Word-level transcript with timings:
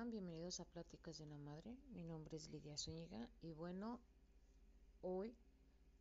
Bienvenidos 0.00 0.60
a 0.60 0.64
Pláticas 0.64 1.18
de 1.18 1.24
una 1.24 1.36
Madre. 1.36 1.76
Mi 1.90 2.02
nombre 2.02 2.34
es 2.34 2.48
Lidia 2.48 2.78
Zúñiga 2.78 3.28
y 3.42 3.52
bueno, 3.52 4.00
hoy 5.02 5.36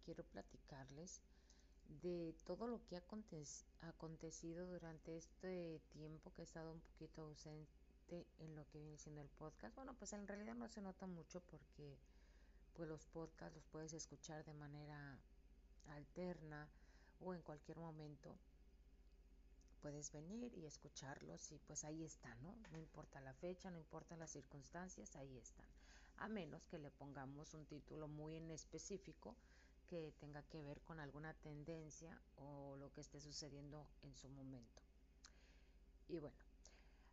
quiero 0.06 0.24
platicarles 0.24 1.22
de 2.02 2.34
todo 2.46 2.66
lo 2.68 2.82
que 2.86 2.96
ha 2.96 3.04
acontecido 3.82 4.66
durante 4.68 5.18
este 5.18 5.82
tiempo 5.90 6.32
que 6.32 6.44
he 6.44 6.46
estado 6.46 6.72
un 6.72 6.80
poquito 6.80 7.24
ausente 7.24 8.26
en 8.38 8.56
lo 8.56 8.66
que 8.70 8.80
viene 8.80 8.98
siendo 8.98 9.22
el 9.22 9.28
podcast. 9.28 9.76
Bueno, 9.76 9.94
pues 9.96 10.14
en 10.14 10.26
realidad 10.26 10.56
no 10.56 10.70
se 10.70 10.82
nota 10.82 11.06
mucho 11.06 11.42
porque 11.42 12.00
pues 12.74 12.88
los 12.88 13.06
podcasts 13.06 13.56
los 13.56 13.66
puedes 13.66 13.92
escuchar 13.92 14.46
de 14.46 14.54
manera 14.54 15.20
alterna 15.88 16.70
o 17.20 17.34
en 17.34 17.42
cualquier 17.42 17.78
momento 17.78 18.40
puedes 19.82 20.12
venir 20.12 20.54
y 20.58 20.66
escucharlos 20.66 21.52
y 21.52 21.60
pues 21.60 21.84
ahí 21.84 22.04
están, 22.04 22.42
¿no? 22.44 22.56
No 22.72 22.78
importa 22.78 23.22
la 23.22 23.34
fecha, 23.34 23.72
no 23.72 23.78
importa 23.78 24.16
las 24.18 24.32
circunstancias, 24.32 25.16
ahí 25.16 25.38
están. 25.38 25.68
A 26.18 26.28
menos 26.28 26.66
que 26.68 26.80
le 26.80 26.92
pongamos 26.92 27.54
un 27.54 27.66
título 27.66 28.08
muy 28.08 28.36
en 28.36 28.52
específico 28.52 29.36
que 29.88 30.14
tenga 30.20 30.44
que 30.44 30.62
ver 30.62 30.82
con 30.82 31.00
alguna 31.00 31.34
tendencia 31.34 32.22
o 32.36 32.76
lo 32.78 32.92
que 32.92 33.02
esté 33.02 33.20
sucediendo 33.20 33.88
en 34.04 34.16
su 34.16 34.30
momento. 34.30 34.84
Y 36.08 36.20
bueno, 36.20 36.38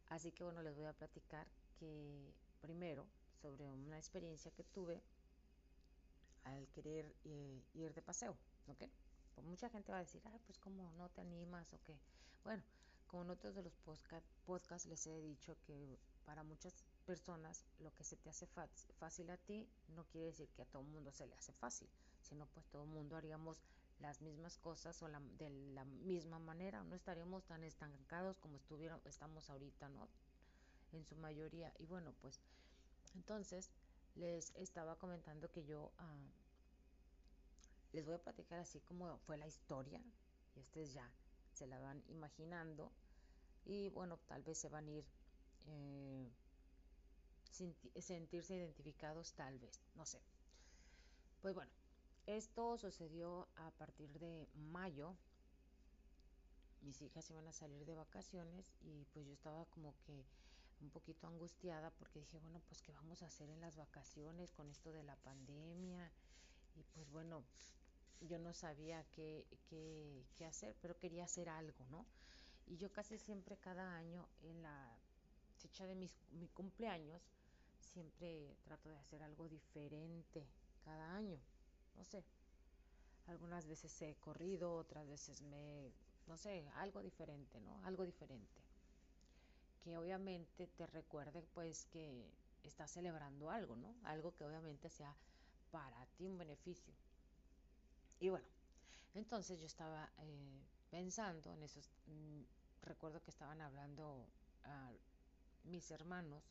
así 0.08 0.32
que 0.32 0.44
bueno, 0.44 0.62
les 0.62 0.74
voy 0.74 0.86
a 0.86 0.92
platicar 0.92 1.46
que 1.78 2.34
primero 2.60 3.06
sobre 3.40 3.70
una 3.70 3.96
experiencia 3.96 4.50
que 4.50 4.64
tuve 4.64 5.02
al 6.44 6.68
querer 6.68 7.14
eh, 7.24 7.62
ir 7.74 7.94
de 7.94 8.02
paseo, 8.02 8.36
¿ok? 8.66 8.82
Pues 9.36 9.46
mucha 9.46 9.68
gente 9.68 9.92
va 9.92 9.98
a 9.98 10.00
decir, 10.00 10.22
ay, 10.24 10.40
pues 10.46 10.58
como 10.58 10.90
no 10.92 11.10
te 11.10 11.20
animas 11.20 11.72
o 11.74 11.78
qué. 11.82 12.00
Bueno, 12.42 12.62
como 13.06 13.22
en 13.22 13.30
otros 13.30 13.54
de 13.54 13.62
los 13.62 13.74
podcasts 14.44 14.86
les 14.86 15.06
he 15.06 15.20
dicho 15.20 15.56
que 15.66 16.00
para 16.24 16.42
muchas 16.42 16.74
personas 17.04 17.66
lo 17.78 17.94
que 17.94 18.02
se 18.02 18.16
te 18.16 18.30
hace 18.30 18.46
fácil 18.46 19.30
a 19.30 19.36
ti 19.36 19.68
no 19.88 20.04
quiere 20.06 20.28
decir 20.28 20.48
que 20.48 20.62
a 20.62 20.64
todo 20.64 20.82
el 20.82 20.88
mundo 20.88 21.12
se 21.12 21.26
le 21.26 21.34
hace 21.34 21.52
fácil, 21.52 21.88
sino 22.22 22.46
pues 22.46 22.66
todo 22.68 22.84
el 22.84 22.88
mundo 22.88 23.14
haríamos 23.14 23.62
las 23.98 24.22
mismas 24.22 24.56
cosas 24.56 25.02
o 25.02 25.08
de 25.08 25.50
la 25.74 25.84
misma 25.84 26.38
manera, 26.38 26.82
no 26.82 26.96
estaríamos 26.96 27.44
tan 27.44 27.62
estancados 27.62 28.38
como 28.38 28.56
estuvieron, 28.56 29.00
estamos 29.04 29.50
ahorita, 29.50 29.88
¿no? 29.90 30.08
En 30.92 31.04
su 31.04 31.14
mayoría. 31.16 31.72
Y 31.78 31.84
bueno, 31.84 32.14
pues 32.22 32.40
entonces 33.14 33.70
les 34.14 34.50
estaba 34.56 34.96
comentando 34.96 35.50
que 35.50 35.64
yo 35.64 35.92
ah, 35.98 36.16
les 37.96 38.04
voy 38.04 38.14
a 38.14 38.22
platicar 38.22 38.60
así 38.60 38.80
como 38.82 39.18
fue 39.20 39.38
la 39.38 39.46
historia 39.46 40.04
y 40.54 40.60
ustedes 40.60 40.92
ya 40.92 41.10
se 41.50 41.66
la 41.66 41.80
van 41.80 42.04
imaginando 42.08 42.92
y 43.64 43.88
bueno, 43.88 44.18
tal 44.28 44.42
vez 44.42 44.58
se 44.58 44.68
van 44.68 44.86
a 44.86 44.90
ir 44.90 45.04
eh, 45.64 46.30
sentirse 47.50 48.54
identificados, 48.54 49.32
tal 49.32 49.58
vez, 49.58 49.80
no 49.94 50.04
sé. 50.04 50.20
Pues 51.40 51.54
bueno, 51.54 51.72
esto 52.26 52.76
sucedió 52.76 53.48
a 53.56 53.70
partir 53.72 54.10
de 54.18 54.46
mayo. 54.52 55.16
Mis 56.82 57.00
hijas 57.00 57.30
iban 57.30 57.48
a 57.48 57.52
salir 57.52 57.86
de 57.86 57.94
vacaciones 57.94 58.76
y 58.80 59.06
pues 59.06 59.26
yo 59.26 59.32
estaba 59.32 59.64
como 59.66 59.94
que 60.04 60.26
un 60.80 60.90
poquito 60.90 61.26
angustiada 61.26 61.90
porque 61.90 62.20
dije, 62.20 62.38
bueno, 62.38 62.60
pues 62.68 62.82
qué 62.82 62.92
vamos 62.92 63.22
a 63.22 63.26
hacer 63.26 63.48
en 63.48 63.60
las 63.60 63.76
vacaciones 63.76 64.52
con 64.52 64.70
esto 64.70 64.92
de 64.92 65.02
la 65.02 65.16
pandemia. 65.16 66.12
Y 66.74 66.84
pues 66.84 67.08
bueno, 67.10 67.46
yo 68.20 68.38
no 68.38 68.52
sabía 68.52 69.04
qué, 69.12 69.46
qué, 69.68 70.46
hacer, 70.46 70.76
pero 70.80 70.98
quería 70.98 71.24
hacer 71.24 71.48
algo, 71.48 71.84
¿no? 71.86 72.06
Y 72.66 72.76
yo 72.76 72.92
casi 72.92 73.18
siempre 73.18 73.56
cada 73.58 73.96
año 73.96 74.28
en 74.42 74.62
la 74.62 74.98
fecha 75.58 75.86
de 75.86 75.94
mis, 75.94 76.12
mi 76.30 76.48
cumpleaños, 76.48 77.22
siempre 77.78 78.56
trato 78.64 78.88
de 78.88 78.96
hacer 78.96 79.22
algo 79.22 79.48
diferente 79.48 80.48
cada 80.84 81.14
año, 81.14 81.40
no 81.94 82.04
sé. 82.04 82.24
Algunas 83.26 83.66
veces 83.66 84.00
he 84.02 84.16
corrido, 84.16 84.74
otras 84.76 85.08
veces 85.08 85.42
me, 85.42 85.92
no 86.26 86.36
sé, 86.36 86.68
algo 86.74 87.02
diferente, 87.02 87.60
¿no? 87.60 87.82
Algo 87.84 88.04
diferente. 88.04 88.62
Que 89.82 89.96
obviamente 89.96 90.66
te 90.68 90.86
recuerde 90.86 91.42
pues 91.54 91.86
que 91.86 92.32
estás 92.62 92.90
celebrando 92.90 93.50
algo, 93.50 93.76
¿no? 93.76 93.96
Algo 94.04 94.34
que 94.34 94.44
obviamente 94.44 94.90
sea 94.90 95.16
para 95.70 96.06
ti 96.16 96.26
un 96.26 96.38
beneficio. 96.38 96.94
Y 98.18 98.28
bueno, 98.28 98.46
entonces 99.14 99.60
yo 99.60 99.66
estaba 99.66 100.12
eh, 100.18 100.66
pensando 100.90 101.52
en 101.52 101.62
esos, 101.62 101.90
mm, 102.06 102.42
recuerdo 102.82 103.22
que 103.22 103.30
estaban 103.30 103.60
hablando 103.60 104.32
a 104.64 104.92
mis 105.64 105.90
hermanos, 105.90 106.44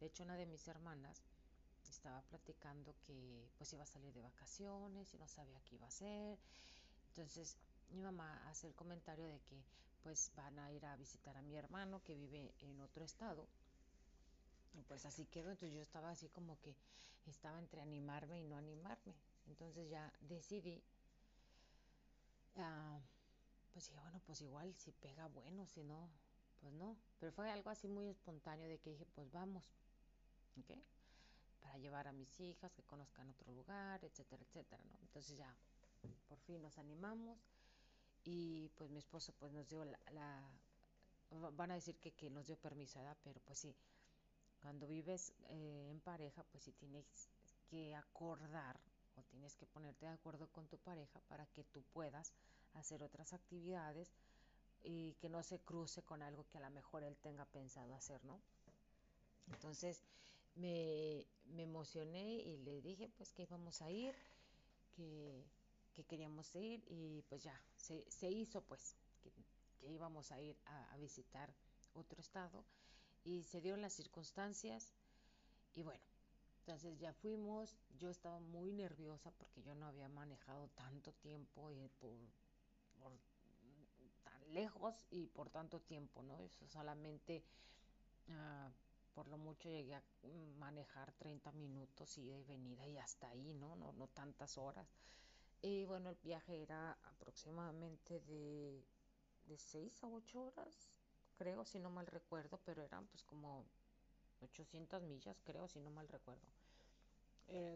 de 0.00 0.06
hecho 0.06 0.24
una 0.24 0.36
de 0.36 0.46
mis 0.46 0.66
hermanas 0.68 1.24
estaba 1.88 2.22
platicando 2.22 2.96
que 3.00 3.50
pues 3.56 3.72
iba 3.72 3.84
a 3.84 3.86
salir 3.86 4.12
de 4.14 4.22
vacaciones 4.22 5.14
y 5.14 5.18
no 5.18 5.28
sabía 5.28 5.60
qué 5.62 5.76
iba 5.76 5.86
a 5.86 5.88
hacer. 5.88 6.38
Entonces 7.08 7.58
mi 7.90 8.02
mamá 8.02 8.48
hace 8.48 8.66
el 8.68 8.74
comentario 8.74 9.26
de 9.28 9.40
que 9.42 9.66
pues 10.02 10.32
van 10.36 10.58
a 10.58 10.72
ir 10.72 10.84
a 10.86 10.96
visitar 10.96 11.36
a 11.36 11.42
mi 11.42 11.56
hermano 11.56 12.02
que 12.02 12.14
vive 12.16 12.54
en 12.60 12.80
otro 12.80 13.04
estado. 13.04 13.48
Y 14.72 14.82
pues 14.82 15.06
así 15.06 15.26
quedó, 15.26 15.50
entonces 15.50 15.74
yo 15.74 15.82
estaba 15.82 16.10
así 16.10 16.28
como 16.28 16.60
que 16.60 16.76
estaba 17.24 17.58
entre 17.58 17.80
animarme 17.80 18.40
y 18.40 18.44
no 18.44 18.56
animarme. 18.56 19.14
Entonces 19.46 19.88
ya 19.90 20.12
decidí 20.20 20.84
Ah, 22.56 22.98
pues 23.72 23.86
dije, 23.86 24.00
bueno, 24.00 24.20
pues 24.24 24.40
igual 24.40 24.74
si 24.74 24.92
pega 24.92 25.26
bueno, 25.28 25.66
si 25.66 25.82
no, 25.82 26.08
pues 26.60 26.72
no. 26.72 26.96
Pero 27.18 27.32
fue 27.32 27.50
algo 27.50 27.70
así 27.70 27.88
muy 27.88 28.08
espontáneo 28.08 28.68
de 28.68 28.78
que 28.78 28.90
dije, 28.90 29.06
pues 29.14 29.30
vamos, 29.30 29.64
¿ok? 30.58 30.78
Para 31.60 31.78
llevar 31.78 32.08
a 32.08 32.12
mis 32.12 32.40
hijas, 32.40 32.72
que 32.72 32.82
conozcan 32.84 33.28
otro 33.28 33.52
lugar, 33.52 34.04
etcétera, 34.04 34.42
etcétera, 34.42 34.82
¿no? 34.84 34.98
Entonces 35.02 35.36
ya, 35.36 35.54
por 36.28 36.38
fin 36.40 36.62
nos 36.62 36.78
animamos 36.78 37.38
y 38.24 38.70
pues 38.76 38.90
mi 38.90 38.98
esposo 38.98 39.32
pues 39.38 39.52
nos 39.52 39.68
dio 39.68 39.84
la, 39.84 40.50
van 41.52 41.70
a 41.70 41.74
decir 41.74 41.98
que, 41.98 42.12
que 42.12 42.30
nos 42.30 42.46
dio 42.46 42.56
permiso, 42.56 42.98
¿verdad? 42.98 43.16
Pero 43.22 43.40
pues 43.40 43.58
sí, 43.58 43.76
cuando 44.60 44.86
vives 44.86 45.32
eh, 45.48 45.88
en 45.90 46.00
pareja, 46.00 46.42
pues 46.44 46.64
sí 46.64 46.72
tienes 46.72 47.28
que 47.68 47.94
acordar 47.94 48.80
o 49.16 49.22
tienes 49.24 49.56
que 49.56 49.66
ponerte 49.66 50.06
de 50.06 50.12
acuerdo 50.12 50.48
con 50.48 50.66
tu 50.66 50.78
pareja 50.78 51.20
para 51.28 51.46
que 51.46 51.64
tú 51.64 51.82
puedas 51.92 52.32
hacer 52.74 53.02
otras 53.02 53.32
actividades 53.32 54.12
y 54.84 55.14
que 55.14 55.28
no 55.28 55.42
se 55.42 55.58
cruce 55.58 56.02
con 56.02 56.22
algo 56.22 56.46
que 56.48 56.58
a 56.58 56.60
lo 56.60 56.70
mejor 56.70 57.02
él 57.02 57.16
tenga 57.16 57.44
pensado 57.46 57.94
hacer, 57.94 58.24
¿no? 58.24 58.40
Entonces 59.48 60.02
me, 60.54 61.26
emocioné 61.56 62.34
y 62.34 62.56
le 62.58 62.80
dije 62.82 63.10
pues 63.16 63.32
que 63.32 63.42
íbamos 63.42 63.82
a 63.82 63.90
ir, 63.90 64.14
que, 64.94 65.44
queríamos 66.08 66.54
ir 66.54 66.84
y 66.88 67.22
pues 67.28 67.42
ya, 67.42 67.58
se, 67.76 68.04
se 68.10 68.30
hizo 68.30 68.60
pues 68.62 68.94
que, 69.22 69.32
íbamos 69.88 70.30
a 70.30 70.40
ir 70.40 70.56
a, 70.66 70.92
a 70.92 70.96
visitar 70.98 71.52
otro 71.94 72.20
estado 72.20 72.64
y 73.24 73.44
se 73.44 73.60
dieron 73.60 73.80
las 73.80 73.94
circunstancias 73.94 74.92
y 75.74 75.82
bueno, 75.82 76.02
entonces 76.66 76.98
ya 76.98 77.12
fuimos, 77.12 77.78
yo 77.96 78.10
estaba 78.10 78.40
muy 78.40 78.72
nerviosa 78.72 79.30
porque 79.38 79.62
yo 79.62 79.76
no 79.76 79.86
había 79.86 80.08
manejado 80.08 80.68
tanto 80.74 81.12
tiempo 81.12 81.70
y 81.70 81.88
por, 82.00 82.10
tan 84.24 84.52
lejos 84.52 85.06
y 85.10 85.28
por 85.28 85.48
tanto 85.48 85.78
tiempo, 85.78 86.24
¿no? 86.24 86.40
Eso 86.40 86.66
solamente 86.66 87.44
ah, 88.30 88.68
por 89.14 89.28
lo 89.28 89.38
mucho 89.38 89.68
llegué 89.68 89.94
a 89.94 90.02
manejar 90.58 91.12
30 91.12 91.52
minutos 91.52 92.18
y 92.18 92.26
de 92.26 92.42
venida 92.42 92.84
y 92.84 92.98
hasta 92.98 93.28
ahí, 93.28 93.54
¿no? 93.54 93.76
No, 93.76 93.92
no 93.92 94.08
tantas 94.08 94.58
horas. 94.58 94.88
Y 95.62 95.84
bueno, 95.84 96.10
el 96.10 96.16
viaje 96.16 96.62
era 96.62 96.98
aproximadamente 97.04 98.18
de, 98.22 98.84
de 99.46 99.56
6 99.56 100.02
a 100.02 100.08
8 100.08 100.42
horas, 100.42 100.90
creo, 101.36 101.64
si 101.64 101.78
no 101.78 101.90
mal 101.90 102.08
recuerdo, 102.08 102.58
pero 102.64 102.82
eran 102.82 103.06
pues 103.06 103.22
como 103.22 103.64
800 104.40 105.02
millas, 105.02 105.40
creo, 105.44 105.68
si 105.68 105.80
no 105.80 105.90
mal 105.90 106.08
recuerdo. 106.08 106.46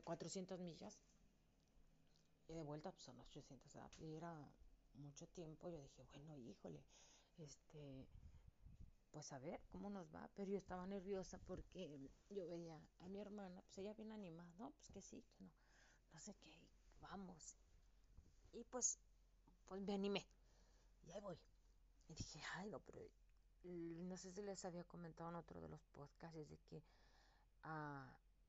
400 0.04 0.58
eh, 0.58 0.62
millas. 0.62 0.98
Y 2.48 2.54
de 2.54 2.62
vuelta 2.62 2.90
pues, 2.90 3.04
son 3.04 3.18
800. 3.20 3.72
Y 3.98 4.14
era 4.14 4.34
mucho 4.94 5.26
tiempo. 5.28 5.68
Yo 5.68 5.80
dije, 5.80 6.04
bueno, 6.12 6.36
híjole, 6.36 6.84
este, 7.38 8.06
pues 9.10 9.32
a 9.32 9.38
ver 9.38 9.60
cómo 9.70 9.90
nos 9.90 10.12
va. 10.14 10.28
Pero 10.34 10.50
yo 10.50 10.58
estaba 10.58 10.86
nerviosa 10.86 11.38
porque 11.38 12.10
yo 12.28 12.46
veía 12.48 12.80
a 13.00 13.08
mi 13.08 13.20
hermana, 13.20 13.62
pues 13.62 13.78
ella 13.78 13.94
bien 13.94 14.12
animada, 14.12 14.52
no, 14.58 14.70
pues 14.70 14.90
que 14.90 15.00
sí, 15.00 15.24
que 15.36 15.44
no, 15.44 15.50
no 16.12 16.20
sé 16.20 16.34
qué, 16.34 16.52
vamos. 17.00 17.56
Y 18.52 18.64
pues, 18.64 18.98
pues 19.66 19.80
me 19.82 19.94
animé. 19.94 20.26
Y 21.06 21.12
ahí 21.12 21.20
voy. 21.20 21.38
Y 22.08 22.14
dije, 22.14 22.40
ay, 22.56 22.68
no, 22.68 22.80
pero 22.80 23.00
no 23.64 24.16
sé 24.16 24.30
si 24.32 24.42
les 24.42 24.64
había 24.64 24.84
comentado 24.84 25.30
en 25.30 25.36
otro 25.36 25.60
de 25.60 25.68
los 25.68 25.84
podcasts 25.86 26.48
de 26.48 26.58
que 26.68 26.82
ah, 27.62 28.06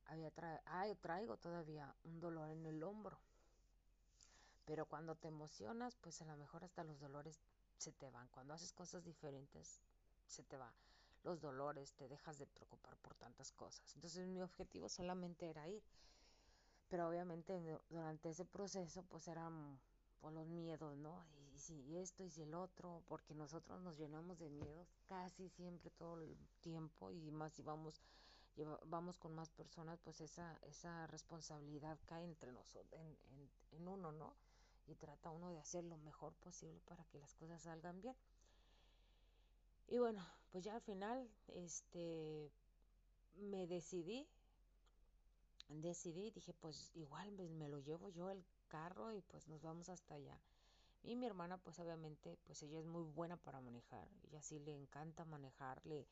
había 0.08 0.32
traigo 1.02 1.38
todavía 1.38 1.94
un 2.04 2.20
dolor 2.20 2.50
en 2.50 2.66
el 2.66 2.84
hombro. 2.84 3.18
Pero 4.66 4.86
cuando 4.86 5.16
te 5.16 5.28
emocionas, 5.28 5.96
pues 5.98 6.22
a 6.22 6.26
lo 6.26 6.38
mejor 6.38 6.64
hasta 6.64 6.84
los 6.84 7.00
dolores 7.00 7.40
se 7.78 7.92
te 7.92 8.10
van. 8.10 8.28
Cuando 8.30 8.54
haces 8.54 8.72
cosas 8.74 9.04
diferentes, 9.04 9.82
se 10.28 10.44
te 10.44 10.58
va. 10.58 10.74
los 11.24 11.40
dolores, 11.40 11.94
te 11.94 12.08
dejas 12.08 12.40
de 12.40 12.48
preocupar 12.48 12.96
por 12.98 13.14
tantas 13.16 13.52
cosas. 13.52 13.96
Entonces 13.96 14.28
mi 14.28 14.42
objetivo 14.42 14.90
solamente 14.90 15.50
era 15.50 15.68
ir. 15.68 15.84
Pero 16.90 17.08
obviamente 17.08 17.80
durante 17.90 18.30
ese 18.30 18.44
proceso 18.44 19.04
pues 19.04 19.28
eran 19.28 19.80
por 20.20 20.34
los 20.34 20.48
miedos, 20.48 20.98
¿no? 20.98 21.24
Y, 21.38 21.51
si 21.62 21.98
esto 21.98 22.24
y 22.24 22.30
si 22.30 22.42
el 22.42 22.54
otro, 22.54 23.04
porque 23.08 23.34
nosotros 23.34 23.82
nos 23.82 23.98
llenamos 23.98 24.40
de 24.40 24.50
miedos 24.50 24.94
casi 25.08 25.50
siempre 25.50 25.90
todo 25.92 26.20
el 26.20 26.38
tiempo 26.62 27.12
y 27.12 27.32
más 27.32 27.54
si 27.54 27.62
vamos 27.62 28.02
vamos 28.86 29.18
con 29.18 29.34
más 29.34 29.50
personas, 29.50 30.00
pues 30.04 30.22
esa, 30.22 30.58
esa 30.64 31.08
responsabilidad 31.08 31.98
cae 32.06 32.24
entre 32.24 32.52
nosotros, 32.52 33.00
en, 33.00 33.18
en, 33.72 33.88
uno, 33.88 34.12
¿no? 34.12 34.36
Y 34.88 34.96
trata 34.96 35.32
uno 35.32 35.50
de 35.50 35.60
hacer 35.60 35.84
lo 35.84 35.98
mejor 35.98 36.34
posible 36.36 36.80
para 36.82 37.04
que 37.06 37.18
las 37.18 37.34
cosas 37.36 37.62
salgan 37.62 38.02
bien. 38.02 38.16
Y 39.88 40.00
bueno, 40.00 40.26
pues 40.52 40.64
ya 40.64 40.76
al 40.76 40.82
final, 40.82 41.30
este, 41.48 42.52
me 43.36 43.68
decidí, 43.68 44.28
decidí, 45.70 46.32
dije, 46.32 46.54
pues 46.54 46.92
igual 46.96 47.32
me 47.32 47.70
lo 47.70 47.80
llevo 47.80 48.10
yo 48.10 48.30
el 48.30 48.44
carro 48.68 49.14
y 49.14 49.22
pues 49.22 49.48
nos 49.48 49.62
vamos 49.62 49.90
hasta 49.90 50.16
allá. 50.16 50.40
Y 51.04 51.16
mi 51.16 51.26
hermana, 51.26 51.58
pues 51.58 51.80
obviamente, 51.80 52.38
pues 52.46 52.62
ella 52.62 52.80
es 52.80 52.86
muy 52.86 53.04
buena 53.04 53.36
para 53.38 53.60
manejar, 53.60 54.08
ella 54.24 54.42
sí 54.42 54.60
le 54.60 54.74
encanta 54.74 55.26
manejarle, 55.26 56.08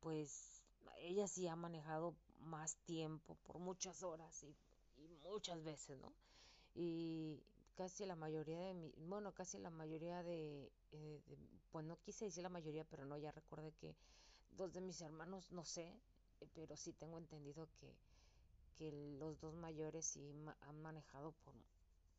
pues 0.00 0.62
ella 1.00 1.28
sí 1.28 1.46
ha 1.46 1.56
manejado 1.56 2.14
más 2.40 2.76
tiempo, 2.86 3.36
por 3.44 3.58
muchas 3.58 4.02
horas 4.02 4.42
y, 4.42 4.56
muchas 5.30 5.62
veces, 5.62 5.98
¿no? 5.98 6.12
Y 6.74 7.42
casi 7.74 8.06
la 8.06 8.16
mayoría 8.16 8.58
de 8.60 8.74
mi, 8.74 8.92
bueno, 8.96 9.32
casi 9.32 9.58
la 9.58 9.70
mayoría 9.70 10.22
de, 10.22 10.72
eh, 10.92 11.22
pues 11.70 11.84
no 11.84 12.00
quise 12.00 12.24
decir 12.24 12.42
la 12.42 12.48
mayoría, 12.48 12.84
pero 12.84 13.04
no, 13.04 13.18
ya 13.18 13.30
recuerde 13.30 13.72
que 13.72 13.94
dos 14.52 14.72
de 14.72 14.80
mis 14.80 15.00
hermanos, 15.02 15.52
no 15.52 15.64
sé, 15.64 16.00
eh, 16.40 16.48
pero 16.54 16.76
sí 16.76 16.92
tengo 16.94 17.18
entendido 17.18 17.68
que, 17.78 17.94
que 18.76 18.90
los 19.18 19.38
dos 19.38 19.54
mayores 19.54 20.06
sí 20.06 20.32
han 20.62 20.80
manejado 20.80 21.32
por, 21.44 21.54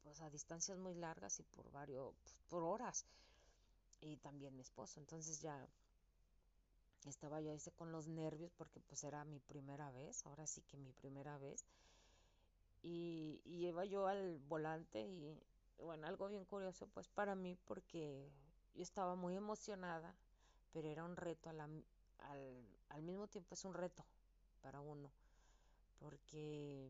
pues 0.03 0.21
a 0.21 0.29
distancias 0.29 0.77
muy 0.77 0.95
largas 0.95 1.39
y 1.39 1.43
por 1.43 1.71
varios, 1.71 2.13
pues, 2.21 2.41
por 2.49 2.63
horas. 2.63 3.05
Y 4.01 4.17
también 4.17 4.55
mi 4.55 4.61
esposo. 4.61 4.99
Entonces 4.99 5.41
ya 5.41 5.67
estaba 7.05 7.41
yo 7.41 7.53
ese 7.53 7.71
con 7.71 7.91
los 7.91 8.07
nervios 8.07 8.51
porque 8.57 8.79
pues 8.79 9.03
era 9.03 9.23
mi 9.25 9.39
primera 9.39 9.91
vez, 9.91 10.25
ahora 10.25 10.45
sí 10.47 10.61
que 10.61 10.77
mi 10.77 10.91
primera 10.91 11.37
vez. 11.37 11.65
Y, 12.81 13.41
y 13.45 13.67
iba 13.67 13.83
yo 13.85 14.07
al 14.07 14.39
volante 14.47 15.01
y 15.01 15.37
bueno, 15.79 16.07
algo 16.07 16.27
bien 16.27 16.45
curioso 16.45 16.87
pues 16.87 17.07
para 17.07 17.35
mí 17.35 17.57
porque 17.65 18.29
yo 18.75 18.83
estaba 18.83 19.15
muy 19.15 19.35
emocionada, 19.35 20.15
pero 20.71 20.87
era 20.87 21.03
un 21.03 21.15
reto 21.15 21.49
al, 21.49 21.83
al 22.89 23.01
mismo 23.03 23.27
tiempo 23.27 23.53
es 23.53 23.65
un 23.65 23.73
reto 23.73 24.05
para 24.61 24.79
uno 24.79 25.09
porque 25.99 26.89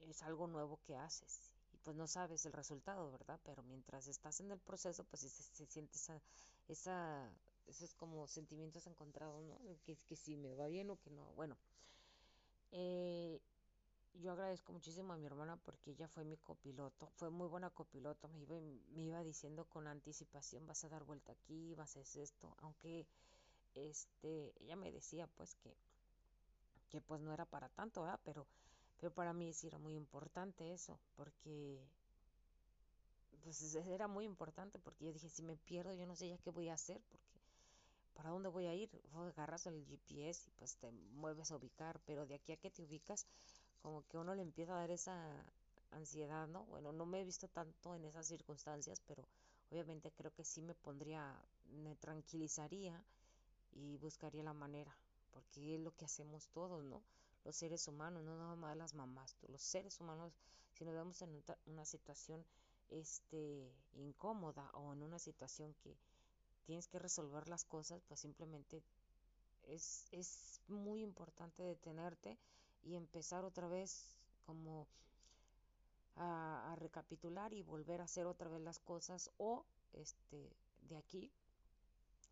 es 0.00 0.22
algo 0.22 0.46
nuevo 0.46 0.78
que 0.86 0.96
haces 0.96 1.55
pues 1.86 1.96
no 1.96 2.08
sabes 2.08 2.44
el 2.46 2.52
resultado, 2.52 3.12
¿verdad? 3.12 3.38
Pero 3.44 3.62
mientras 3.62 4.08
estás 4.08 4.40
en 4.40 4.50
el 4.50 4.58
proceso, 4.58 5.04
pues 5.04 5.20
se, 5.20 5.28
se 5.28 5.66
siente 5.66 5.94
esa, 5.94 6.20
esa, 6.66 7.30
esos 7.68 7.94
como 7.94 8.26
sentimientos 8.26 8.88
encontrados, 8.88 9.40
¿no? 9.44 9.56
Que, 9.84 9.96
que 10.08 10.16
si 10.16 10.36
me 10.36 10.56
va 10.56 10.66
bien 10.66 10.90
o 10.90 10.98
que 10.98 11.10
no. 11.10 11.26
Bueno, 11.36 11.56
eh, 12.72 13.40
yo 14.14 14.32
agradezco 14.32 14.72
muchísimo 14.72 15.12
a 15.12 15.16
mi 15.16 15.26
hermana 15.26 15.58
porque 15.58 15.92
ella 15.92 16.08
fue 16.08 16.24
mi 16.24 16.36
copiloto, 16.38 17.08
fue 17.14 17.30
muy 17.30 17.46
buena 17.46 17.70
copiloto, 17.70 18.26
me 18.30 18.40
iba, 18.40 18.56
me 18.92 19.02
iba 19.02 19.22
diciendo 19.22 19.66
con 19.66 19.86
anticipación, 19.86 20.66
vas 20.66 20.82
a 20.82 20.88
dar 20.88 21.04
vuelta 21.04 21.30
aquí, 21.30 21.72
vas 21.76 21.96
a 21.96 22.00
hacer 22.00 22.24
esto, 22.24 22.52
aunque 22.62 23.06
este, 23.76 24.52
ella 24.58 24.74
me 24.74 24.90
decía 24.90 25.28
pues 25.36 25.54
que, 25.54 25.72
que 26.90 27.00
pues 27.00 27.20
no 27.20 27.32
era 27.32 27.44
para 27.44 27.68
tanto, 27.68 28.02
¿verdad? 28.02 28.18
Pero, 28.24 28.44
pero 29.00 29.12
para 29.12 29.32
mí 29.32 29.52
sí 29.52 29.66
era 29.66 29.78
muy 29.78 29.94
importante 29.94 30.72
eso, 30.72 30.98
porque 31.16 31.86
pues 33.42 33.74
era 33.76 34.08
muy 34.08 34.24
importante, 34.24 34.78
porque 34.78 35.04
yo 35.04 35.12
dije, 35.12 35.28
si 35.28 35.42
me 35.42 35.56
pierdo, 35.56 35.94
yo 35.94 36.06
no 36.06 36.16
sé 36.16 36.28
ya 36.28 36.38
qué 36.38 36.50
voy 36.50 36.68
a 36.68 36.74
hacer, 36.74 37.00
porque 37.10 37.40
para 38.14 38.30
dónde 38.30 38.48
voy 38.48 38.66
a 38.66 38.74
ir, 38.74 38.90
agarras 39.14 39.66
el 39.66 39.84
GPS 39.86 40.48
y 40.48 40.50
pues 40.58 40.76
te 40.76 40.90
mueves 40.90 41.50
a 41.52 41.56
ubicar, 41.56 42.00
pero 42.06 42.26
de 42.26 42.34
aquí 42.34 42.52
a 42.52 42.56
que 42.56 42.70
te 42.70 42.82
ubicas, 42.82 43.26
como 43.82 44.04
que 44.08 44.18
uno 44.18 44.34
le 44.34 44.42
empieza 44.42 44.74
a 44.74 44.80
dar 44.80 44.90
esa 44.90 45.44
ansiedad, 45.92 46.48
¿no? 46.48 46.64
Bueno, 46.64 46.92
no 46.92 47.06
me 47.06 47.20
he 47.20 47.24
visto 47.24 47.46
tanto 47.46 47.94
en 47.94 48.04
esas 48.04 48.26
circunstancias, 48.26 49.00
pero 49.06 49.28
obviamente 49.70 50.10
creo 50.10 50.32
que 50.32 50.44
sí 50.44 50.62
me 50.62 50.74
pondría, 50.74 51.34
me 51.70 51.94
tranquilizaría 51.94 53.00
y 53.72 53.96
buscaría 53.98 54.42
la 54.42 54.54
manera, 54.54 54.96
porque 55.30 55.76
es 55.76 55.80
lo 55.80 55.94
que 55.94 56.06
hacemos 56.06 56.48
todos, 56.48 56.82
¿no? 56.84 57.02
Los 57.46 57.54
seres 57.54 57.86
humanos, 57.86 58.24
no 58.24 58.36
nada 58.36 58.56
más 58.56 58.76
las 58.76 58.92
mamás, 58.92 59.36
los 59.46 59.62
seres 59.62 60.00
humanos, 60.00 60.32
si 60.72 60.84
nos 60.84 60.94
vemos 60.94 61.22
en 61.22 61.44
una 61.66 61.84
situación 61.84 62.44
este 62.90 63.72
incómoda 63.94 64.68
o 64.74 64.92
en 64.92 65.04
una 65.04 65.20
situación 65.20 65.72
que 65.74 65.96
tienes 66.64 66.88
que 66.88 66.98
resolver 66.98 67.48
las 67.48 67.64
cosas, 67.64 68.02
pues 68.08 68.18
simplemente 68.18 68.82
es, 69.68 70.08
es 70.10 70.60
muy 70.66 71.02
importante 71.02 71.62
detenerte 71.62 72.36
y 72.82 72.96
empezar 72.96 73.44
otra 73.44 73.68
vez 73.68 74.16
como 74.44 74.88
a, 76.16 76.72
a, 76.72 76.74
recapitular 76.74 77.52
y 77.52 77.62
volver 77.62 78.00
a 78.00 78.04
hacer 78.04 78.26
otra 78.26 78.48
vez 78.48 78.60
las 78.60 78.80
cosas 78.80 79.30
o 79.38 79.64
este 79.92 80.50
de 80.88 80.96
aquí 80.96 81.30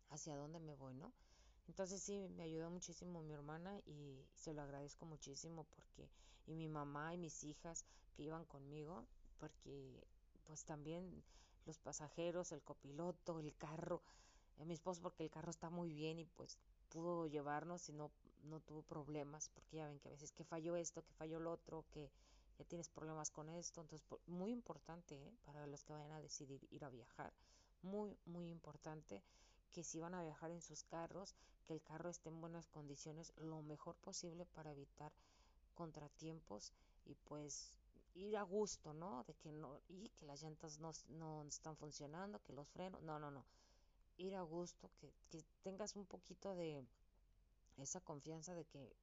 hacia 0.09 0.35
dónde 0.35 0.59
me 0.59 0.75
voy, 0.75 0.93
¿no? 0.93 1.13
Entonces 1.67 2.01
sí, 2.01 2.27
me 2.29 2.43
ayudó 2.43 2.69
muchísimo 2.69 3.21
mi 3.21 3.33
hermana 3.33 3.79
y 3.85 4.25
se 4.33 4.53
lo 4.53 4.61
agradezco 4.61 5.05
muchísimo 5.05 5.65
porque 5.65 6.09
y 6.45 6.55
mi 6.55 6.69
mamá 6.69 7.13
y 7.13 7.17
mis 7.17 7.43
hijas 7.43 7.85
que 8.15 8.23
iban 8.23 8.45
conmigo 8.45 9.07
porque 9.39 10.07
pues 10.45 10.63
también 10.63 11.23
los 11.65 11.79
pasajeros, 11.79 12.51
el 12.51 12.61
copiloto, 12.61 13.39
el 13.39 13.55
carro, 13.55 14.03
a 14.59 14.65
mi 14.65 14.73
esposo 14.73 15.01
porque 15.01 15.23
el 15.23 15.31
carro 15.31 15.49
está 15.49 15.69
muy 15.69 15.91
bien 15.91 16.19
y 16.19 16.25
pues 16.25 16.59
pudo 16.89 17.27
llevarnos 17.27 17.89
y 17.89 17.93
no, 17.93 18.11
no 18.43 18.59
tuvo 18.61 18.83
problemas, 18.83 19.49
porque 19.49 19.77
ya 19.77 19.87
ven 19.87 19.99
que 19.99 20.07
a 20.07 20.11
veces 20.11 20.31
que 20.31 20.43
falló 20.43 20.75
esto, 20.75 21.03
que 21.03 21.13
falló 21.13 21.39
lo 21.39 21.51
otro, 21.51 21.85
que 21.91 22.11
ya 22.57 22.65
tienes 22.65 22.87
problemas 22.87 23.31
con 23.31 23.49
esto, 23.49 23.81
entonces 23.81 24.07
muy 24.27 24.51
importante 24.51 25.15
¿eh? 25.15 25.33
para 25.43 25.67
los 25.67 25.83
que 25.83 25.93
vayan 25.93 26.11
a 26.13 26.21
decidir 26.21 26.65
ir 26.71 26.85
a 26.85 26.89
viajar, 26.89 27.33
muy, 27.81 28.17
muy 28.25 28.49
importante 28.49 29.23
que 29.75 29.83
si 29.83 29.99
van 29.99 30.15
a 30.15 30.23
viajar 30.23 30.51
en 30.51 30.61
sus 30.61 30.85
carros, 30.85 31.35
que 31.65 31.73
el 31.73 31.81
carro 31.81 32.09
esté 32.09 32.29
en 32.29 32.39
buenas 32.39 32.65
condiciones 32.69 33.33
lo 33.35 33.61
mejor 33.61 33.97
posible 33.97 34.45
para 34.45 34.71
evitar 34.71 35.11
contratiempos 35.73 36.71
y 37.05 37.15
pues 37.25 37.73
ir 38.13 38.37
a 38.37 38.43
gusto, 38.43 38.93
¿no? 38.93 39.25
De 39.25 39.33
que 39.33 39.51
no, 39.51 39.77
y 39.89 40.07
que 40.11 40.25
las 40.25 40.41
llantas 40.41 40.79
no, 40.79 40.91
no 41.09 41.43
están 41.43 41.75
funcionando, 41.75 42.41
que 42.41 42.53
los 42.53 42.69
frenos, 42.69 43.01
no, 43.01 43.19
no, 43.19 43.31
no 43.31 43.43
ir 44.17 44.33
a 44.35 44.43
gusto, 44.43 44.89
que, 45.01 45.11
que 45.29 45.43
tengas 45.61 45.97
un 45.97 46.05
poquito 46.05 46.55
de 46.55 46.85
esa 47.77 47.99
confianza 47.99 48.53
de 48.53 48.63
que 48.63 48.95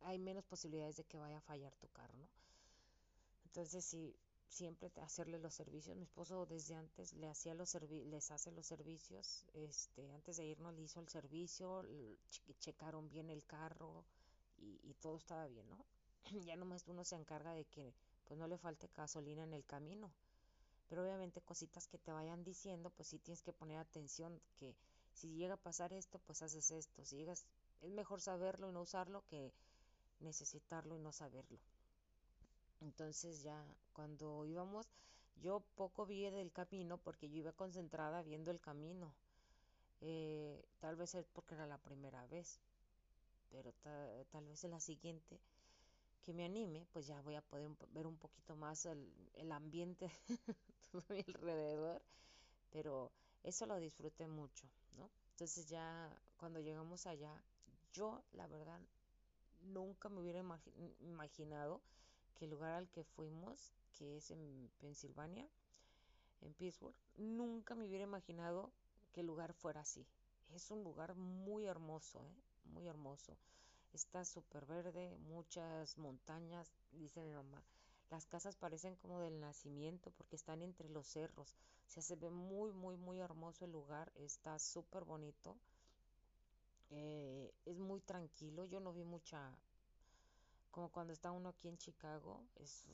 hay 0.00 0.18
menos 0.18 0.46
posibilidades 0.46 0.96
de 0.96 1.04
que 1.04 1.18
vaya 1.18 1.36
a 1.36 1.42
fallar 1.42 1.74
tu 1.74 1.88
carro, 1.88 2.16
¿no? 2.16 2.28
Entonces, 3.44 3.84
sí, 3.84 4.16
siempre 4.52 4.90
hacerle 5.02 5.38
los 5.38 5.54
servicios. 5.54 5.96
Mi 5.96 6.04
esposo 6.04 6.46
desde 6.46 6.74
antes 6.74 7.12
le 7.14 7.28
hacía 7.28 7.54
los 7.54 7.74
les 7.90 8.30
hace 8.30 8.52
los 8.52 8.66
servicios. 8.66 9.44
Este, 9.54 10.10
antes 10.12 10.36
de 10.36 10.46
irnos 10.46 10.74
le 10.74 10.82
hizo 10.82 11.00
el 11.00 11.08
servicio, 11.08 11.84
checaron 12.60 13.08
bien 13.08 13.30
el 13.30 13.44
carro 13.44 14.04
y, 14.58 14.80
y, 14.82 14.94
todo 14.94 15.16
estaba 15.16 15.46
bien, 15.46 15.68
¿no? 15.68 15.84
ya 16.46 16.56
nomás 16.56 16.86
uno 16.86 17.04
se 17.04 17.16
encarga 17.16 17.52
de 17.54 17.64
que 17.64 17.94
pues 18.24 18.38
no 18.38 18.46
le 18.46 18.58
falte 18.58 18.88
gasolina 18.94 19.42
en 19.42 19.54
el 19.54 19.64
camino 19.64 20.12
pero 20.92 21.04
obviamente 21.04 21.40
cositas 21.40 21.88
que 21.88 21.96
te 21.96 22.12
vayan 22.12 22.44
diciendo, 22.44 22.90
pues 22.90 23.08
sí 23.08 23.18
tienes 23.18 23.40
que 23.40 23.54
poner 23.54 23.78
atención 23.78 24.38
que 24.58 24.76
si 25.14 25.34
llega 25.36 25.54
a 25.54 25.56
pasar 25.56 25.90
esto, 25.94 26.18
pues 26.26 26.42
haces 26.42 26.70
esto, 26.70 27.02
si 27.06 27.16
llegas, 27.16 27.46
es 27.80 27.90
mejor 27.90 28.20
saberlo 28.20 28.68
y 28.68 28.72
no 28.72 28.82
usarlo 28.82 29.24
que 29.30 29.54
necesitarlo 30.20 30.94
y 30.94 30.98
no 30.98 31.10
saberlo. 31.10 31.58
Entonces 32.82 33.42
ya 33.42 33.64
cuando 33.92 34.44
íbamos, 34.44 34.86
yo 35.40 35.60
poco 35.76 36.04
vi 36.04 36.28
del 36.30 36.52
camino 36.52 36.98
porque 36.98 37.30
yo 37.30 37.38
iba 37.38 37.52
concentrada 37.52 38.22
viendo 38.22 38.50
el 38.50 38.60
camino. 38.60 39.14
Eh, 40.00 40.64
tal 40.80 40.96
vez 40.96 41.14
es 41.14 41.26
porque 41.28 41.54
era 41.54 41.66
la 41.66 41.78
primera 41.78 42.26
vez, 42.26 42.60
pero 43.50 43.72
tal 44.30 44.46
vez 44.46 44.64
en 44.64 44.72
la 44.72 44.80
siguiente 44.80 45.38
que 46.22 46.32
me 46.32 46.44
anime, 46.44 46.86
pues 46.92 47.06
ya 47.06 47.20
voy 47.20 47.36
a 47.36 47.42
poder 47.42 47.70
ver 47.92 48.06
un 48.06 48.16
poquito 48.16 48.56
más 48.56 48.86
el, 48.86 49.12
el 49.34 49.52
ambiente 49.52 50.10
todo 50.92 51.02
mi 51.10 51.24
alrededor, 51.34 52.02
pero 52.70 53.12
eso 53.44 53.66
lo 53.66 53.76
disfruté 53.76 54.26
mucho, 54.26 54.66
¿no? 54.96 55.08
Entonces 55.30 55.68
ya 55.68 56.10
cuando 56.36 56.60
llegamos 56.60 57.06
allá, 57.06 57.42
yo 57.92 58.22
la 58.32 58.46
verdad 58.46 58.80
nunca 59.62 60.08
me 60.08 60.20
hubiera 60.20 60.44
imaginado 61.00 61.80
que 62.34 62.44
el 62.46 62.50
lugar 62.50 62.72
al 62.72 62.88
que 62.90 63.04
fuimos, 63.04 63.72
que 63.92 64.16
es 64.16 64.30
en 64.30 64.70
Pensilvania, 64.80 65.48
en 66.40 66.52
Pittsburgh, 66.54 66.94
nunca 67.16 67.74
me 67.74 67.86
hubiera 67.86 68.04
imaginado 68.04 68.70
que 69.12 69.20
el 69.20 69.26
lugar 69.26 69.52
fuera 69.52 69.80
así. 69.80 70.06
es 70.54 70.70
un 70.70 70.82
lugar 70.82 71.14
muy 71.14 71.66
hermoso, 71.66 72.20
¿eh? 72.26 72.34
muy 72.64 72.86
hermoso. 72.86 73.36
Está 73.92 74.24
súper 74.24 74.64
verde, 74.66 75.16
muchas 75.18 75.98
montañas, 75.98 76.72
dice 76.92 77.20
mi 77.22 77.32
mamá. 77.32 77.62
Las 78.10 78.26
casas 78.26 78.56
parecen 78.56 78.96
como 78.96 79.20
del 79.20 79.40
nacimiento 79.40 80.10
porque 80.10 80.36
están 80.36 80.62
entre 80.62 80.88
los 80.88 81.06
cerros. 81.06 81.56
O 81.88 81.90
sea, 81.90 82.02
se 82.02 82.16
ve 82.16 82.30
muy, 82.30 82.70
muy, 82.72 82.96
muy 82.96 83.20
hermoso 83.20 83.64
el 83.64 83.72
lugar. 83.72 84.12
Está 84.16 84.58
súper 84.58 85.04
bonito. 85.04 85.56
Eh, 86.90 87.52
es 87.64 87.78
muy 87.78 88.00
tranquilo. 88.00 88.66
Yo 88.66 88.80
no 88.80 88.92
vi 88.92 89.04
mucha... 89.04 89.56
Como 90.72 90.88
cuando 90.88 91.12
está 91.12 91.30
uno 91.30 91.50
aquí 91.50 91.68
en 91.68 91.78
Chicago. 91.78 92.42
Es, 92.56 92.88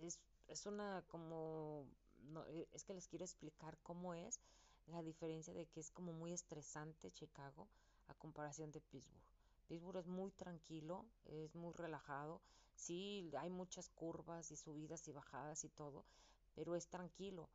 es, 0.00 0.20
es 0.46 0.66
una 0.66 1.02
como... 1.08 1.86
No, 2.30 2.46
eh, 2.46 2.68
es 2.72 2.84
que 2.84 2.94
les 2.94 3.08
quiero 3.08 3.24
explicar 3.24 3.76
cómo 3.82 4.14
es 4.14 4.38
la 4.86 5.02
diferencia 5.02 5.52
de 5.52 5.66
que 5.66 5.80
es 5.80 5.90
como 5.90 6.12
muy 6.12 6.32
estresante 6.32 7.10
Chicago 7.10 7.66
a 8.06 8.14
comparación 8.14 8.70
de 8.70 8.80
Pittsburgh. 8.80 9.24
Pittsburgh 9.66 9.96
es 9.96 10.06
muy 10.06 10.30
tranquilo, 10.32 11.06
es 11.24 11.54
muy 11.54 11.72
relajado. 11.72 12.40
Sí, 12.74 13.30
hay 13.38 13.50
muchas 13.50 13.88
curvas 13.88 14.50
y 14.50 14.56
subidas 14.56 15.06
y 15.08 15.12
bajadas 15.12 15.64
y 15.64 15.68
todo, 15.68 16.04
pero 16.54 16.74
es 16.76 16.86
tranquilo. 16.88 17.48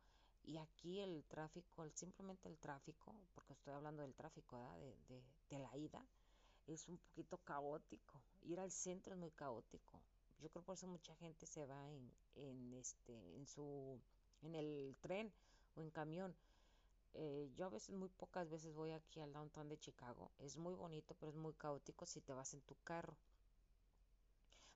Y 0.44 0.56
aquí 0.58 1.00
el 1.00 1.24
tráfico, 1.24 1.88
simplemente 1.94 2.48
el 2.48 2.58
tráfico, 2.58 3.14
porque 3.34 3.52
estoy 3.52 3.74
hablando 3.74 4.02
del 4.02 4.14
tráfico, 4.14 4.72
de, 4.78 4.96
de, 5.08 5.22
de, 5.50 5.58
la 5.58 5.76
ida, 5.76 6.04
es 6.68 6.88
un 6.88 6.98
poquito 6.98 7.38
caótico. 7.38 8.20
Ir 8.42 8.60
al 8.60 8.70
centro 8.70 9.14
es 9.14 9.18
muy 9.18 9.30
caótico. 9.32 10.00
Yo 10.40 10.48
creo 10.50 10.62
por 10.62 10.74
eso 10.74 10.86
mucha 10.86 11.14
gente 11.16 11.46
se 11.46 11.66
va 11.66 11.90
en, 11.90 12.12
en 12.36 12.74
este, 12.74 13.36
en 13.36 13.46
su, 13.46 14.00
en 14.42 14.54
el 14.54 14.96
tren 15.00 15.32
o 15.74 15.82
en 15.82 15.90
camión, 15.90 16.34
eh, 17.14 17.50
yo 17.56 17.66
a 17.66 17.70
veces, 17.70 17.94
muy 17.94 18.08
pocas 18.08 18.48
veces 18.48 18.74
voy 18.74 18.92
aquí 18.92 19.20
al 19.20 19.32
downtown 19.32 19.68
de 19.68 19.78
Chicago. 19.78 20.30
Es 20.38 20.56
muy 20.56 20.74
bonito, 20.74 21.14
pero 21.18 21.30
es 21.30 21.36
muy 21.36 21.52
caótico 21.54 22.06
si 22.06 22.20
te 22.20 22.32
vas 22.32 22.54
en 22.54 22.60
tu 22.62 22.74
carro. 22.84 23.16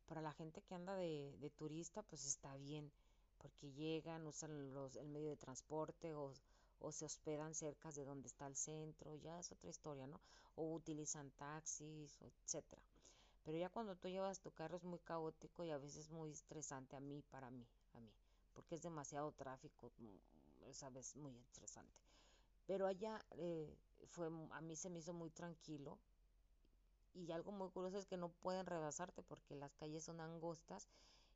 Para 0.07 0.21
la 0.21 0.33
gente 0.33 0.63
que 0.63 0.75
anda 0.75 0.95
de, 0.97 1.37
de 1.41 1.51
turista, 1.51 2.03
pues 2.03 2.27
está 2.27 2.57
bien, 2.57 2.91
porque 3.39 3.73
llegan, 3.73 4.27
usan 4.27 4.75
los, 4.75 4.97
el 4.97 5.09
medio 5.09 5.29
de 5.31 5.37
transporte 5.37 6.15
o, 6.15 6.33
o 6.83 6.93
se 6.93 7.05
hospedan 7.05 7.55
cerca 7.55 7.91
de 7.93 8.05
donde 8.05 8.29
está 8.29 8.47
el 8.47 8.57
centro, 8.57 9.17
ya 9.17 9.39
es 9.39 9.53
otra 9.53 9.71
historia, 9.71 10.07
¿no? 10.07 10.21
O 10.57 10.75
utilizan 10.75 11.31
taxis, 11.33 12.21
etcétera. 12.21 12.83
Pero 13.45 13.59
ya 13.59 13.69
cuando 13.71 13.97
tú 13.97 14.09
llevas 14.09 14.41
tu 14.41 14.51
carro 14.53 14.77
es 14.77 14.85
muy 14.85 14.99
caótico 15.01 15.65
y 15.65 15.71
a 15.71 15.79
veces 15.79 16.11
muy 16.11 16.31
estresante 16.31 16.97
a 16.97 17.01
mí, 17.01 17.23
para 17.31 17.51
mí, 17.51 17.67
a 17.95 18.01
mí, 18.01 18.13
porque 18.55 18.75
es 18.75 18.83
demasiado 18.83 19.33
tráfico, 19.33 19.91
mm, 19.99 20.73
sabes, 20.73 21.17
muy 21.17 21.37
estresante. 21.39 22.03
Pero 22.67 22.87
allá 22.87 23.25
eh, 23.33 23.77
fue, 24.11 24.29
a 24.51 24.61
mí 24.61 24.77
se 24.77 24.91
me 24.91 25.01
hizo 25.01 25.13
muy 25.13 25.31
tranquilo. 25.31 25.99
Y 27.15 27.31
algo 27.31 27.53
muy 27.53 27.69
curioso 27.69 27.99
es 27.99 28.07
que 28.07 28.17
no 28.17 28.31
pueden 28.31 28.65
rebasarte 28.65 29.23
porque 29.23 29.55
las 29.55 29.75
calles 29.75 30.05
son 30.05 30.21
angostas 30.21 30.89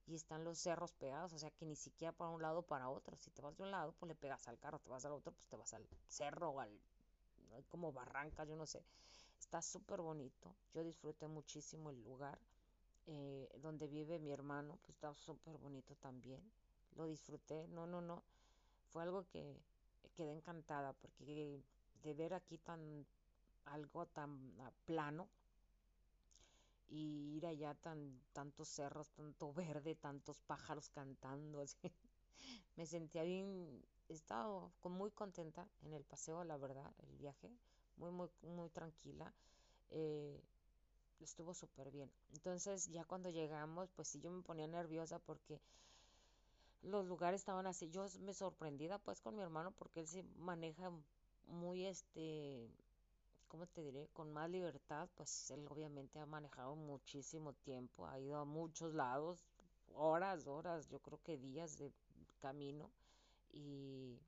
y 0.06 0.14
están 0.14 0.44
los 0.44 0.58
cerros 0.58 0.92
pegados, 0.92 1.32
o 1.32 1.38
sea 1.38 1.50
que 1.50 1.66
ni 1.66 1.76
siquiera 1.76 2.12
para 2.12 2.30
un 2.30 2.40
lado 2.40 2.60
o 2.60 2.62
para 2.62 2.88
otro. 2.88 3.16
Si 3.16 3.30
te 3.30 3.42
vas 3.42 3.56
de 3.56 3.64
un 3.64 3.70
lado, 3.70 3.92
pues 3.98 4.08
le 4.08 4.14
pegas 4.14 4.46
al 4.48 4.58
carro, 4.58 4.78
te 4.78 4.88
vas 4.88 5.04
al 5.04 5.12
otro, 5.12 5.32
pues 5.32 5.46
te 5.46 5.56
vas 5.56 5.74
al 5.74 5.86
cerro 6.08 6.50
o 6.50 6.60
al 6.60 6.80
como 7.68 7.92
barrancas, 7.92 8.48
yo 8.48 8.56
no 8.56 8.66
sé. 8.66 8.82
Está 9.38 9.62
súper 9.62 10.00
bonito. 10.00 10.54
Yo 10.74 10.82
disfruté 10.82 11.26
muchísimo 11.26 11.90
el 11.90 12.02
lugar. 12.02 12.38
Eh, 13.08 13.48
donde 13.62 13.86
vive 13.86 14.18
mi 14.18 14.32
hermano, 14.32 14.78
pues 14.82 14.96
está 14.96 15.14
súper 15.14 15.56
bonito 15.58 15.94
también. 15.96 16.40
Lo 16.96 17.06
disfruté. 17.06 17.68
No, 17.68 17.86
no, 17.86 18.00
no. 18.00 18.22
Fue 18.88 19.02
algo 19.02 19.24
que, 19.28 19.56
quedé 20.16 20.32
encantada 20.32 20.92
porque 20.94 21.60
de 22.02 22.14
ver 22.14 22.32
aquí 22.32 22.56
tan 22.58 23.06
algo 23.66 24.06
tan 24.06 24.54
plano 24.86 25.28
y 26.88 27.36
ir 27.36 27.46
allá 27.46 27.74
tan 27.74 28.20
tantos 28.32 28.68
cerros, 28.68 29.10
tanto 29.10 29.52
verde, 29.52 29.94
tantos 29.94 30.40
pájaros 30.40 30.88
cantando, 30.90 31.64
me 32.76 32.86
sentía 32.86 33.22
bien, 33.24 33.82
estaba 34.08 34.70
muy 34.84 35.10
contenta 35.10 35.68
en 35.82 35.92
el 35.94 36.04
paseo, 36.04 36.44
la 36.44 36.56
verdad, 36.56 36.92
el 37.08 37.16
viaje, 37.16 37.50
muy 37.96 38.10
muy 38.10 38.28
muy 38.42 38.70
tranquila. 38.70 39.32
Eh, 39.90 40.40
estuvo 41.20 41.54
súper 41.54 41.90
bien. 41.90 42.10
Entonces 42.32 42.88
ya 42.88 43.04
cuando 43.04 43.30
llegamos, 43.30 43.90
pues 43.94 44.08
sí 44.08 44.20
yo 44.20 44.30
me 44.30 44.42
ponía 44.42 44.66
nerviosa 44.66 45.18
porque 45.18 45.60
los 46.82 47.06
lugares 47.06 47.40
estaban 47.40 47.66
así. 47.66 47.90
Yo 47.90 48.06
me 48.20 48.34
sorprendida 48.34 48.98
pues 48.98 49.20
con 49.20 49.36
mi 49.36 49.42
hermano 49.42 49.72
porque 49.72 50.00
él 50.00 50.06
se 50.06 50.22
maneja 50.38 50.90
muy 51.46 51.86
este, 51.86 52.70
¿cómo 53.48 53.66
te 53.66 53.82
diré? 53.82 54.08
Con 54.12 54.32
más 54.32 54.50
libertad, 54.50 55.08
pues 55.16 55.50
él 55.50 55.66
obviamente 55.68 56.18
ha 56.18 56.26
manejado 56.26 56.74
muchísimo 56.76 57.52
tiempo, 57.52 58.06
ha 58.06 58.18
ido 58.18 58.36
a 58.36 58.44
muchos 58.44 58.94
lados, 58.94 59.44
horas, 59.94 60.46
horas, 60.46 60.88
yo 60.88 60.98
creo 61.00 61.20
que 61.22 61.38
días 61.38 61.78
de 61.78 61.92
camino 62.40 62.90
y, 63.52 64.18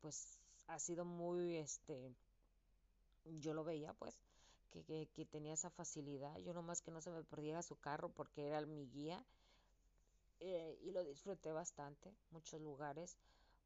pues 0.00 0.38
ha 0.66 0.78
sido 0.78 1.04
muy 1.04 1.56
este, 1.56 2.12
yo 3.40 3.54
lo 3.54 3.64
veía 3.64 3.92
pues. 3.94 4.18
Que, 4.70 4.84
que, 4.84 5.08
que 5.14 5.24
tenía 5.24 5.54
esa 5.54 5.70
facilidad, 5.70 6.36
yo 6.40 6.52
nomás 6.52 6.82
que 6.82 6.90
no 6.90 7.00
se 7.00 7.10
me 7.10 7.24
perdiera 7.24 7.62
su 7.62 7.76
carro 7.76 8.10
porque 8.10 8.46
era 8.46 8.60
mi 8.66 8.86
guía 8.88 9.24
eh, 10.40 10.78
y 10.82 10.92
lo 10.92 11.04
disfruté 11.04 11.52
bastante, 11.52 12.12
muchos 12.30 12.60
lugares. 12.60 13.18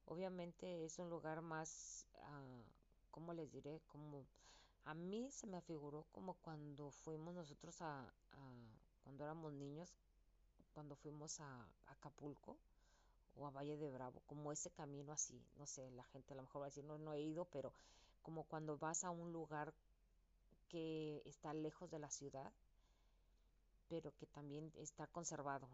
Obviamente 0.07 0.85
es 0.85 0.99
un 0.99 1.11
lugar 1.11 1.43
más, 1.43 2.07
uh, 2.15 2.63
¿cómo 3.13 3.33
les 3.33 3.53
diré? 3.53 3.81
Como 3.87 4.27
a 4.85 4.95
mí 4.95 5.31
se 5.31 5.47
me 5.47 5.59
afiguró 5.59 6.05
como 6.11 6.35
cuando 6.35 6.91
fuimos 6.91 7.35
nosotros 7.35 7.81
a, 7.81 8.01
a 8.03 8.73
cuando 9.05 9.23
éramos 9.23 9.53
niños, 9.53 9.95
cuando 10.75 10.97
fuimos 10.97 11.41
a, 11.41 11.67
Acapulco 11.87 12.57
o 13.37 13.47
a 13.47 13.51
Valle 13.51 13.77
de 13.77 13.91
Bravo, 13.91 14.21
como 14.27 14.51
ese 14.51 14.71
camino 14.71 15.13
así, 15.13 15.41
no 15.57 15.67
sé, 15.67 15.91
la 15.93 16.05
gente 16.05 16.33
a 16.33 16.37
lo 16.37 16.43
mejor 16.43 16.63
va 16.63 16.67
a 16.67 16.69
decir, 16.69 16.85
no, 16.85 16.99
no 16.99 17.13
he 17.13 17.21
ido, 17.21 17.45
pero 17.47 17.73
como 18.23 18.45
cuando 18.45 18.77
vas 18.77 19.05
a 19.05 19.11
un 19.11 19.33
lugar 19.33 19.73
que 20.69 21.23
está 21.27 21.55
lejos 21.55 21.91
de 21.91 21.99
la 21.99 22.11
ciudad, 22.11 22.51
pero 23.89 24.13
que 24.17 24.27
también 24.27 24.73
está 24.77 25.07
conservado 25.07 25.69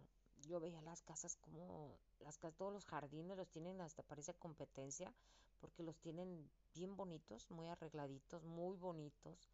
yo 0.48 0.60
veía 0.60 0.80
las 0.82 1.02
casas 1.02 1.36
como 1.36 1.98
las 2.20 2.38
casas, 2.38 2.56
todos 2.56 2.72
los 2.72 2.84
jardines 2.84 3.36
los 3.36 3.48
tienen 3.48 3.80
hasta 3.80 4.02
parece 4.02 4.34
competencia 4.34 5.12
porque 5.60 5.82
los 5.82 5.98
tienen 5.98 6.50
bien 6.74 6.96
bonitos, 6.96 7.50
muy 7.50 7.66
arregladitos, 7.68 8.44
muy 8.44 8.76
bonitos. 8.76 9.48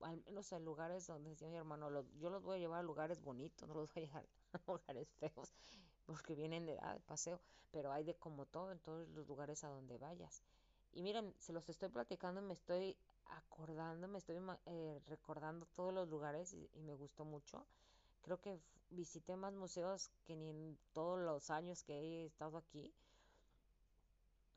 Al 0.00 0.22
menos 0.24 0.52
en 0.52 0.64
lugares 0.64 1.06
donde 1.06 1.30
decía 1.30 1.48
mi 1.48 1.56
hermano, 1.56 2.04
yo 2.18 2.30
los 2.30 2.42
voy 2.42 2.56
a 2.56 2.60
llevar 2.60 2.80
a 2.80 2.82
lugares 2.82 3.22
bonitos, 3.22 3.68
no 3.68 3.74
los 3.74 3.92
voy 3.94 4.02
a 4.02 4.06
llevar 4.06 4.26
a 4.52 4.60
lugares 4.66 5.08
feos 5.18 5.54
porque 6.06 6.34
vienen 6.34 6.66
de, 6.66 6.78
ah, 6.80 6.98
paseo, 7.06 7.40
pero 7.72 7.92
hay 7.92 8.04
de 8.04 8.14
como 8.14 8.46
todo 8.46 8.72
en 8.72 8.78
todos 8.78 9.08
los 9.08 9.26
lugares 9.26 9.64
a 9.64 9.68
donde 9.68 9.98
vayas. 9.98 10.42
Y 10.92 11.02
miren, 11.02 11.34
se 11.38 11.52
los 11.52 11.68
estoy 11.68 11.88
platicando, 11.88 12.40
me 12.40 12.54
estoy 12.54 12.96
acordando, 13.26 14.08
me 14.08 14.18
estoy 14.18 14.36
eh, 14.66 15.00
recordando 15.08 15.66
todos 15.74 15.92
los 15.92 16.08
lugares 16.08 16.54
y, 16.54 16.70
y 16.74 16.82
me 16.82 16.94
gustó 16.94 17.24
mucho. 17.24 17.66
Creo 18.26 18.40
que 18.40 18.58
visité 18.90 19.36
más 19.36 19.54
museos 19.54 20.10
que 20.24 20.34
ni 20.34 20.50
en 20.50 20.76
todos 20.92 21.20
los 21.20 21.48
años 21.48 21.84
que 21.84 21.94
he 21.94 22.26
estado 22.26 22.58
aquí. 22.58 22.92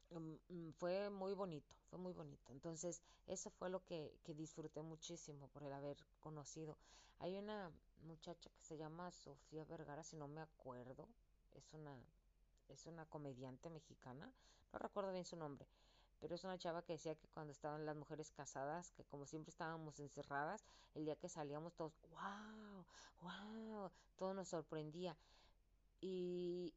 Mm, 0.09 0.33
mm, 0.49 0.71
fue 0.79 1.11
muy 1.11 1.35
bonito, 1.35 1.75
fue 1.91 1.99
muy 1.99 2.11
bonito. 2.13 2.51
Entonces, 2.51 3.03
eso 3.27 3.51
fue 3.51 3.69
lo 3.69 3.85
que, 3.85 4.11
que 4.23 4.33
disfruté 4.33 4.81
muchísimo 4.81 5.49
por 5.49 5.61
el 5.61 5.71
haber 5.71 5.97
conocido. 6.19 6.77
Hay 7.19 7.37
una 7.37 7.71
muchacha 8.07 8.49
que 8.49 8.63
se 8.63 8.75
llama 8.75 9.11
Sofía 9.11 9.65
Vergara, 9.65 10.03
si 10.03 10.17
no 10.17 10.27
me 10.27 10.41
acuerdo. 10.41 11.07
Es 11.53 11.71
una, 11.71 11.95
es 12.69 12.87
una 12.87 13.05
comediante 13.05 13.69
mexicana. 13.69 14.33
No 14.73 14.79
recuerdo 14.79 15.11
bien 15.11 15.25
su 15.25 15.35
nombre 15.35 15.67
pero 16.19 16.35
es 16.35 16.43
una 16.43 16.57
chava 16.57 16.81
que 16.81 16.93
decía 16.93 17.15
que 17.15 17.27
cuando 17.29 17.51
estaban 17.51 17.85
las 17.85 17.95
mujeres 17.95 18.31
casadas, 18.31 18.91
que 18.91 19.05
como 19.05 19.25
siempre 19.25 19.51
estábamos 19.51 19.99
encerradas, 19.99 20.65
el 20.95 21.05
día 21.05 21.15
que 21.15 21.29
salíamos 21.29 21.73
todos, 21.73 21.93
wow, 22.11 22.68
wow, 23.21 23.91
todo 24.17 24.33
nos 24.33 24.49
sorprendía. 24.49 25.15
Y 26.01 26.73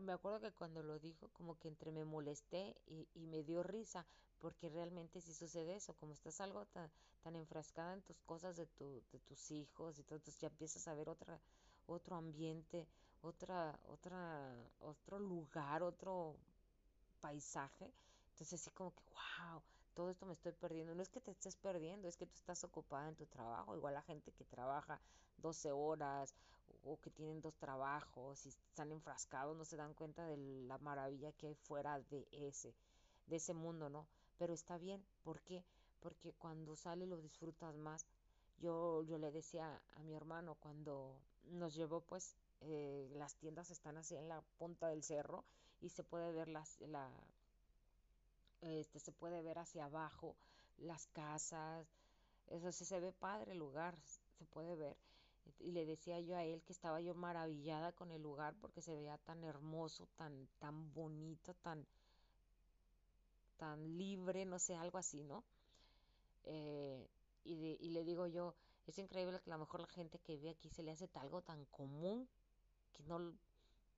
me 0.00 0.12
acuerdo 0.12 0.40
que 0.40 0.52
cuando 0.52 0.82
lo 0.82 0.98
dijo, 0.98 1.28
como 1.28 1.58
que 1.58 1.68
entre 1.68 1.92
me 1.92 2.04
molesté 2.04 2.76
y, 2.86 3.26
me 3.26 3.42
dio 3.42 3.62
risa, 3.62 4.06
porque 4.38 4.68
realmente 4.68 5.20
sí 5.20 5.34
sucede 5.34 5.76
eso, 5.76 5.94
como 5.94 6.12
estás 6.12 6.40
algo 6.40 6.66
tan, 6.66 6.90
enfrascada 7.36 7.94
en 7.94 8.02
tus 8.02 8.20
cosas 8.22 8.56
de, 8.56 8.66
de 8.78 9.18
tus 9.20 9.50
hijos 9.50 9.98
y 9.98 10.02
todo, 10.02 10.16
entonces 10.16 10.40
ya 10.40 10.48
empiezas 10.48 10.88
a 10.88 10.94
ver 10.94 11.08
otra, 11.08 11.40
otro 11.86 12.16
ambiente, 12.16 12.88
otra, 13.20 13.78
otra, 13.86 14.56
otro 14.80 15.20
lugar, 15.20 15.82
otro 15.84 16.36
paisaje 17.20 17.92
entonces 18.32 18.60
así 18.60 18.70
como 18.70 18.92
que, 18.94 19.02
wow, 19.12 19.62
todo 19.94 20.10
esto 20.10 20.26
me 20.26 20.32
estoy 20.32 20.52
perdiendo. 20.52 20.94
No 20.94 21.02
es 21.02 21.08
que 21.08 21.20
te 21.20 21.30
estés 21.30 21.56
perdiendo, 21.56 22.08
es 22.08 22.16
que 22.16 22.26
tú 22.26 22.34
estás 22.34 22.64
ocupada 22.64 23.08
en 23.08 23.16
tu 23.16 23.26
trabajo. 23.26 23.76
Igual 23.76 23.94
la 23.94 24.02
gente 24.02 24.32
que 24.32 24.44
trabaja 24.44 25.00
12 25.38 25.72
horas 25.72 26.34
o 26.84 26.98
que 27.00 27.10
tienen 27.10 27.40
dos 27.40 27.56
trabajos 27.56 28.46
y 28.46 28.48
están 28.48 28.92
enfrascados 28.92 29.56
no 29.56 29.64
se 29.64 29.76
dan 29.76 29.94
cuenta 29.94 30.26
de 30.26 30.36
la 30.36 30.78
maravilla 30.78 31.32
que 31.32 31.48
hay 31.48 31.54
fuera 31.54 32.00
de 32.00 32.26
ese, 32.32 32.74
de 33.26 33.36
ese 33.36 33.54
mundo, 33.54 33.88
¿no? 33.88 34.06
pero 34.42 34.54
está 34.54 34.76
bien, 34.76 35.04
¿por 35.22 35.40
qué? 35.42 35.64
Porque 36.00 36.32
cuando 36.32 36.74
sale 36.74 37.06
lo 37.06 37.16
disfrutas 37.16 37.76
más. 37.76 38.06
Yo, 38.58 39.04
yo 39.04 39.16
le 39.16 39.30
decía 39.30 39.80
a 39.92 40.02
mi 40.02 40.14
hermano 40.14 40.56
cuando 40.56 41.16
nos 41.44 41.76
llevó 41.76 42.00
pues 42.00 42.36
eh, 42.60 43.08
las 43.14 43.36
tiendas 43.36 43.70
están 43.70 43.96
así 43.96 44.16
en 44.16 44.28
la 44.28 44.40
punta 44.58 44.88
del 44.88 45.04
cerro 45.04 45.44
y 45.80 45.90
se 45.90 46.02
puede 46.02 46.32
ver 46.32 46.48
las, 46.48 46.80
la, 46.80 47.08
este, 48.62 48.98
se 48.98 49.12
puede 49.12 49.42
ver 49.42 49.58
hacia 49.58 49.84
abajo 49.84 50.34
las 50.78 51.06
casas, 51.08 51.86
eso 52.48 52.72
sí 52.72 52.84
se 52.84 53.00
ve 53.00 53.12
padre 53.12 53.52
el 53.52 53.58
lugar, 53.58 53.96
se 54.38 54.44
puede 54.46 54.74
ver. 54.76 54.96
Y 55.58 55.72
le 55.72 55.86
decía 55.86 56.20
yo 56.20 56.36
a 56.36 56.44
él 56.44 56.62
que 56.62 56.72
estaba 56.72 57.00
yo 57.00 57.14
maravillada 57.14 57.92
con 57.92 58.10
el 58.10 58.22
lugar 58.22 58.54
porque 58.60 58.80
se 58.80 58.94
veía 58.94 59.18
tan 59.18 59.42
hermoso, 59.44 60.08
tan, 60.16 60.48
tan 60.58 60.92
bonito, 60.92 61.54
tan, 61.54 61.86
tan 63.56 63.96
libre, 63.96 64.44
no 64.44 64.58
sé, 64.58 64.74
algo 64.74 64.98
así, 64.98 65.22
¿no? 65.24 65.44
Eh, 66.44 67.08
y, 67.44 67.90
le 67.90 68.04
digo 68.04 68.26
yo, 68.26 68.54
es 68.86 68.98
increíble 68.98 69.40
que 69.40 69.50
a 69.50 69.54
lo 69.54 69.60
mejor 69.60 69.80
la 69.80 69.88
gente 69.88 70.18
que 70.18 70.36
vive 70.36 70.50
aquí 70.50 70.68
se 70.68 70.82
le 70.82 70.92
hace 70.92 71.08
algo 71.14 71.42
tan 71.42 71.64
común 71.66 72.28
que 72.92 73.02
no, 73.04 73.34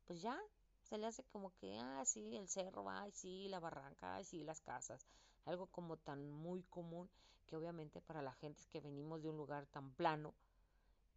pues 0.07 0.23
ya, 0.23 0.41
se 0.85 0.99
le 0.99 1.07
hace 1.07 1.25
como 1.25 1.55
que, 1.57 1.79
ah, 1.79 2.05
sí, 2.05 2.37
el 2.37 2.49
cerro, 2.49 2.89
ay, 2.89 3.11
sí, 3.13 3.49
la 3.49 3.59
barranca, 3.59 4.15
ay, 4.15 4.25
sí, 4.25 4.45
las 4.45 4.61
casas, 4.61 5.07
algo 5.45 5.67
como 5.67 5.97
tan 5.97 6.31
muy 6.31 6.63
común 6.65 7.09
que 7.47 7.57
obviamente 7.57 8.01
para 8.01 8.23
la 8.23 8.33
gente 8.35 8.65
que 8.71 8.81
venimos 8.81 9.23
de 9.23 9.31
un 9.31 9.37
lugar 9.37 9.67
tan 9.67 9.93
plano, 9.95 10.35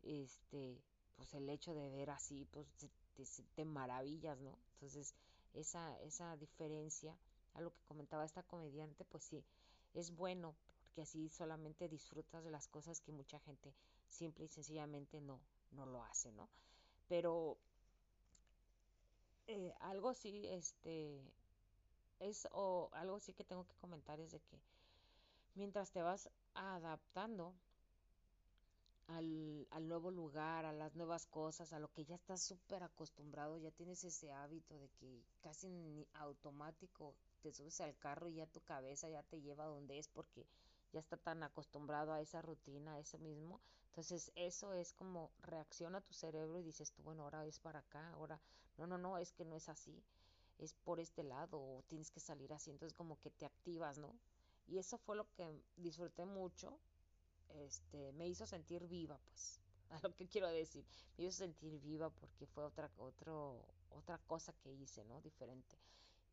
este, 0.04 0.82
pues 1.16 1.34
el 1.34 1.50
hecho 1.50 1.74
de 1.74 1.90
ver 1.90 2.10
así, 2.10 2.46
pues 2.52 2.68
te, 2.78 3.26
te, 3.56 3.66
maravillas, 3.66 4.40
¿no? 4.40 4.58
Entonces, 4.74 5.16
esa, 5.54 6.00
esa 6.02 6.36
diferencia, 6.38 7.18
a 7.54 7.62
lo 7.62 7.72
que 7.72 7.82
comentaba 7.88 8.26
esta 8.26 8.44
comediante, 8.44 9.06
pues 9.06 9.24
sí, 9.24 9.44
es 9.94 10.12
bueno, 10.16 10.56
porque 10.82 11.02
así 11.02 11.30
solamente 11.30 11.90
disfrutas 11.90 12.44
de 12.44 12.52
las 12.52 12.68
cosas 12.68 13.02
que 13.02 13.12
mucha 13.12 13.40
gente 13.40 13.74
simple 14.08 14.46
y 14.46 14.50
sencillamente 14.50 15.20
no, 15.22 15.40
no 15.72 15.86
lo 15.86 16.04
hace, 16.04 16.32
¿no? 16.32 16.50
Pero 17.08 17.58
eh, 19.48 19.74
algo 19.80 20.14
sí, 20.14 20.48
este, 20.48 21.22
es 22.20 22.48
o 22.52 22.90
algo 22.94 23.20
sí 23.20 23.34
que 23.34 23.44
tengo 23.44 23.66
que 23.66 23.76
comentar 23.76 24.20
es 24.20 24.32
de 24.32 24.40
que 24.40 24.60
mientras 25.56 25.92
te 25.92 26.02
vas 26.02 26.30
adaptando 26.54 27.54
al, 29.08 29.68
al 29.72 29.88
nuevo 29.88 30.12
lugar, 30.12 30.66
a 30.66 30.74
las 30.74 30.96
nuevas 30.96 31.26
cosas, 31.26 31.72
a 31.72 31.80
lo 31.80 31.88
que 31.94 32.06
ya 32.06 32.16
estás 32.16 32.42
súper 32.42 32.84
acostumbrado, 32.84 33.58
ya 33.58 33.72
tienes 33.72 34.04
ese 34.04 34.32
hábito 34.32 34.78
de 34.78 34.90
que 35.00 35.24
casi 35.42 36.08
automático 36.14 37.16
te 37.42 37.54
subes 37.54 37.80
al 37.82 37.98
carro 37.98 38.28
y 38.28 38.36
ya 38.36 38.48
tu 38.48 38.62
cabeza 38.62 39.10
ya 39.10 39.24
te 39.24 39.42
lleva 39.42 39.66
donde 39.66 39.98
es 39.98 40.10
porque 40.10 40.46
ya 40.92 41.00
está 41.00 41.18
tan 41.18 41.44
acostumbrado 41.44 42.14
a 42.14 42.22
esa 42.22 42.42
rutina, 42.42 42.94
a 42.94 43.00
eso 43.00 43.18
mismo. 43.18 43.60
Entonces 43.90 44.32
eso 44.36 44.74
es 44.74 44.94
como 44.94 45.32
reacciona 45.42 46.02
tu 46.02 46.14
cerebro 46.14 46.60
y 46.60 46.64
dices 46.64 46.92
tú, 46.92 47.02
bueno, 47.04 47.24
ahora 47.24 47.46
es 47.46 47.60
para 47.60 47.80
acá, 47.80 48.12
ahora, 48.12 48.40
no, 48.78 48.86
no, 48.88 48.98
no, 48.98 49.18
es 49.18 49.34
que 49.34 49.44
no 49.44 49.56
es 49.56 49.70
así, 49.70 50.04
es 50.60 50.74
por 50.74 51.00
este 51.00 51.24
lado 51.24 51.60
o 51.60 51.84
tienes 51.88 52.12
que 52.12 52.20
salir 52.20 52.54
así, 52.54 52.70
entonces 52.70 52.96
como 52.96 53.20
que 53.20 53.32
te 53.32 53.46
activas, 53.46 53.98
¿no? 53.98 54.14
Y 54.68 54.78
eso 54.78 54.98
fue 54.98 55.16
lo 55.16 55.28
que 55.34 55.64
disfruté 55.78 56.26
mucho, 56.26 56.78
este, 57.50 58.12
me 58.14 58.28
hizo 58.28 58.46
sentir 58.46 58.88
viva, 58.88 59.18
pues, 59.26 59.60
a 59.90 60.00
lo 60.04 60.14
que 60.16 60.28
quiero 60.28 60.48
decir, 60.50 60.86
me 61.18 61.26
hizo 61.26 61.38
sentir 61.38 61.80
viva 61.80 62.10
porque 62.10 62.46
fue 62.46 62.66
otra, 62.66 62.92
otro, 62.98 63.66
otra 63.90 64.20
cosa 64.28 64.54
que 64.62 64.72
hice, 64.72 65.04
¿no? 65.06 65.22
Diferente. 65.22 65.76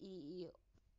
Y, 0.00 0.52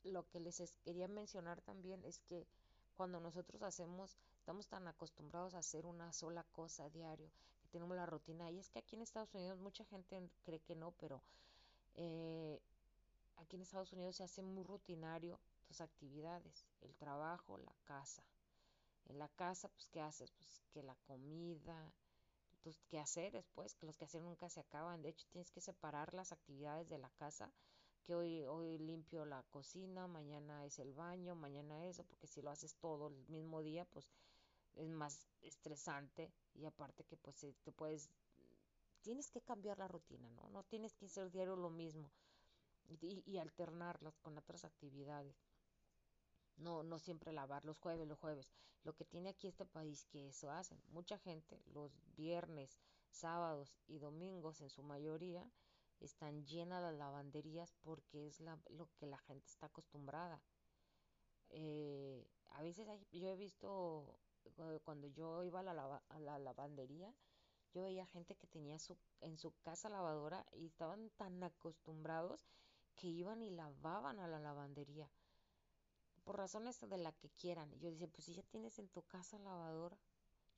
y 0.03 0.11
lo 0.11 0.27
que 0.29 0.39
les 0.39 0.73
quería 0.83 1.07
mencionar 1.07 1.61
también 1.61 2.03
es 2.05 2.19
que 2.21 2.47
cuando 2.95 3.19
nosotros 3.19 3.61
hacemos, 3.61 4.17
estamos 4.37 4.67
tan 4.67 4.87
acostumbrados 4.87 5.53
a 5.53 5.59
hacer 5.59 5.85
una 5.85 6.11
sola 6.13 6.43
cosa 6.51 6.85
a 6.85 6.89
diario, 6.89 7.29
que 7.61 7.69
tenemos 7.69 7.95
la 7.95 8.05
rutina. 8.05 8.49
Y 8.51 8.59
es 8.59 8.69
que 8.69 8.79
aquí 8.79 8.95
en 8.95 9.01
Estados 9.01 9.33
Unidos 9.33 9.59
mucha 9.59 9.85
gente 9.85 10.29
cree 10.43 10.59
que 10.61 10.75
no, 10.75 10.91
pero 10.91 11.21
eh, 11.95 12.59
aquí 13.37 13.55
en 13.55 13.61
Estados 13.61 13.93
Unidos 13.93 14.15
se 14.15 14.23
hace 14.23 14.41
muy 14.41 14.63
rutinario 14.63 15.39
tus 15.67 15.81
actividades, 15.81 16.65
el 16.81 16.95
trabajo, 16.95 17.57
la 17.57 17.75
casa. 17.83 18.23
En 19.07 19.19
la 19.19 19.27
casa, 19.29 19.69
pues, 19.69 19.87
¿qué 19.89 20.01
haces? 20.01 20.31
Pues 20.31 20.61
que 20.73 20.81
la 20.81 20.95
comida, 21.07 21.93
tus 22.63 22.81
quehaceres, 22.89 23.45
pues, 23.53 23.75
que 23.75 23.85
los 23.85 23.97
quehaceres 23.97 24.25
nunca 24.25 24.49
se 24.49 24.59
acaban. 24.59 25.01
De 25.01 25.09
hecho, 25.09 25.27
tienes 25.31 25.51
que 25.51 25.61
separar 25.61 26.13
las 26.13 26.31
actividades 26.31 26.89
de 26.89 26.97
la 26.97 27.09
casa 27.11 27.51
que 28.05 28.15
hoy, 28.15 28.43
hoy 28.45 28.77
limpio 28.77 29.25
la 29.25 29.43
cocina, 29.43 30.07
mañana 30.07 30.65
es 30.65 30.79
el 30.79 30.93
baño, 30.93 31.35
mañana 31.35 31.85
eso, 31.85 32.03
porque 32.03 32.27
si 32.27 32.41
lo 32.41 32.51
haces 32.51 32.75
todo 32.75 33.07
el 33.07 33.27
mismo 33.27 33.61
día, 33.61 33.85
pues 33.85 34.07
es 34.75 34.89
más 34.89 35.27
estresante 35.41 36.31
y 36.53 36.65
aparte 36.65 37.03
que 37.03 37.17
pues 37.17 37.45
te 37.63 37.71
puedes, 37.71 38.09
tienes 39.01 39.31
que 39.31 39.41
cambiar 39.41 39.79
la 39.79 39.87
rutina, 39.87 40.29
¿no? 40.31 40.49
No 40.49 40.63
tienes 40.63 40.93
que 40.93 41.05
hacer 41.05 41.31
diario 41.31 41.55
lo 41.55 41.69
mismo 41.69 42.11
y, 42.87 43.23
y 43.25 43.37
alternarlas 43.37 44.17
con 44.19 44.37
otras 44.37 44.65
actividades. 44.65 45.35
No, 46.57 46.83
no 46.83 46.99
siempre 46.99 47.33
lavar 47.33 47.65
los 47.65 47.77
jueves, 47.79 48.07
los 48.07 48.19
jueves. 48.19 48.49
Lo 48.83 48.93
que 48.93 49.03
tiene 49.03 49.29
aquí 49.29 49.47
este 49.47 49.65
país 49.65 50.05
que 50.05 50.27
eso 50.27 50.51
hacen. 50.51 50.79
Mucha 50.89 51.17
gente 51.17 51.61
los 51.73 51.91
viernes, 52.15 52.77
sábados 53.09 53.75
y 53.87 53.97
domingos 53.97 54.61
en 54.61 54.69
su 54.69 54.83
mayoría 54.83 55.49
están 55.99 56.45
llenas 56.45 56.81
las 56.81 56.95
lavanderías 56.95 57.73
porque 57.83 58.27
es 58.27 58.39
la, 58.39 58.59
lo 58.69 58.87
que 58.97 59.07
la 59.07 59.17
gente 59.19 59.47
está 59.47 59.67
acostumbrada. 59.67 60.41
Eh, 61.49 62.27
a 62.51 62.61
veces 62.61 62.87
yo 63.11 63.29
he 63.29 63.35
visto, 63.35 64.19
eh, 64.45 64.79
cuando 64.83 65.07
yo 65.07 65.43
iba 65.43 65.59
a 65.59 65.63
la, 65.63 66.03
a 66.09 66.19
la 66.19 66.39
lavandería, 66.39 67.13
yo 67.73 67.83
veía 67.83 68.05
gente 68.05 68.35
que 68.35 68.47
tenía 68.47 68.79
su, 68.79 68.97
en 69.19 69.37
su 69.37 69.51
casa 69.61 69.89
lavadora 69.89 70.45
y 70.53 70.67
estaban 70.67 71.09
tan 71.17 71.43
acostumbrados 71.43 72.47
que 72.95 73.07
iban 73.07 73.41
y 73.41 73.49
lavaban 73.49 74.19
a 74.19 74.27
la 74.27 74.39
lavandería. 74.39 75.09
Por 76.23 76.37
razones 76.37 76.79
de 76.79 76.97
la 76.97 77.11
que 77.11 77.29
quieran. 77.31 77.69
Yo 77.79 77.91
decía, 77.91 78.07
pues 78.07 78.25
si 78.25 78.33
ya 78.33 78.43
tienes 78.43 78.79
en 78.79 78.87
tu 78.87 79.03
casa 79.03 79.37
lavadora, 79.39 79.97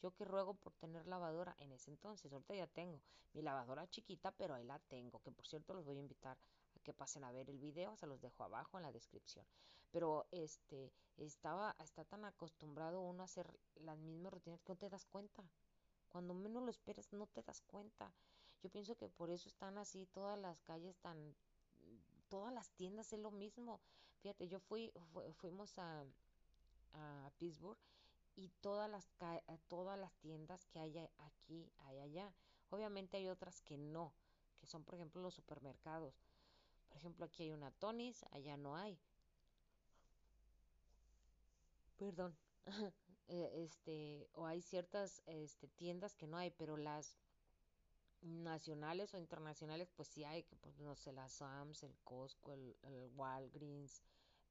yo 0.01 0.11
que 0.11 0.25
ruego 0.25 0.53
por 0.53 0.73
tener 0.73 1.07
lavadora 1.07 1.55
en 1.59 1.71
ese 1.71 1.91
entonces, 1.91 2.31
ahorita 2.31 2.55
ya 2.55 2.67
tengo 2.67 3.01
mi 3.33 3.41
lavadora 3.41 3.87
chiquita, 3.89 4.31
pero 4.31 4.55
ahí 4.55 4.63
la 4.63 4.79
tengo, 4.79 5.19
que 5.19 5.31
por 5.31 5.45
cierto 5.47 5.73
los 5.73 5.85
voy 5.85 5.97
a 5.97 6.01
invitar 6.01 6.37
a 6.75 6.79
que 6.79 6.93
pasen 6.93 7.23
a 7.23 7.31
ver 7.31 7.49
el 7.49 7.57
video, 7.57 7.95
se 7.97 8.07
los 8.07 8.21
dejo 8.21 8.43
abajo 8.43 8.77
en 8.77 8.83
la 8.83 8.91
descripción. 8.91 9.45
Pero 9.91 10.27
este 10.31 10.91
estaba 11.17 11.75
está 11.79 12.03
tan 12.03 12.25
acostumbrado 12.25 13.01
uno 13.01 13.23
a 13.23 13.25
hacer 13.25 13.47
las 13.75 13.97
mismas 13.97 14.33
rutinas 14.33 14.61
que 14.61 14.73
no 14.73 14.77
te 14.77 14.89
das 14.89 15.05
cuenta. 15.05 15.43
Cuando 16.09 16.33
menos 16.33 16.63
lo 16.63 16.69
esperas 16.69 17.11
no 17.13 17.27
te 17.27 17.41
das 17.41 17.61
cuenta. 17.61 18.11
Yo 18.61 18.69
pienso 18.69 18.95
que 18.95 19.09
por 19.09 19.29
eso 19.29 19.49
están 19.49 19.77
así 19.77 20.05
todas 20.07 20.37
las 20.37 20.59
calles 20.61 20.97
tan 20.97 21.35
todas 22.29 22.53
las 22.53 22.69
tiendas 22.71 23.13
es 23.13 23.19
lo 23.19 23.31
mismo. 23.31 23.79
Fíjate, 24.21 24.47
yo 24.47 24.59
fui 24.59 24.91
fuimos 25.37 25.77
a 25.79 26.03
a 26.93 27.31
Pittsburgh 27.37 27.77
y 28.37 28.49
todas 28.61 28.89
las, 28.89 29.09
eh, 29.19 29.59
todas 29.67 29.99
las 29.99 30.13
tiendas 30.19 30.65
que 30.67 30.79
hay 30.79 30.97
aquí, 31.17 31.69
hay 31.79 31.99
allá. 31.99 32.33
Obviamente 32.69 33.17
hay 33.17 33.27
otras 33.27 33.59
que 33.61 33.77
no, 33.77 34.13
que 34.59 34.67
son 34.67 34.83
por 34.83 34.95
ejemplo 34.95 35.21
los 35.21 35.33
supermercados. 35.33 36.21
Por 36.87 36.97
ejemplo, 36.97 37.25
aquí 37.25 37.43
hay 37.43 37.51
una 37.51 37.71
Tonis, 37.71 38.23
allá 38.31 38.55
no 38.55 38.77
hay. 38.77 38.97
Perdón. 41.97 42.37
Eh, 43.29 43.65
este, 43.65 44.29
o 44.35 44.45
hay 44.45 44.61
ciertas 44.61 45.21
este, 45.25 45.67
tiendas 45.67 46.15
que 46.15 46.27
no 46.27 46.37
hay, 46.37 46.49
pero 46.49 46.77
las 46.77 47.17
nacionales 48.21 49.13
o 49.13 49.17
internacionales, 49.17 49.91
pues 49.93 50.07
sí 50.07 50.23
hay, 50.23 50.43
pues, 50.61 50.79
no 50.79 50.95
sé, 50.95 51.11
las 51.11 51.33
Sams, 51.33 51.83
el 51.83 51.93
Costco, 52.05 52.53
el 52.53 53.11
Walgreens, 53.17 54.01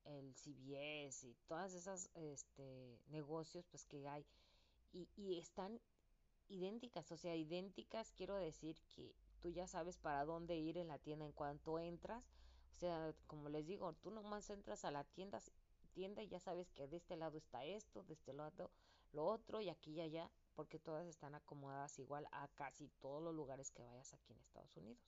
el 0.07 0.35
CBS 0.35 1.27
y 1.27 1.35
todas 1.47 1.75
esas 1.75 2.11
este, 2.14 3.01
negocios 3.09 3.66
pues 3.71 3.85
que 3.87 4.09
hay 4.09 4.25
y, 4.92 5.09
y 5.16 5.38
están 5.38 5.81
idénticas, 6.49 7.11
o 7.12 7.16
sea, 7.16 7.35
idénticas 7.37 8.12
quiero 8.12 8.37
decir 8.37 8.81
que 8.95 9.14
tú 9.40 9.51
ya 9.51 9.66
sabes 9.66 9.99
para 9.99 10.25
dónde 10.25 10.57
ir 10.57 10.79
en 10.79 10.88
la 10.88 10.99
tienda 10.99 11.25
en 11.25 11.33
cuanto 11.33 11.79
entras, 11.79 12.25
o 12.75 12.79
sea, 12.79 13.14
como 13.27 13.49
les 13.49 13.66
digo, 13.66 13.92
tú 13.95 14.11
nomás 14.11 14.51
entras 14.51 14.85
a 14.85 14.90
la 14.90 15.05
tienda, 15.05 15.40
tienda 15.92 16.23
y 16.23 16.29
ya 16.29 16.40
sabes 16.40 16.71
que 16.73 16.87
de 16.87 16.97
este 16.97 17.16
lado 17.16 17.38
está 17.38 17.64
esto, 17.64 18.03
de 18.05 18.14
este 18.14 18.33
lado 18.33 18.71
lo 19.12 19.27
otro 19.27 19.61
y 19.61 19.69
aquí 19.71 19.92
y 19.92 20.01
allá, 20.01 20.31
porque 20.55 20.79
todas 20.79 21.07
están 21.07 21.35
acomodadas 21.35 21.99
igual 21.99 22.29
a 22.33 22.49
casi 22.49 22.88
todos 23.01 23.23
los 23.23 23.35
lugares 23.35 23.71
que 23.71 23.83
vayas 23.83 24.12
aquí 24.12 24.33
en 24.33 24.40
Estados 24.40 24.77
Unidos. 24.77 25.03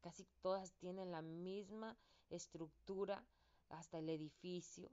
Casi 0.00 0.24
todas 0.42 0.72
tienen 0.74 1.10
la 1.10 1.22
misma 1.22 1.96
estructura 2.30 3.24
hasta 3.70 3.98
el 3.98 4.08
edificio 4.08 4.90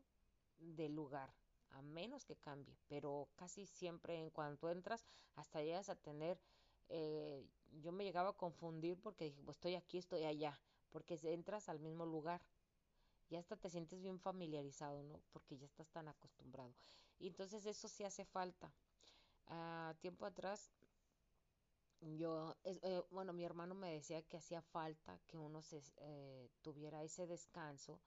del 0.60 0.94
lugar, 0.96 1.34
a 1.72 1.82
menos 1.82 2.26
que 2.26 2.36
cambie, 2.36 2.78
pero 2.88 3.30
casi 3.36 3.66
siempre 3.66 4.22
en 4.22 4.30
cuanto 4.30 4.70
entras, 4.70 5.06
hasta 5.36 5.62
llegas 5.62 5.90
a 5.90 5.96
tener, 5.96 6.40
eh, 6.90 7.46
yo 7.82 7.92
me 7.92 8.04
llegaba 8.04 8.30
a 8.32 8.34
confundir 8.38 9.00
porque 9.02 9.26
dije, 9.26 9.42
pues 9.44 9.58
estoy 9.58 9.76
aquí, 9.76 9.98
estoy 9.98 10.24
allá, 10.24 10.60
porque 10.92 11.20
entras 11.24 11.70
al 11.70 11.80
mismo 11.80 12.06
lugar. 12.06 12.42
ya 13.30 13.40
hasta 13.40 13.56
te 13.58 13.70
sientes 13.70 14.02
bien 14.02 14.20
familiarizado, 14.20 15.04
¿no? 15.04 15.22
Porque 15.32 15.58
ya 15.58 15.66
estás 15.66 15.90
tan 15.90 16.08
acostumbrado. 16.08 16.74
Entonces 17.20 17.66
eso 17.66 17.88
sí 17.88 18.04
hace 18.04 18.26
falta. 18.26 18.74
A 19.48 19.96
tiempo 20.02 20.26
atrás, 20.26 20.72
yo, 22.02 22.56
eh, 22.64 23.02
bueno, 23.12 23.34
mi 23.34 23.44
hermano 23.44 23.74
me 23.76 23.92
decía 23.92 24.22
que 24.22 24.38
hacía 24.38 24.62
falta 24.62 25.20
que 25.28 25.38
uno 25.38 25.62
se 25.62 25.82
eh, 25.98 26.50
tuviera 26.62 27.04
ese 27.04 27.26
descanso 27.28 28.00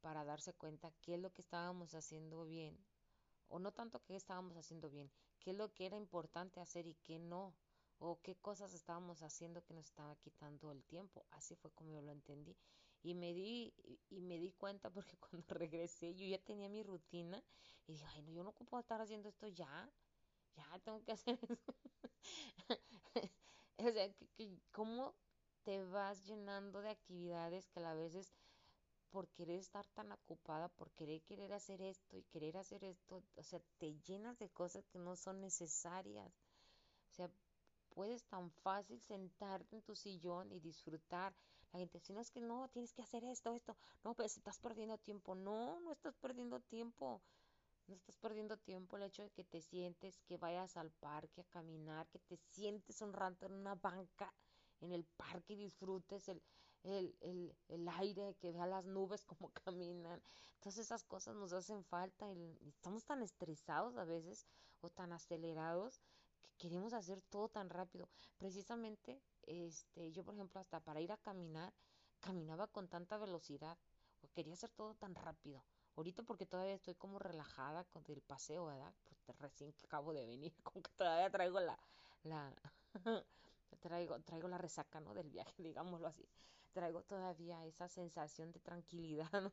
para 0.00 0.24
darse 0.24 0.54
cuenta 0.54 0.92
qué 1.02 1.14
es 1.14 1.20
lo 1.20 1.32
que 1.32 1.42
estábamos 1.42 1.94
haciendo 1.94 2.44
bien, 2.44 2.78
o 3.48 3.58
no 3.58 3.72
tanto 3.72 4.02
qué 4.04 4.16
estábamos 4.16 4.56
haciendo 4.56 4.90
bien, 4.90 5.10
qué 5.38 5.50
es 5.50 5.56
lo 5.56 5.72
que 5.72 5.86
era 5.86 5.96
importante 5.96 6.60
hacer 6.60 6.86
y 6.86 6.94
qué 6.94 7.18
no, 7.18 7.54
o 7.98 8.20
qué 8.22 8.36
cosas 8.36 8.74
estábamos 8.74 9.22
haciendo 9.22 9.64
que 9.64 9.74
nos 9.74 9.86
estaba 9.86 10.14
quitando 10.16 10.70
el 10.70 10.84
tiempo. 10.84 11.26
Así 11.30 11.56
fue 11.56 11.70
como 11.72 11.92
yo 11.92 12.00
lo 12.00 12.12
entendí. 12.12 12.56
Y 13.02 13.14
me 13.14 13.32
di, 13.32 13.74
y 14.10 14.20
me 14.20 14.38
di 14.38 14.52
cuenta 14.52 14.90
porque 14.94 15.16
cuando 15.16 15.54
regresé 15.54 16.14
yo 16.14 16.26
ya 16.26 16.38
tenía 16.38 16.68
mi 16.68 16.82
rutina 16.82 17.42
y 17.86 17.92
dije, 17.92 18.06
ay 18.08 18.22
no, 18.22 18.32
yo 18.32 18.44
no 18.44 18.52
puedo 18.52 18.80
estar 18.80 19.00
haciendo 19.00 19.28
esto 19.28 19.48
ya, 19.48 19.90
ya 20.56 20.78
tengo 20.80 21.02
que 21.04 21.12
hacer 21.12 21.38
eso. 21.48 21.74
o 23.78 23.90
sea, 23.92 24.14
¿cómo 24.72 25.14
te 25.62 25.82
vas 25.84 26.26
llenando 26.26 26.82
de 26.82 26.90
actividades 26.90 27.68
que 27.68 27.80
a 27.80 27.94
veces 27.94 28.34
por 29.10 29.28
querer 29.28 29.58
estar 29.58 29.86
tan 29.88 30.12
ocupada, 30.12 30.68
por 30.68 30.90
querer 30.92 31.22
querer 31.22 31.52
hacer 31.52 31.80
esto 31.82 32.16
y 32.16 32.22
querer 32.24 32.56
hacer 32.56 32.84
esto, 32.84 33.22
o 33.36 33.42
sea, 33.42 33.60
te 33.78 33.94
llenas 34.06 34.38
de 34.38 34.48
cosas 34.50 34.86
que 34.88 34.98
no 34.98 35.16
son 35.16 35.40
necesarias. 35.40 36.32
O 37.10 37.14
sea, 37.14 37.30
puedes 37.90 38.24
tan 38.24 38.50
fácil 38.50 39.00
sentarte 39.00 39.76
en 39.76 39.82
tu 39.82 39.96
sillón 39.96 40.52
y 40.52 40.60
disfrutar. 40.60 41.34
La 41.72 41.80
gente 41.80 41.98
dice, 41.98 42.12
no 42.12 42.20
es 42.20 42.30
que 42.30 42.40
no, 42.40 42.68
tienes 42.68 42.92
que 42.92 43.02
hacer 43.02 43.24
esto, 43.24 43.52
esto. 43.52 43.76
No, 44.04 44.14
pero 44.14 44.26
estás 44.26 44.58
perdiendo 44.58 44.98
tiempo. 44.98 45.34
No, 45.34 45.80
no 45.80 45.92
estás 45.92 46.16
perdiendo 46.16 46.60
tiempo. 46.60 47.20
No 47.86 47.94
estás 47.94 48.16
perdiendo 48.18 48.56
tiempo 48.58 48.96
el 48.96 49.04
hecho 49.04 49.22
de 49.22 49.30
que 49.30 49.44
te 49.44 49.62
sientes, 49.62 50.20
que 50.26 50.36
vayas 50.36 50.76
al 50.76 50.90
parque 50.90 51.40
a 51.40 51.44
caminar, 51.44 52.06
que 52.08 52.18
te 52.18 52.36
sientes 52.36 53.00
un 53.00 53.12
rato 53.12 53.46
en 53.46 53.54
una 53.54 53.74
banca 53.74 54.32
en 54.80 54.92
el 54.92 55.04
parque 55.04 55.54
y 55.54 55.56
disfrutes 55.56 56.28
el, 56.28 56.42
el, 56.84 57.16
el, 57.20 57.56
el 57.68 57.88
aire, 57.88 58.34
que 58.40 58.52
vea 58.52 58.66
las 58.66 58.84
nubes 58.84 59.24
como 59.26 59.50
caminan. 59.64 60.22
Todas 60.60 60.78
esas 60.78 61.04
cosas 61.04 61.36
nos 61.36 61.52
hacen 61.52 61.84
falta 61.84 62.32
y 62.32 62.58
estamos 62.68 63.04
tan 63.04 63.22
estresados 63.22 63.96
a 63.96 64.04
veces 64.04 64.46
o 64.80 64.90
tan 64.90 65.12
acelerados 65.12 66.00
que 66.42 66.68
queremos 66.68 66.92
hacer 66.92 67.20
todo 67.22 67.48
tan 67.48 67.70
rápido. 67.70 68.08
Precisamente, 68.36 69.22
este, 69.42 70.12
yo 70.12 70.24
por 70.24 70.34
ejemplo, 70.34 70.60
hasta 70.60 70.80
para 70.80 71.00
ir 71.00 71.12
a 71.12 71.16
caminar, 71.16 71.72
caminaba 72.20 72.66
con 72.66 72.88
tanta 72.88 73.16
velocidad 73.16 73.78
quería 74.34 74.54
hacer 74.54 74.70
todo 74.70 74.94
tan 74.94 75.14
rápido. 75.14 75.64
Ahorita 75.96 76.22
porque 76.22 76.46
todavía 76.46 76.74
estoy 76.74 76.94
como 76.94 77.18
relajada 77.18 77.84
con 77.84 78.04
el 78.08 78.20
paseo, 78.22 78.66
¿verdad? 78.66 78.94
Pues 79.24 79.38
recién 79.38 79.72
que 79.72 79.84
acabo 79.86 80.12
de 80.12 80.26
venir, 80.26 80.52
como 80.62 80.82
que 80.82 80.90
todavía 80.96 81.30
traigo 81.30 81.60
la, 81.60 81.78
la 82.24 82.54
traigo, 83.80 84.20
traigo 84.20 84.48
la 84.48 84.58
resaca, 84.58 85.00
¿no? 85.00 85.14
Del 85.14 85.28
viaje, 85.30 85.62
digámoslo 85.62 86.06
así. 86.06 86.28
Traigo 86.78 87.02
todavía 87.02 87.66
esa 87.66 87.88
sensación 87.88 88.52
de 88.52 88.60
tranquilidad, 88.60 89.28
¿no? 89.42 89.52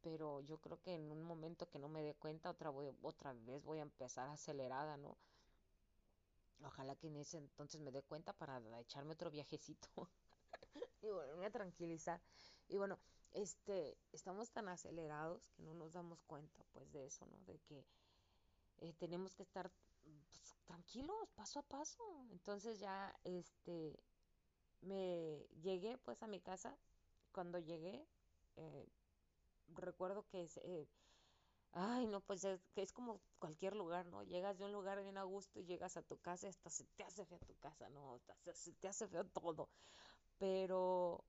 Pero 0.00 0.40
yo 0.40 0.58
creo 0.58 0.80
que 0.80 0.92
en 0.92 1.12
un 1.12 1.22
momento 1.22 1.70
que 1.70 1.78
no 1.78 1.88
me 1.88 2.02
dé 2.02 2.14
cuenta, 2.14 2.50
otra, 2.50 2.70
voy, 2.70 2.92
otra 3.02 3.32
vez 3.32 3.62
voy 3.62 3.78
a 3.78 3.82
empezar 3.82 4.28
acelerada, 4.28 4.96
¿no? 4.96 5.16
Ojalá 6.64 6.96
que 6.96 7.06
en 7.06 7.16
ese 7.18 7.38
entonces 7.38 7.80
me 7.80 7.92
dé 7.92 8.02
cuenta 8.02 8.32
para 8.32 8.60
echarme 8.80 9.12
otro 9.12 9.30
viajecito 9.30 9.88
y 11.00 11.10
volverme 11.10 11.46
a 11.46 11.50
tranquilizar. 11.52 12.20
Y 12.66 12.76
bueno, 12.76 12.98
este, 13.30 13.96
estamos 14.10 14.50
tan 14.50 14.68
acelerados 14.68 15.48
que 15.50 15.62
no 15.62 15.74
nos 15.74 15.92
damos 15.92 16.24
cuenta 16.24 16.64
pues 16.72 16.90
de 16.90 17.06
eso, 17.06 17.24
¿no? 17.26 17.38
De 17.44 17.60
que 17.60 17.86
eh, 18.78 18.94
tenemos 18.94 19.32
que 19.36 19.44
estar 19.44 19.70
pues, 20.02 20.56
tranquilos, 20.64 21.30
paso 21.36 21.60
a 21.60 21.62
paso. 21.62 22.02
Entonces 22.32 22.80
ya, 22.80 23.16
este, 23.22 23.96
me 24.82 25.46
llegué 25.62 25.98
pues 25.98 26.22
a 26.22 26.26
mi 26.26 26.40
casa. 26.40 26.76
Cuando 27.32 27.58
llegué, 27.58 28.06
eh, 28.56 28.86
recuerdo 29.74 30.26
que 30.28 30.48
eh, 30.62 30.88
Ay, 31.72 32.06
no, 32.06 32.20
pues 32.20 32.44
es 32.44 32.60
que 32.74 32.82
es 32.82 32.92
como 32.92 33.20
cualquier 33.38 33.76
lugar, 33.76 34.06
¿no? 34.06 34.22
Llegas 34.22 34.58
de 34.58 34.64
un 34.64 34.72
lugar 34.72 35.00
bien 35.02 35.18
a 35.18 35.22
gusto 35.22 35.60
y 35.60 35.64
llegas 35.64 35.96
a 35.96 36.02
tu 36.02 36.18
casa 36.18 36.46
y 36.46 36.50
hasta 36.50 36.70
se 36.70 36.84
te 36.84 37.04
hace 37.04 37.24
feo 37.26 37.38
tu 37.40 37.54
casa, 37.56 37.88
¿no? 37.90 38.18
Se 38.54 38.72
te 38.72 38.88
hace 38.88 39.06
feo 39.06 39.24
todo. 39.26 39.68
Pero 40.38 41.24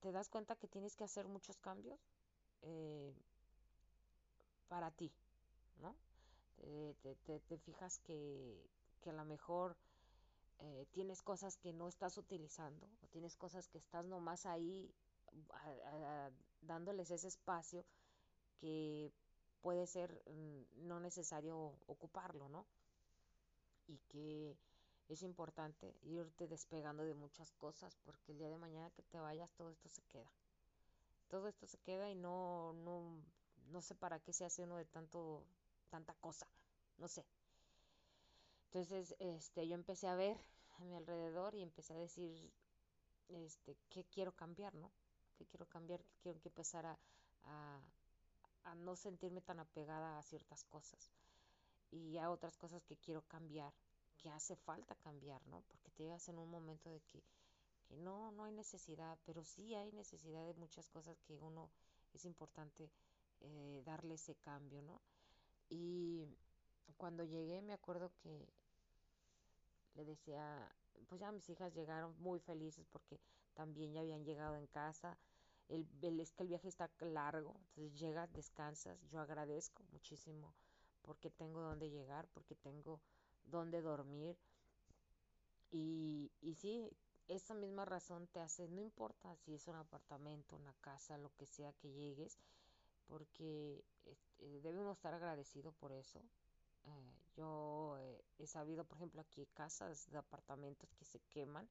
te 0.00 0.12
das 0.12 0.28
cuenta 0.28 0.56
que 0.56 0.68
tienes 0.68 0.96
que 0.96 1.04
hacer 1.04 1.28
muchos 1.28 1.56
cambios 1.58 1.98
eh, 2.62 3.14
para 4.68 4.90
ti, 4.90 5.12
¿no? 5.80 5.96
Te, 7.02 7.14
te, 7.24 7.40
te, 7.40 7.58
fijas 7.58 7.98
que, 8.00 8.68
que 9.00 9.10
a 9.10 9.12
lo 9.12 9.24
mejor 9.24 9.76
eh, 10.60 10.86
tienes 10.92 11.22
cosas 11.22 11.56
que 11.56 11.72
no 11.72 11.88
estás 11.88 12.18
utilizando 12.18 12.88
o 13.02 13.06
tienes 13.08 13.36
cosas 13.36 13.68
que 13.68 13.78
estás 13.78 14.04
nomás 14.04 14.46
ahí 14.46 14.92
dándoles 16.60 17.10
ese 17.10 17.28
espacio 17.28 17.84
que 18.58 19.12
puede 19.60 19.86
ser 19.86 20.22
mm, 20.26 20.88
no 20.88 21.00
necesario 21.00 21.78
ocuparlo, 21.86 22.48
¿no? 22.48 22.66
Y 23.86 23.98
que 24.08 24.56
es 25.08 25.22
importante 25.22 25.96
irte 26.02 26.48
despegando 26.48 27.04
de 27.04 27.14
muchas 27.14 27.52
cosas 27.52 27.96
porque 28.04 28.32
el 28.32 28.38
día 28.38 28.50
de 28.50 28.58
mañana 28.58 28.90
que 28.90 29.02
te 29.02 29.20
vayas 29.20 29.52
todo 29.52 29.70
esto 29.70 29.88
se 29.88 30.02
queda. 30.02 30.30
Todo 31.28 31.48
esto 31.48 31.66
se 31.66 31.78
queda 31.78 32.10
y 32.10 32.14
no, 32.14 32.72
no, 32.72 33.22
no 33.70 33.82
sé 33.82 33.94
para 33.94 34.18
qué 34.20 34.32
se 34.32 34.44
hace 34.44 34.62
uno 34.62 34.76
de 34.76 34.86
tanto, 34.86 35.44
tanta 35.90 36.14
cosa, 36.14 36.48
no 36.96 37.08
sé. 37.08 37.24
Entonces, 38.68 39.14
este, 39.18 39.66
yo 39.66 39.74
empecé 39.74 40.08
a 40.08 40.14
ver 40.14 40.36
a 40.78 40.84
mi 40.84 40.94
alrededor 40.94 41.54
y 41.54 41.62
empecé 41.62 41.94
a 41.94 41.96
decir, 41.96 42.52
este, 43.28 43.76
qué 43.88 44.04
quiero 44.04 44.32
cambiar, 44.32 44.74
¿no? 44.74 44.90
¿Qué 45.36 45.46
quiero 45.46 45.66
cambiar? 45.66 46.02
¿Qué 46.04 46.16
quiero 46.22 46.40
que 46.40 46.48
empezar 46.48 46.86
a, 46.86 46.98
a 48.64 48.74
no 48.74 48.96
sentirme 48.96 49.40
tan 49.40 49.60
apegada 49.60 50.18
a 50.18 50.22
ciertas 50.22 50.64
cosas 50.64 51.10
y 51.90 52.18
a 52.18 52.30
otras 52.30 52.56
cosas 52.56 52.84
que 52.84 52.96
quiero 52.96 53.22
cambiar, 53.22 53.72
que 54.18 54.30
hace 54.30 54.56
falta 54.56 54.94
cambiar, 54.96 55.46
¿no? 55.46 55.62
Porque 55.68 55.90
te 55.90 56.02
llegas 56.02 56.28
en 56.28 56.38
un 56.38 56.50
momento 56.50 56.90
de 56.90 57.00
que, 57.00 57.22
que 57.86 57.96
no, 57.96 58.30
no 58.32 58.44
hay 58.44 58.52
necesidad, 58.52 59.18
pero 59.24 59.44
sí 59.44 59.74
hay 59.74 59.92
necesidad 59.92 60.44
de 60.46 60.54
muchas 60.54 60.88
cosas 60.90 61.18
que 61.22 61.38
uno 61.38 61.70
es 62.12 62.24
importante 62.24 62.90
eh, 63.40 63.82
darle 63.84 64.14
ese 64.14 64.34
cambio, 64.36 64.82
¿no? 64.82 65.00
Y 65.70 66.26
cuando 66.96 67.24
llegué 67.24 67.62
me 67.62 67.72
acuerdo 67.72 68.10
que 68.22 68.48
le 69.94 70.04
decía, 70.04 70.72
pues 71.08 71.20
ya 71.20 71.32
mis 71.32 71.48
hijas 71.48 71.74
llegaron 71.74 72.14
muy 72.20 72.40
felices 72.40 72.86
porque 72.90 73.20
también 73.54 73.92
ya 73.92 74.00
habían 74.00 74.24
llegado 74.24 74.56
en 74.56 74.66
casa, 74.66 75.18
el, 75.68 75.86
es 76.20 76.32
que 76.32 76.44
el 76.44 76.48
viaje 76.48 76.68
está 76.68 76.90
largo, 77.00 77.54
entonces 77.68 77.98
llegas, 77.98 78.32
descansas, 78.32 78.98
yo 79.10 79.20
agradezco 79.20 79.82
muchísimo 79.92 80.54
porque 81.02 81.30
tengo 81.30 81.60
donde 81.60 81.90
llegar, 81.90 82.28
porque 82.34 82.54
tengo 82.54 83.00
donde 83.44 83.80
dormir. 83.80 84.36
Y, 85.70 86.30
y 86.40 86.54
sí, 86.54 86.90
esa 87.28 87.54
misma 87.54 87.84
razón 87.84 88.26
te 88.28 88.40
hace, 88.40 88.68
no 88.68 88.80
importa 88.80 89.34
si 89.36 89.54
es 89.54 89.66
un 89.68 89.76
apartamento, 89.76 90.56
una 90.56 90.74
casa, 90.80 91.18
lo 91.18 91.30
que 91.36 91.46
sea 91.46 91.72
que 91.74 91.90
llegues, 91.90 92.38
porque 93.06 93.82
eh, 94.04 94.60
debemos 94.62 94.96
estar 94.96 95.14
agradecidos 95.14 95.74
por 95.74 95.92
eso. 95.92 96.22
Eh, 96.88 97.14
yo 97.36 97.96
eh, 97.98 98.24
he 98.38 98.46
sabido, 98.46 98.84
por 98.84 98.96
ejemplo, 98.96 99.20
aquí 99.20 99.46
casas 99.54 100.10
de 100.10 100.18
apartamentos 100.18 100.92
que 100.94 101.04
se 101.04 101.20
queman, 101.30 101.68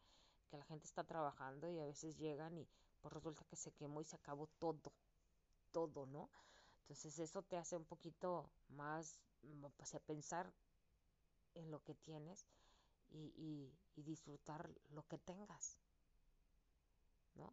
que 0.50 0.58
la 0.58 0.66
gente 0.66 0.86
está 0.86 1.04
trabajando 1.04 1.70
y 1.70 1.80
a 1.80 1.86
veces 1.86 2.18
llegan 2.18 2.58
y 2.58 2.68
pues 3.02 3.14
resulta 3.14 3.44
que 3.46 3.56
se 3.56 3.72
quemó 3.72 4.02
y 4.02 4.06
se 4.06 4.16
acabó 4.16 4.48
todo, 4.60 4.94
todo, 5.72 6.06
¿no? 6.06 6.30
Entonces 6.82 7.20
eso 7.20 7.42
te 7.42 7.58
hace 7.58 7.76
un 7.76 7.86
poquito 7.86 8.50
más, 8.70 9.20
mm, 9.44 9.66
pues 9.76 9.94
a 9.96 10.00
pensar 10.00 10.54
en 11.54 11.72
lo 11.72 11.84
que 11.84 11.96
tienes 11.96 12.46
y, 13.10 13.74
disfrutar 13.96 14.70
lo 14.92 15.06
que 15.08 15.18
tengas, 15.18 15.80
¿no? 17.34 17.52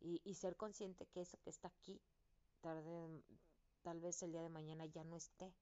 Y, 0.00 0.20
y, 0.24 0.34
ser 0.34 0.54
consciente 0.56 1.06
que 1.06 1.22
eso 1.22 1.38
que 1.42 1.50
está 1.50 1.68
aquí, 1.68 2.00
tarde, 2.60 3.22
tal 3.82 3.98
vez 4.00 4.22
el 4.22 4.32
día 4.32 4.42
de 4.42 4.50
mañana 4.50 4.84
ya 4.86 5.02
no 5.02 5.16
esté, 5.16 5.52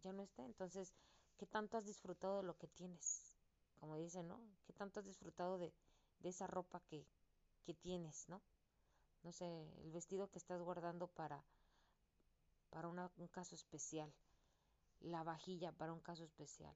ya 0.00 0.12
no 0.12 0.22
esté. 0.22 0.44
Entonces, 0.44 0.94
¿qué 1.36 1.46
tanto 1.46 1.76
has 1.76 1.86
disfrutado 1.86 2.38
de 2.38 2.42
lo 2.44 2.56
que 2.56 2.68
tienes? 2.68 3.36
Como 3.78 3.96
dicen, 3.96 4.28
¿no? 4.28 4.40
¿Qué 4.66 4.72
tanto 4.72 5.00
has 5.00 5.06
disfrutado 5.06 5.58
de, 5.58 5.72
de 6.20 6.28
esa 6.28 6.46
ropa 6.46 6.80
que, 6.88 7.06
que 7.64 7.74
tienes, 7.74 8.28
¿no? 8.28 8.40
No 9.22 9.32
sé, 9.32 9.46
el 9.82 9.90
vestido 9.90 10.30
que 10.30 10.38
estás 10.38 10.62
guardando 10.62 11.06
para, 11.06 11.44
para 12.70 12.88
un 12.88 13.28
caso 13.28 13.54
especial, 13.54 14.12
la 15.00 15.22
vajilla 15.22 15.72
para 15.72 15.92
un 15.92 16.00
caso 16.00 16.24
especial, 16.24 16.74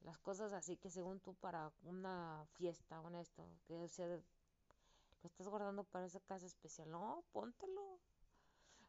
las 0.00 0.18
cosas 0.18 0.52
así 0.52 0.76
que 0.76 0.90
según 0.90 1.20
tú 1.20 1.34
para 1.34 1.70
una 1.82 2.46
fiesta, 2.54 3.00
una 3.00 3.20
esto, 3.20 3.46
que 3.66 3.88
sea 3.88 4.06
lo 5.22 5.26
estás 5.26 5.48
guardando 5.48 5.84
para 5.84 6.06
esa 6.06 6.20
casa 6.20 6.46
especial. 6.46 6.90
No, 6.90 7.24
póntelo. 7.32 7.98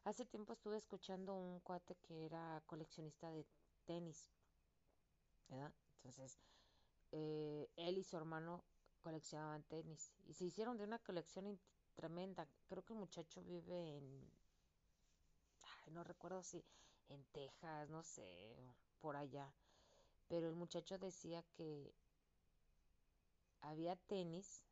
Hace 0.04 0.24
tiempo 0.24 0.54
estuve 0.54 0.78
escuchando 0.78 1.34
un 1.34 1.60
cuate 1.60 1.94
que 1.96 2.24
era 2.24 2.62
coleccionista 2.66 3.30
de 3.30 3.44
tenis, 3.84 4.30
¿verdad? 5.48 5.72
Entonces, 5.96 6.38
eh, 7.12 7.68
él 7.76 7.98
y 7.98 8.04
su 8.04 8.16
hermano 8.16 8.64
coleccionaban 9.02 9.62
tenis 9.64 10.10
y 10.26 10.32
se 10.32 10.44
hicieron 10.44 10.78
de 10.78 10.84
una 10.84 10.98
colección 11.00 11.60
tremenda. 11.94 12.48
Creo 12.66 12.82
que 12.82 12.94
el 12.94 12.98
muchacho 12.98 13.42
vive 13.42 13.98
en, 13.98 14.30
no 15.92 16.02
recuerdo 16.02 16.42
si 16.42 16.64
en 17.10 17.22
Texas, 17.32 17.90
no 17.90 18.02
sé, 18.02 18.56
por 19.02 19.16
allá. 19.16 19.52
Pero 20.28 20.48
el 20.48 20.54
muchacho 20.54 20.98
decía 20.98 21.42
que 21.56 21.92
había 23.60 23.96
tenis 23.96 24.62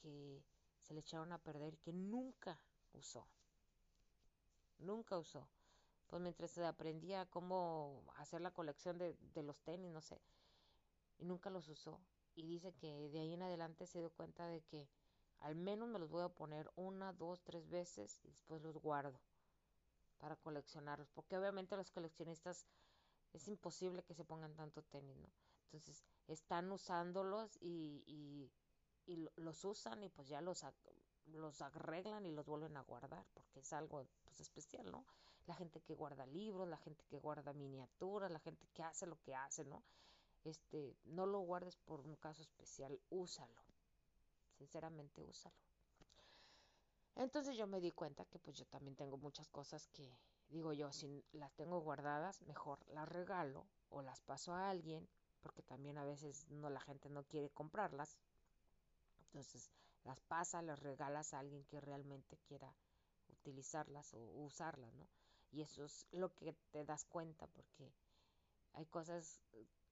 que 0.00 0.42
se 0.80 0.94
le 0.94 1.00
echaron 1.00 1.32
a 1.32 1.38
perder 1.38 1.76
que 1.78 1.92
nunca 1.92 2.58
usó. 2.94 3.26
Nunca 4.78 5.18
usó. 5.18 5.48
Pues 6.06 6.22
mientras 6.22 6.56
aprendía 6.58 7.26
cómo 7.26 8.04
hacer 8.16 8.40
la 8.40 8.52
colección 8.52 8.98
de, 8.98 9.16
de 9.34 9.42
los 9.42 9.60
tenis, 9.62 9.90
no 9.90 10.00
sé. 10.00 10.20
Y 11.18 11.24
nunca 11.24 11.50
los 11.50 11.68
usó. 11.68 12.00
Y 12.34 12.46
dice 12.46 12.72
que 12.74 13.08
de 13.10 13.20
ahí 13.20 13.32
en 13.34 13.42
adelante 13.42 13.86
se 13.86 13.98
dio 13.98 14.10
cuenta 14.10 14.46
de 14.46 14.60
que 14.62 14.88
al 15.40 15.56
menos 15.56 15.88
me 15.88 15.98
los 15.98 16.10
voy 16.10 16.22
a 16.22 16.28
poner 16.28 16.70
una, 16.76 17.12
dos, 17.12 17.42
tres 17.42 17.68
veces 17.68 18.20
y 18.24 18.28
después 18.28 18.62
los 18.62 18.76
guardo 18.78 19.20
para 20.18 20.36
coleccionarlos. 20.36 21.08
Porque 21.10 21.36
obviamente 21.36 21.76
los 21.76 21.90
coleccionistas 21.90 22.66
es 23.32 23.48
imposible 23.48 24.02
que 24.02 24.14
se 24.14 24.24
pongan 24.24 24.54
tanto 24.54 24.82
tenis, 24.82 25.16
¿no? 25.16 25.28
Entonces 25.64 26.04
están 26.28 26.70
usándolos 26.70 27.56
y, 27.60 28.02
y, 28.06 28.50
y 29.06 29.28
los 29.36 29.64
usan 29.64 30.02
y 30.04 30.08
pues 30.08 30.28
ya 30.28 30.40
los, 30.40 30.64
los 31.26 31.60
arreglan 31.60 32.26
y 32.26 32.32
los 32.32 32.46
vuelven 32.46 32.76
a 32.76 32.82
guardar 32.82 33.24
porque 33.34 33.60
es 33.60 33.72
algo 33.72 34.06
pues 34.24 34.40
especial, 34.40 34.90
¿no? 34.90 35.04
La 35.46 35.54
gente 35.54 35.80
que 35.80 35.94
guarda 35.94 36.26
libros, 36.26 36.68
la 36.68 36.78
gente 36.78 37.04
que 37.08 37.18
guarda 37.18 37.52
miniaturas, 37.52 38.30
la 38.30 38.40
gente 38.40 38.66
que 38.74 38.82
hace 38.82 39.06
lo 39.06 39.20
que 39.22 39.34
hace, 39.34 39.64
¿no? 39.64 39.82
Este, 40.44 40.96
no 41.04 41.26
lo 41.26 41.40
guardes 41.40 41.76
por 41.76 42.00
un 42.00 42.16
caso 42.16 42.42
especial, 42.42 43.00
úsalo. 43.10 43.60
Sinceramente, 44.58 45.22
úsalo. 45.22 45.56
Entonces 47.16 47.56
yo 47.56 47.66
me 47.66 47.80
di 47.80 47.92
cuenta 47.92 48.24
que 48.26 48.38
pues 48.38 48.56
yo 48.56 48.66
también 48.66 48.94
tengo 48.94 49.16
muchas 49.16 49.48
cosas 49.48 49.88
que 49.88 50.16
digo 50.48 50.72
yo, 50.72 50.92
si 50.92 51.24
las 51.32 51.52
tengo 51.54 51.80
guardadas, 51.80 52.42
mejor 52.42 52.78
las 52.88 53.08
regalo 53.08 53.66
o 53.88 54.02
las 54.02 54.20
paso 54.20 54.52
a 54.52 54.70
alguien, 54.70 55.08
porque 55.40 55.62
también 55.62 55.98
a 55.98 56.04
veces 56.04 56.46
no 56.50 56.70
la 56.70 56.80
gente 56.80 57.08
no 57.08 57.24
quiere 57.24 57.50
comprarlas. 57.50 58.16
Entonces 59.26 59.70
las 60.06 60.20
pasa, 60.20 60.62
las 60.62 60.78
regalas 60.78 61.34
a 61.34 61.40
alguien 61.40 61.64
que 61.64 61.80
realmente 61.80 62.38
quiera 62.46 62.72
utilizarlas 63.28 64.14
o 64.14 64.18
usarlas, 64.18 64.94
¿no? 64.94 65.08
Y 65.50 65.62
eso 65.62 65.84
es 65.84 66.06
lo 66.12 66.34
que 66.34 66.54
te 66.70 66.84
das 66.84 67.04
cuenta 67.04 67.46
porque 67.48 67.92
hay 68.72 68.86
cosas 68.86 69.40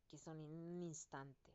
que 0.09 0.19
son 0.19 0.41
en 0.41 0.53
un 0.53 0.83
instante. 0.83 1.53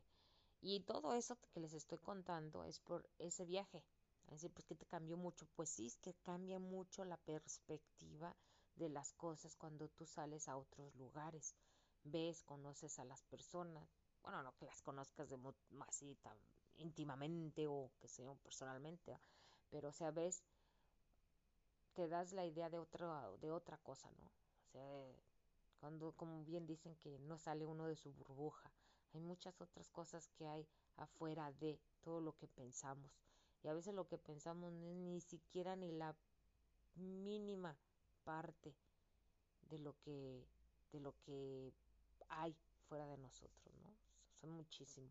Y 0.60 0.80
todo 0.80 1.14
eso 1.14 1.38
que 1.52 1.60
les 1.60 1.72
estoy 1.72 1.98
contando 1.98 2.64
es 2.64 2.80
por 2.80 3.08
ese 3.18 3.46
viaje. 3.46 3.82
Decir, 4.28 4.52
pues 4.52 4.66
que 4.66 4.74
te 4.74 4.86
cambió 4.86 5.16
mucho. 5.16 5.46
Pues 5.56 5.70
sí, 5.70 5.86
es 5.86 5.96
que 5.96 6.14
cambia 6.22 6.58
mucho 6.58 7.04
la 7.04 7.16
perspectiva 7.16 8.36
de 8.76 8.88
las 8.88 9.12
cosas 9.14 9.56
cuando 9.56 9.88
tú 9.88 10.06
sales 10.06 10.48
a 10.48 10.56
otros 10.56 10.94
lugares. 10.96 11.54
Ves, 12.04 12.42
conoces 12.42 12.98
a 12.98 13.04
las 13.04 13.22
personas. 13.24 13.88
Bueno, 14.22 14.42
no 14.42 14.54
que 14.56 14.66
las 14.66 14.82
conozcas 14.82 15.30
de 15.30 15.38
así 15.88 16.14
tan 16.16 16.36
íntimamente 16.80 17.66
o 17.66 17.90
que 18.00 18.08
sea 18.08 18.34
personalmente, 18.34 19.18
pero 19.70 19.90
o 19.90 19.92
sea, 19.92 20.10
ves, 20.10 20.42
te 21.94 22.08
das 22.08 22.32
la 22.32 22.44
idea 22.46 22.70
de 22.70 22.78
otra, 22.78 23.30
de 23.40 23.50
otra 23.50 23.78
cosa, 23.78 24.10
¿no? 24.12 24.26
O 24.26 24.68
sea, 24.72 25.06
cuando, 25.80 26.12
como 26.12 26.44
bien 26.44 26.66
dicen 26.66 26.96
que 26.96 27.18
no 27.20 27.38
sale 27.38 27.64
uno 27.64 27.86
de 27.86 27.96
su 27.96 28.12
burbuja, 28.12 28.72
hay 29.12 29.20
muchas 29.20 29.60
otras 29.60 29.88
cosas 29.90 30.28
que 30.28 30.46
hay 30.46 30.66
afuera 30.96 31.52
de 31.52 31.80
todo 32.02 32.20
lo 32.20 32.36
que 32.36 32.46
pensamos. 32.46 33.12
Y 33.62 33.68
a 33.68 33.74
veces 33.74 33.94
lo 33.94 34.06
que 34.06 34.18
pensamos 34.18 34.72
no 34.72 34.86
es 34.86 34.96
ni 34.96 35.20
siquiera 35.20 35.76
ni 35.76 35.92
la 35.92 36.16
mínima 36.94 37.76
parte 38.24 38.74
de 39.62 39.78
lo 39.78 39.98
que 40.00 40.46
de 40.92 41.00
lo 41.00 41.14
que 41.20 41.72
hay 42.28 42.56
fuera 42.88 43.06
de 43.06 43.16
nosotros, 43.18 43.74
¿no? 43.82 43.94
Son 44.34 44.50
muchísimo. 44.50 45.10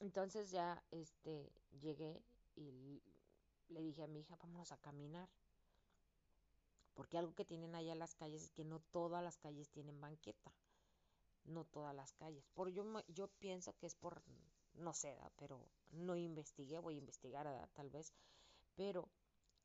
Entonces 0.00 0.50
ya 0.50 0.82
este 0.90 1.52
llegué 1.80 2.22
y 2.54 3.02
le 3.68 3.80
dije 3.80 4.02
a 4.02 4.06
mi 4.06 4.20
hija, 4.20 4.36
vámonos 4.36 4.72
a 4.72 4.76
caminar. 4.78 5.28
Porque 6.94 7.18
algo 7.18 7.34
que 7.34 7.44
tienen 7.44 7.74
allá 7.74 7.94
las 7.94 8.14
calles 8.14 8.42
es 8.42 8.50
que 8.50 8.64
no 8.64 8.80
todas 8.80 9.22
las 9.22 9.38
calles 9.38 9.70
tienen 9.70 10.00
banqueta. 10.00 10.52
No 11.44 11.64
todas 11.64 11.94
las 11.94 12.12
calles. 12.14 12.48
Por 12.54 12.70
yo 12.70 12.84
yo 13.08 13.28
pienso 13.38 13.76
que 13.76 13.86
es 13.86 13.94
por 13.94 14.22
no 14.74 14.92
sé, 14.92 15.16
pero 15.36 15.66
no 15.92 16.16
investigué, 16.16 16.78
voy 16.78 16.96
a 16.96 16.98
investigar 16.98 17.46
tal 17.74 17.88
vez, 17.90 18.12
pero 18.74 19.08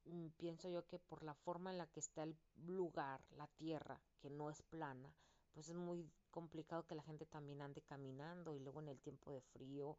Mm, 0.06 0.28
pienso 0.38 0.70
yo 0.70 0.86
que 0.88 1.00
por 1.00 1.24
la 1.24 1.34
forma 1.36 1.72
en 1.72 1.78
la 1.78 1.88
que 1.88 2.00
está 2.00 2.24
el 2.24 2.36
lugar, 2.56 3.22
la 3.38 3.48
tierra, 3.48 4.02
que 4.20 4.30
no 4.30 4.50
es 4.50 4.62
plana, 4.64 5.14
pues 5.54 5.70
es 5.70 5.76
muy 5.76 6.10
complicado 6.32 6.86
que 6.88 6.96
la 6.96 7.04
gente 7.04 7.26
también 7.26 7.62
ande 7.62 7.82
caminando 7.82 8.56
y 8.56 8.60
luego 8.60 8.82
en 8.82 8.90
el 8.90 9.00
tiempo 9.00 9.32
de 9.32 9.42
frío, 9.42 9.98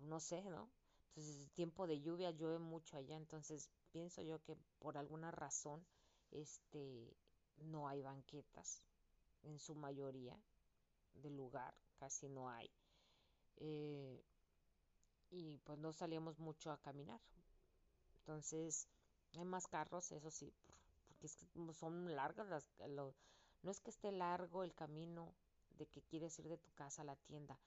no 0.00 0.20
sé, 0.20 0.42
¿no? 0.42 0.68
Entonces, 1.08 1.50
tiempo 1.54 1.86
de 1.86 2.00
lluvia 2.00 2.30
llueve 2.30 2.58
mucho 2.58 2.96
allá, 2.96 3.16
entonces 3.16 3.70
pienso 3.90 4.22
yo 4.22 4.42
que 4.42 4.56
por 4.78 4.96
alguna 4.96 5.30
razón 5.30 5.84
este 6.30 7.16
no 7.56 7.88
hay 7.88 8.02
banquetas 8.02 8.82
en 9.42 9.58
su 9.58 9.74
mayoría 9.74 10.38
del 11.14 11.36
lugar, 11.36 11.74
casi 11.96 12.28
no 12.28 12.48
hay. 12.48 12.70
Eh, 13.56 14.22
y 15.30 15.58
pues 15.58 15.78
no 15.78 15.92
salíamos 15.92 16.38
mucho 16.38 16.70
a 16.70 16.80
caminar. 16.80 17.20
Entonces, 18.20 18.88
hay 19.34 19.44
más 19.44 19.66
carros, 19.66 20.12
eso 20.12 20.30
sí, 20.30 20.52
porque 21.06 21.26
es 21.26 21.36
que 21.36 21.46
son 21.74 22.14
largas 22.14 22.48
las... 22.48 22.66
no 22.86 23.70
es 23.70 23.80
que 23.80 23.90
esté 23.90 24.12
largo 24.12 24.64
el 24.64 24.74
camino 24.74 25.34
de 25.70 25.86
que 25.86 26.02
quieres 26.02 26.38
ir 26.38 26.48
de 26.48 26.58
tu 26.58 26.70
casa 26.72 27.02
a 27.02 27.06
la 27.06 27.16
tienda. 27.16 27.58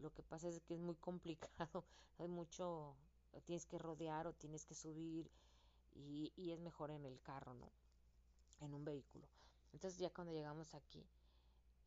Lo 0.00 0.12
que 0.12 0.22
pasa 0.22 0.48
es 0.48 0.60
que 0.60 0.74
es 0.74 0.80
muy 0.80 0.96
complicado. 0.96 1.84
Hay 2.18 2.28
mucho... 2.28 2.96
Tienes 3.44 3.64
que 3.64 3.78
rodear 3.78 4.26
o 4.26 4.32
tienes 4.32 4.66
que 4.66 4.74
subir 4.74 5.30
y, 5.94 6.50
es 6.50 6.58
mejor 6.58 6.90
en 6.90 7.04
el 7.04 7.20
carro, 7.20 7.54
¿no? 7.54 7.70
En 8.58 8.74
un 8.74 8.84
vehículo. 8.84 9.28
Entonces 9.72 10.00
ya 10.00 10.10
cuando 10.10 10.32
llegamos 10.32 10.74
aquí, 10.74 11.06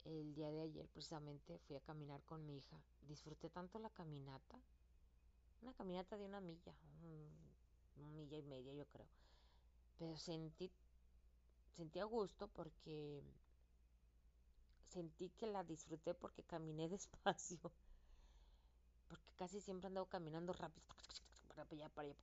el 0.05 0.33
día 0.33 0.49
de 0.51 0.61
ayer 0.61 0.87
precisamente 0.87 1.59
fui 1.59 1.75
a 1.75 1.81
caminar 1.81 2.23
con 2.23 2.45
mi 2.45 2.57
hija. 2.57 2.81
Disfruté 3.01 3.49
tanto 3.49 3.77
la 3.77 3.89
caminata. 3.89 4.57
Una 5.61 5.73
caminata 5.73 6.17
de 6.17 6.25
una 6.25 6.39
milla, 6.39 6.73
una 7.97 8.09
milla 8.11 8.37
y 8.37 8.43
media 8.43 8.73
yo 8.73 8.85
creo 8.87 9.07
pero 9.97 10.17
sentí, 10.17 10.71
sentí 11.77 11.99
a 11.99 12.05
gusto 12.05 12.47
porque 12.49 13.23
sentí 14.89 15.29
que 15.29 15.47
la 15.47 15.63
disfruté 15.63 16.13
porque 16.13 16.43
caminé 16.43 16.89
despacio. 16.97 17.71
Porque 19.13 19.35
casi 19.37 19.61
siempre 19.61 19.87
ando 19.87 20.05
caminando 20.07 20.53
rápido, 20.53 20.85
para 21.55 21.69
allá, 21.69 21.89
para 21.89 22.07
allá. 22.07 22.17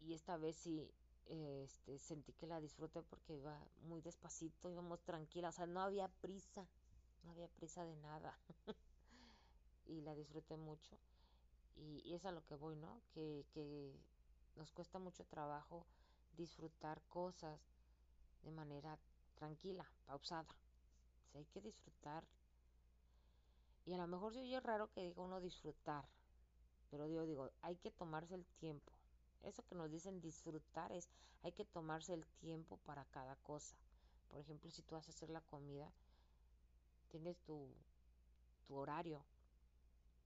Y 0.00 0.12
esta 0.12 0.36
vez 0.36 0.56
sí 0.56 0.90
este, 1.26 1.98
sentí 1.98 2.32
que 2.32 2.46
la 2.46 2.60
disfruté 2.60 3.02
porque 3.02 3.34
iba 3.36 3.58
muy 3.82 4.00
despacito, 4.00 4.70
íbamos 4.70 5.02
tranquilas, 5.02 5.54
o 5.54 5.56
sea, 5.56 5.66
no 5.66 5.80
había 5.80 6.08
prisa, 6.08 6.66
no 7.22 7.30
había 7.30 7.48
prisa 7.48 7.84
de 7.84 7.96
nada. 7.96 8.36
y 9.86 10.00
la 10.00 10.14
disfruté 10.14 10.56
mucho. 10.56 10.98
Y, 11.76 12.12
es 12.12 12.24
a 12.24 12.32
lo 12.32 12.44
que 12.44 12.54
voy, 12.54 12.76
¿no? 12.76 13.00
Que, 13.12 13.46
que 13.52 13.96
nos 14.56 14.70
cuesta 14.72 14.98
mucho 14.98 15.24
trabajo 15.24 15.86
disfrutar 16.36 17.02
cosas 17.08 17.60
de 18.42 18.50
manera 18.50 18.98
tranquila, 19.34 19.88
pausada. 20.06 20.54
Si 21.30 21.38
hay 21.38 21.46
que 21.46 21.60
disfrutar. 21.60 22.24
Y 23.86 23.92
a 23.92 23.98
lo 23.98 24.06
mejor 24.06 24.32
se 24.32 24.40
oye 24.40 24.60
raro 24.60 24.90
que 24.90 25.02
diga 25.02 25.22
uno 25.22 25.40
disfrutar, 25.40 26.08
pero 26.90 27.06
yo 27.06 27.26
digo, 27.26 27.50
hay 27.60 27.76
que 27.76 27.90
tomarse 27.90 28.34
el 28.34 28.46
tiempo. 28.58 28.92
Eso 29.42 29.62
que 29.64 29.74
nos 29.74 29.90
dicen 29.90 30.20
disfrutar 30.20 30.90
es, 30.92 31.10
hay 31.42 31.52
que 31.52 31.64
tomarse 31.66 32.14
el 32.14 32.26
tiempo 32.40 32.78
para 32.78 33.04
cada 33.06 33.36
cosa. 33.36 33.76
Por 34.28 34.40
ejemplo, 34.40 34.70
si 34.70 34.82
tú 34.82 34.94
vas 34.94 35.06
a 35.06 35.10
hacer 35.10 35.28
la 35.28 35.42
comida, 35.42 35.92
tienes 37.08 37.38
tu, 37.42 37.68
tu 38.66 38.76
horario, 38.76 39.22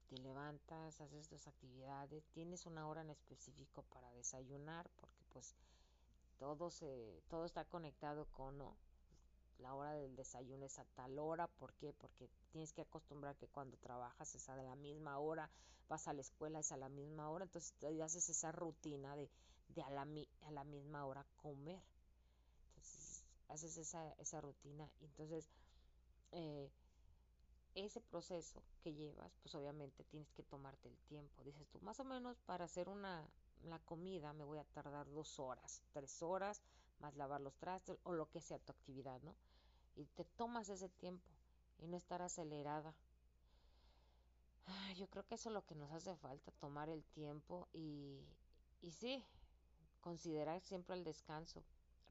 te 0.07 0.17
levantas, 0.17 1.01
haces 1.01 1.27
tus 1.27 1.47
actividades, 1.47 2.25
tienes 2.29 2.65
una 2.65 2.87
hora 2.87 3.01
en 3.01 3.09
específico 3.09 3.83
para 3.83 4.11
desayunar, 4.13 4.89
porque 4.95 5.23
pues 5.29 5.55
todo, 6.37 6.71
se, 6.71 7.21
todo 7.27 7.45
está 7.45 7.65
conectado 7.65 8.25
con 8.31 8.61
la 9.59 9.73
hora 9.75 9.93
del 9.93 10.15
desayuno 10.15 10.65
es 10.65 10.79
a 10.79 10.85
tal 10.95 11.19
hora, 11.19 11.47
¿por 11.47 11.73
qué? 11.73 11.93
Porque 11.93 12.29
tienes 12.51 12.73
que 12.73 12.81
acostumbrar 12.81 13.35
que 13.37 13.47
cuando 13.47 13.77
trabajas 13.77 14.33
es 14.35 14.49
a 14.49 14.55
la 14.55 14.75
misma 14.75 15.19
hora, 15.19 15.49
vas 15.87 16.07
a 16.07 16.13
la 16.13 16.21
escuela 16.21 16.59
es 16.59 16.71
a 16.71 16.77
la 16.77 16.89
misma 16.89 17.29
hora, 17.29 17.45
entonces 17.45 17.73
haces 18.01 18.29
esa 18.29 18.51
rutina 18.51 19.15
de, 19.15 19.29
de 19.69 19.81
a, 19.81 19.89
la, 19.89 20.07
a 20.41 20.51
la 20.51 20.63
misma 20.63 21.05
hora 21.05 21.25
comer. 21.37 21.81
Entonces 22.69 23.23
haces 23.49 23.77
esa, 23.77 24.11
esa 24.13 24.41
rutina 24.41 24.89
entonces 25.01 25.49
eh, 26.31 26.69
ese 27.75 28.01
proceso 28.01 28.63
que 28.81 28.93
llevas, 28.93 29.31
pues 29.41 29.55
obviamente 29.55 30.03
tienes 30.05 30.31
que 30.31 30.43
tomarte 30.43 30.89
el 30.89 30.97
tiempo. 31.07 31.43
Dices 31.43 31.67
tú, 31.69 31.79
más 31.81 31.99
o 31.99 32.03
menos 32.03 32.37
para 32.45 32.65
hacer 32.65 32.89
una 32.89 33.29
la 33.63 33.79
comida 33.79 34.33
me 34.33 34.43
voy 34.43 34.57
a 34.57 34.63
tardar 34.63 35.09
dos 35.11 35.39
horas, 35.39 35.81
tres 35.91 36.21
horas, 36.21 36.61
más 36.99 37.15
lavar 37.15 37.41
los 37.41 37.55
trastes 37.57 37.97
o 38.03 38.13
lo 38.13 38.29
que 38.29 38.41
sea 38.41 38.59
tu 38.59 38.71
actividad, 38.71 39.21
¿no? 39.21 39.35
Y 39.99 40.05
te 40.05 40.23
tomas 40.23 40.69
ese 40.69 40.87
tiempo 40.87 41.29
y 41.77 41.87
no 41.87 41.97
estar 41.97 42.21
acelerada. 42.21 42.95
Yo 44.97 45.07
creo 45.09 45.25
que 45.25 45.35
eso 45.35 45.49
es 45.49 45.53
lo 45.53 45.65
que 45.65 45.75
nos 45.75 45.91
hace 45.91 46.15
falta, 46.15 46.51
tomar 46.53 46.89
el 46.89 47.03
tiempo 47.03 47.67
y, 47.73 48.21
y 48.81 48.91
sí, 48.91 49.23
considerar 50.01 50.61
siempre 50.61 50.95
el 50.95 51.03
descanso. 51.03 51.63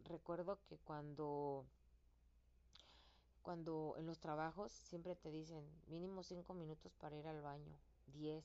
Recuerdo 0.04 0.58
que 0.68 0.78
cuando 0.78 1.64
cuando 3.42 3.94
en 3.96 4.06
los 4.06 4.20
trabajos 4.20 4.70
siempre 4.72 5.16
te 5.16 5.30
dicen 5.30 5.64
mínimo 5.86 6.22
cinco 6.22 6.52
minutos 6.52 6.92
para 6.94 7.16
ir 7.16 7.26
al 7.26 7.40
baño, 7.40 7.74
diez, 8.06 8.44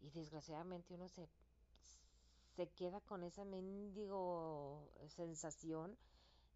y 0.00 0.10
desgraciadamente 0.10 0.94
uno 0.94 1.08
se 1.08 1.28
se 2.56 2.68
queda 2.68 3.00
con 3.00 3.24
esa 3.24 3.44
mendigo 3.44 4.88
sensación 5.08 5.96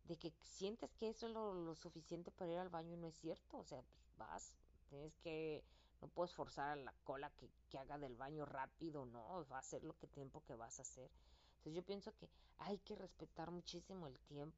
de 0.07 0.17
que 0.17 0.33
sientes 0.43 0.93
que 0.95 1.09
eso 1.09 1.27
es 1.27 1.33
lo, 1.33 1.75
suficiente 1.75 2.31
para 2.31 2.53
ir 2.53 2.59
al 2.59 2.69
baño 2.69 2.95
y 2.95 2.97
no 2.97 3.09
es 3.09 3.15
cierto. 3.17 3.59
O 3.59 3.65
sea, 3.65 3.83
pues 3.83 4.17
vas, 4.17 4.55
tienes 4.89 5.17
que, 5.17 5.65
no 6.01 6.09
puedes 6.09 6.33
forzar 6.33 6.71
a 6.71 6.77
la 6.77 6.95
cola 7.05 7.31
que, 7.31 7.79
haga 7.79 7.99
del 7.99 8.17
baño 8.17 8.47
rápido, 8.47 9.05
no, 9.05 9.47
va 9.53 9.59
a 9.59 9.63
ser 9.63 9.85
lo 9.85 9.97
que 9.99 10.07
tiempo 10.07 10.43
que 10.45 10.55
vas 10.55 10.79
a 10.79 10.83
hacer. 10.83 11.11
Entonces 11.59 11.75
yo 11.75 11.83
pienso 11.83 12.15
que 12.17 12.31
hay 12.59 12.79
que 12.79 12.95
respetar 12.95 13.51
muchísimo 13.51 14.07
el 14.07 14.19
tiempo, 14.21 14.57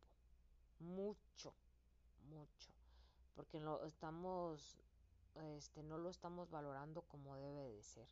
mucho, 0.79 1.53
mucho, 2.29 2.71
porque 3.35 3.59
no 3.59 3.83
estamos, 3.85 4.79
este, 5.57 5.83
no 5.83 5.99
lo 5.99 6.11
estamos 6.11 6.49
valorando 6.51 7.03
como 7.03 7.37
debe 7.37 7.71
de 7.71 7.83
ser. 7.83 8.09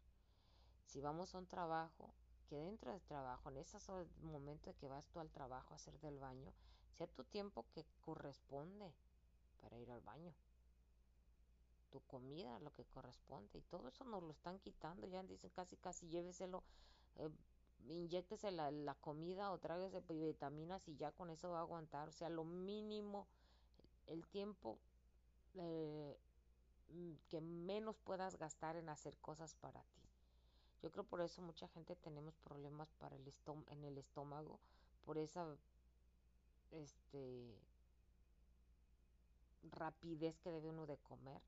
Si 0.86 1.00
vamos 1.00 1.34
a 1.34 1.38
un 1.38 1.46
trabajo, 1.46 2.12
que 2.48 2.56
dentro 2.56 2.92
del 2.92 3.02
trabajo, 3.02 3.50
en 3.50 3.56
momento 4.22 4.70
de 4.70 4.76
que 4.76 4.88
vas 4.88 5.06
tú 5.08 5.20
al 5.20 5.30
trabajo 5.30 5.72
a 5.72 5.76
hacer 5.76 5.98
del 6.00 6.18
baño, 6.18 6.52
sea 6.96 7.06
tu 7.06 7.24
tiempo 7.24 7.64
que 7.74 7.84
corresponde 8.00 8.92
para 9.60 9.78
ir 9.78 9.90
al 9.90 10.00
baño. 10.00 10.32
Tu 11.90 12.00
comida, 12.00 12.58
lo 12.60 12.72
que 12.72 12.84
corresponde. 12.84 13.58
Y 13.58 13.62
todo 13.62 13.88
eso 13.88 14.04
nos 14.04 14.22
lo 14.22 14.30
están 14.30 14.58
quitando. 14.58 15.06
Ya 15.06 15.22
dicen 15.22 15.50
casi, 15.50 15.76
casi 15.76 16.08
lléveselo, 16.08 16.62
eh, 17.16 17.30
inyectese 17.88 18.50
la, 18.50 18.94
comida 19.00 19.52
o 19.52 19.58
tráguese 19.58 20.02
vitaminas 20.08 20.88
y 20.88 20.96
ya 20.96 21.12
con 21.12 21.30
eso 21.30 21.50
va 21.50 21.58
a 21.58 21.62
aguantar. 21.62 22.08
O 22.08 22.12
sea, 22.12 22.28
lo 22.28 22.44
mínimo, 22.44 23.26
el 24.06 24.26
tiempo 24.26 24.78
eh, 25.54 26.16
que 27.28 27.40
menos 27.40 27.96
puedas 27.98 28.36
gastar 28.36 28.76
en 28.76 28.88
hacer 28.88 29.16
cosas 29.18 29.54
para 29.54 29.82
ti. 29.82 30.02
Yo 30.82 30.90
creo 30.90 31.04
por 31.04 31.20
eso 31.20 31.42
mucha 31.42 31.68
gente 31.68 31.96
tenemos 31.96 32.36
problemas 32.36 32.92
para 32.94 33.16
el 33.16 33.34
en 33.70 33.84
el 33.84 33.98
estómago, 33.98 34.60
por 35.04 35.18
esa 35.18 35.56
este 36.70 37.60
rapidez 39.62 40.38
que 40.38 40.50
debe 40.50 40.68
uno 40.68 40.86
de 40.86 40.98
comer. 40.98 41.40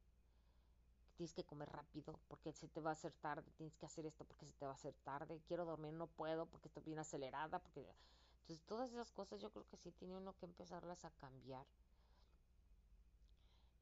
Tienes 1.17 1.35
que 1.35 1.45
comer 1.45 1.69
rápido 1.71 2.19
porque 2.29 2.53
se 2.53 2.69
te 2.69 2.81
va 2.81 2.91
a 2.91 2.93
hacer 2.93 3.13
tarde, 3.13 3.51
tienes 3.57 3.77
que 3.77 3.87
hacer 3.87 4.07
esto 4.07 4.25
porque 4.25 4.47
se 4.47 4.53
te 4.53 4.65
va 4.65 4.73
a 4.73 4.75
hacer 4.75 4.95
tarde, 5.03 5.41
quiero 5.49 5.65
dormir, 5.65 5.93
no 5.93 6.07
puedo 6.07 6.47
porque 6.47 6.69
estoy 6.69 6.85
bien 6.85 7.01
acelerada, 7.01 7.59
porque 7.59 7.85
entonces 8.43 8.65
todas 8.67 8.91
esas 8.91 9.11
cosas 9.11 9.41
yo 9.41 9.51
creo 9.51 9.67
que 9.67 9.77
sí 9.77 9.91
tiene 9.91 10.17
uno 10.17 10.37
que 10.37 10.47
empezarlas 10.47 11.05
a 11.05 11.11
cambiar. 11.11 11.67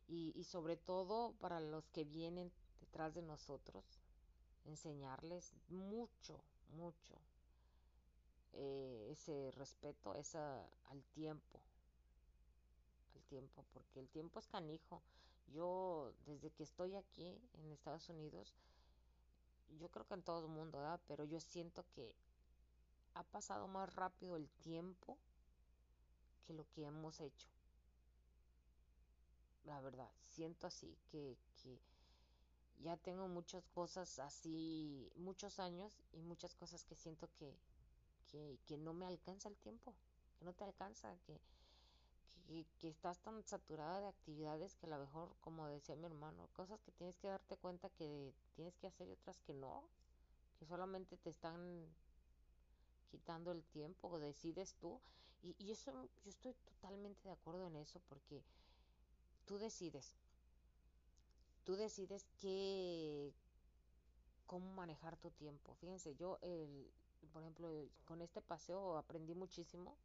Y, 0.09 0.33
y 0.35 0.45
sobre 0.45 0.77
todo 0.77 1.35
para 1.41 1.61
los 1.61 1.89
que 1.89 2.05
vienen 2.05 2.53
detrás 2.81 3.13
de 3.15 3.23
nosotros, 3.23 3.85
enseñarles 4.65 5.55
mucho, 5.69 6.43
mucho 6.69 7.21
eh, 8.57 9.09
ese 9.11 9.51
respeto 9.53 10.15
esa, 10.15 10.67
al 10.87 11.05
tiempo, 11.15 11.61
al 13.15 13.23
tiempo, 13.25 13.65
porque 13.73 14.01
el 14.01 14.09
tiempo 14.09 14.39
es 14.41 14.47
canijo. 14.47 15.03
Yo, 15.49 16.13
desde 16.25 16.51
que 16.51 16.65
estoy 16.65 16.97
aquí 16.97 17.41
en 17.55 17.71
Estados 17.71 18.09
Unidos, 18.09 18.55
yo 19.79 19.89
creo 19.91 20.07
que 20.07 20.15
en 20.15 20.23
todo 20.23 20.41
el 20.41 20.49
mundo, 20.49 20.79
¿verdad? 20.79 21.01
pero 21.07 21.25
yo 21.25 21.41
siento 21.41 21.85
que 21.95 22.15
ha 23.15 23.23
pasado 23.25 23.69
más 23.69 23.95
rápido 23.95 24.37
el 24.37 24.49
tiempo 24.63 25.19
que 26.45 26.55
lo 26.55 26.69
que 26.71 26.85
hemos 26.85 27.21
hecho. 27.21 27.49
La 29.65 29.81
verdad, 29.81 30.11
siento 30.21 30.67
así, 30.67 30.97
que, 31.11 31.37
que 31.63 31.81
ya 32.79 32.97
tengo 32.97 33.27
muchas 33.29 33.67
cosas 33.69 34.19
así, 34.19 35.11
muchos 35.17 35.59
años 35.59 35.93
y 36.13 36.21
muchas 36.23 36.55
cosas 36.55 36.85
que 36.85 36.95
siento 36.95 37.29
que, 37.39 37.57
que, 38.29 38.77
no 38.79 38.93
me 38.93 39.07
alcanza 39.07 39.49
el 39.49 39.57
tiempo, 39.57 39.95
que 40.39 40.45
no 40.45 40.53
te 40.53 40.65
alcanza, 40.65 41.17
que, 41.27 41.41
que, 42.79 42.89
estás 42.89 43.19
tan 43.21 43.43
saturada 43.45 44.01
de 44.01 44.09
actividades 44.09 44.75
que 44.77 44.87
a 44.87 44.91
lo 44.91 44.99
mejor, 44.99 45.37
como 45.41 45.67
decía 45.69 45.97
mi 45.97 46.07
hermano, 46.07 46.49
cosas 46.53 46.81
que 46.83 46.93
tienes 46.93 47.17
que 47.17 47.29
darte 47.29 47.57
cuenta 47.57 47.91
que 47.91 48.35
tienes 48.55 48.77
que 48.77 48.87
hacer 48.87 49.09
y 49.09 49.13
otras 49.13 49.41
que 49.41 49.55
no, 49.55 49.89
que 50.59 50.67
solamente 50.67 51.17
te 51.17 51.31
están 51.31 51.87
quitando 53.11 53.53
el 53.53 53.65
tiempo, 53.65 54.19
decides 54.19 54.75
tú. 54.75 55.01
Y, 55.43 55.55
y 55.59 55.71
eso, 55.71 55.93
yo 56.25 56.31
estoy 56.31 56.55
totalmente 56.65 57.29
de 57.29 57.35
acuerdo 57.35 57.67
en 57.67 57.77
eso, 57.77 58.01
porque 58.09 58.43
tú 59.45 59.59
decides 59.59 60.17
tú 61.67 61.75
decides 61.75 62.25
qué, 62.39 63.35
cómo 64.47 64.73
manejar 64.73 65.17
tu 65.17 65.33
tiempo. 65.33 65.75
Fíjense, 65.75 66.15
yo, 66.15 66.39
el, 66.41 66.89
por 67.33 67.43
ejemplo, 67.43 67.69
con 68.05 68.21
este 68.23 68.41
paseo 68.43 68.97
aprendí 68.97 69.35
muchísimo. 69.35 69.97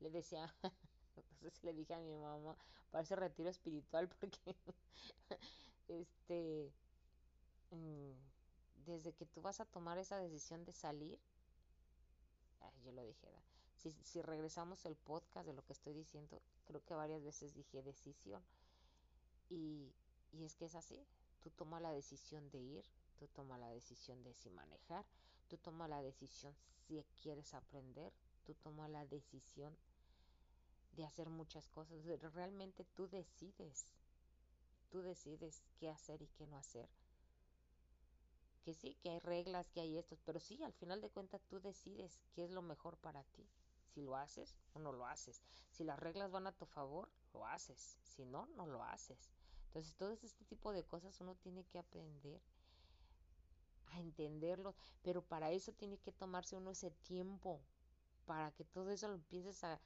Le 0.00 0.10
decía, 0.10 0.54
no 1.42 1.50
sé 1.50 1.56
si 1.60 1.66
le 1.66 1.74
dije 1.74 1.94
a 1.94 2.00
mi 2.00 2.14
mamá, 2.16 2.56
parece 2.90 3.16
retiro 3.16 3.50
espiritual 3.50 4.08
porque, 4.20 4.56
este, 5.88 6.72
mm, 7.70 8.12
desde 8.86 9.12
que 9.14 9.26
tú 9.26 9.40
vas 9.42 9.60
a 9.60 9.64
tomar 9.66 9.98
esa 9.98 10.18
decisión 10.18 10.64
de 10.64 10.72
salir, 10.72 11.20
yo 12.84 12.92
lo 12.92 13.02
dije, 13.02 13.28
si, 13.74 13.92
si 14.02 14.22
regresamos 14.22 14.84
el 14.86 14.96
podcast 14.96 15.46
de 15.46 15.54
lo 15.54 15.64
que 15.64 15.72
estoy 15.72 15.94
diciendo, 15.94 16.42
creo 16.64 16.84
que 16.84 16.94
varias 16.94 17.22
veces 17.22 17.54
dije 17.54 17.82
decisión. 17.82 18.42
Y, 19.48 19.92
y 20.32 20.44
es 20.44 20.54
que 20.54 20.66
es 20.66 20.74
así. 20.74 21.04
Tú 21.40 21.50
tomas 21.50 21.82
la 21.82 21.90
decisión 21.92 22.48
de 22.50 22.58
ir, 22.60 22.84
tú 23.18 23.26
tomas 23.28 23.58
la 23.60 23.70
decisión 23.70 24.22
de 24.22 24.34
si 24.34 24.50
manejar, 24.50 25.04
tú 25.48 25.56
tomas 25.58 25.88
la 25.88 26.02
decisión 26.02 26.54
si 26.86 27.04
quieres 27.20 27.52
aprender, 27.54 28.12
tú 28.44 28.54
tomas 28.54 28.88
la 28.90 29.04
decisión 29.06 29.76
de 30.92 31.04
hacer 31.04 31.28
muchas 31.28 31.68
cosas. 31.68 32.04
Realmente 32.34 32.84
tú 32.94 33.08
decides. 33.08 33.86
Tú 34.90 35.02
decides 35.02 35.62
qué 35.78 35.90
hacer 35.90 36.22
y 36.22 36.28
qué 36.28 36.46
no 36.46 36.56
hacer. 36.56 36.88
Que 38.64 38.74
sí, 38.74 38.96
que 39.02 39.10
hay 39.10 39.18
reglas, 39.18 39.68
que 39.70 39.80
hay 39.80 39.96
estos, 39.96 40.20
pero 40.24 40.40
sí, 40.40 40.62
al 40.62 40.72
final 40.72 41.00
de 41.00 41.10
cuentas 41.10 41.42
tú 41.48 41.60
decides 41.60 42.20
qué 42.34 42.44
es 42.44 42.50
lo 42.50 42.62
mejor 42.62 42.96
para 42.98 43.24
ti. 43.24 43.46
Si 43.94 44.02
lo 44.02 44.16
haces 44.16 44.56
o 44.74 44.78
no 44.78 44.92
lo 44.92 45.06
haces. 45.06 45.42
Si 45.70 45.84
las 45.84 45.98
reglas 45.98 46.30
van 46.30 46.46
a 46.46 46.52
tu 46.52 46.66
favor, 46.66 47.08
lo 47.32 47.46
haces. 47.46 47.96
Si 48.04 48.24
no, 48.24 48.46
no 48.56 48.66
lo 48.66 48.82
haces. 48.82 49.30
Entonces, 49.66 49.94
todo 49.94 50.10
este 50.10 50.44
tipo 50.44 50.72
de 50.72 50.84
cosas 50.84 51.20
uno 51.20 51.34
tiene 51.36 51.64
que 51.64 51.78
aprender 51.78 52.40
a 53.96 54.00
entenderlo, 54.00 54.74
pero 55.02 55.22
para 55.22 55.50
eso 55.52 55.72
tiene 55.72 55.98
que 55.98 56.12
tomarse 56.12 56.56
uno 56.56 56.70
ese 56.70 56.90
tiempo, 56.90 57.60
para 58.26 58.50
que 58.52 58.64
todo 58.64 58.90
eso 58.90 59.08
lo 59.08 59.14
empieces 59.14 59.64
a, 59.64 59.80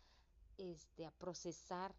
este, 0.58 1.06
a 1.06 1.10
procesar, 1.12 1.94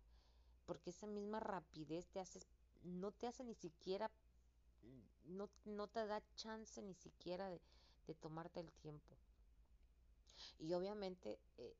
porque 0.65 0.91
esa 0.91 1.07
misma 1.07 1.39
rapidez 1.39 2.07
te 2.09 2.19
hace, 2.19 2.39
no 2.83 3.11
te 3.11 3.27
hace 3.27 3.43
ni 3.43 3.55
siquiera, 3.55 4.11
no, 5.25 5.49
no 5.65 5.87
te 5.87 6.05
da 6.05 6.21
chance 6.35 6.81
ni 6.81 6.93
siquiera 6.93 7.49
de, 7.49 7.61
de 8.07 8.15
tomarte 8.15 8.59
el 8.59 8.71
tiempo. 8.73 9.17
Y 10.59 10.73
obviamente, 10.73 11.39
eh, 11.57 11.75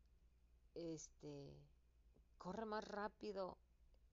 este, 0.76 1.56
corre 2.38 2.66
más 2.66 2.84
rápido 2.84 3.58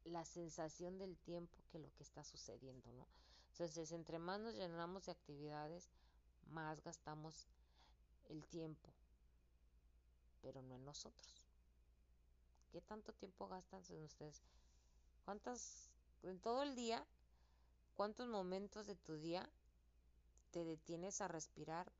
la 0.04 0.24
sensación 0.24 0.98
del 0.98 1.16
tiempo 1.18 1.58
que 1.70 1.78
lo 1.78 1.92
que 1.94 2.02
está 2.02 2.24
sucediendo, 2.24 2.92
¿no? 2.92 3.08
Entonces, 3.52 3.92
entre 3.92 4.18
más 4.18 4.40
nos 4.40 4.54
llenamos 4.54 5.06
de 5.06 5.12
actividades, 5.12 5.90
más 6.48 6.82
gastamos 6.82 7.48
el 8.26 8.44
tiempo, 8.46 8.92
pero 10.40 10.62
no 10.62 10.74
en 10.74 10.84
nosotros. 10.84 11.44
¿Qué 12.70 12.80
tanto 12.82 13.12
tiempo 13.12 13.48
gastan 13.48 13.80
ustedes 14.04 14.42
¿Cuántas, 15.24 15.90
en 16.22 16.38
todo 16.40 16.62
el 16.62 16.74
día, 16.74 17.06
cuántos 17.94 18.28
momentos 18.28 18.86
de 18.86 18.96
tu 18.96 19.18
día 19.18 19.48
te 20.50 20.64
detienes 20.64 21.20
a 21.20 21.28
respirar? 21.28 21.92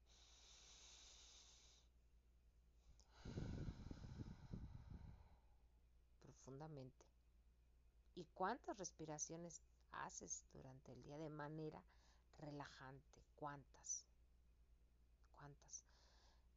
profundamente. 6.49 7.05
¿Y 8.14 8.24
cuántas 8.34 8.78
respiraciones 8.78 9.61
haces 9.92 10.44
durante 10.53 10.92
el 10.92 11.03
día 11.03 11.18
de 11.18 11.28
manera 11.28 11.84
relajante? 12.38 13.22
¿Cuántas? 13.36 14.07
¿Cuántas? 15.39 15.84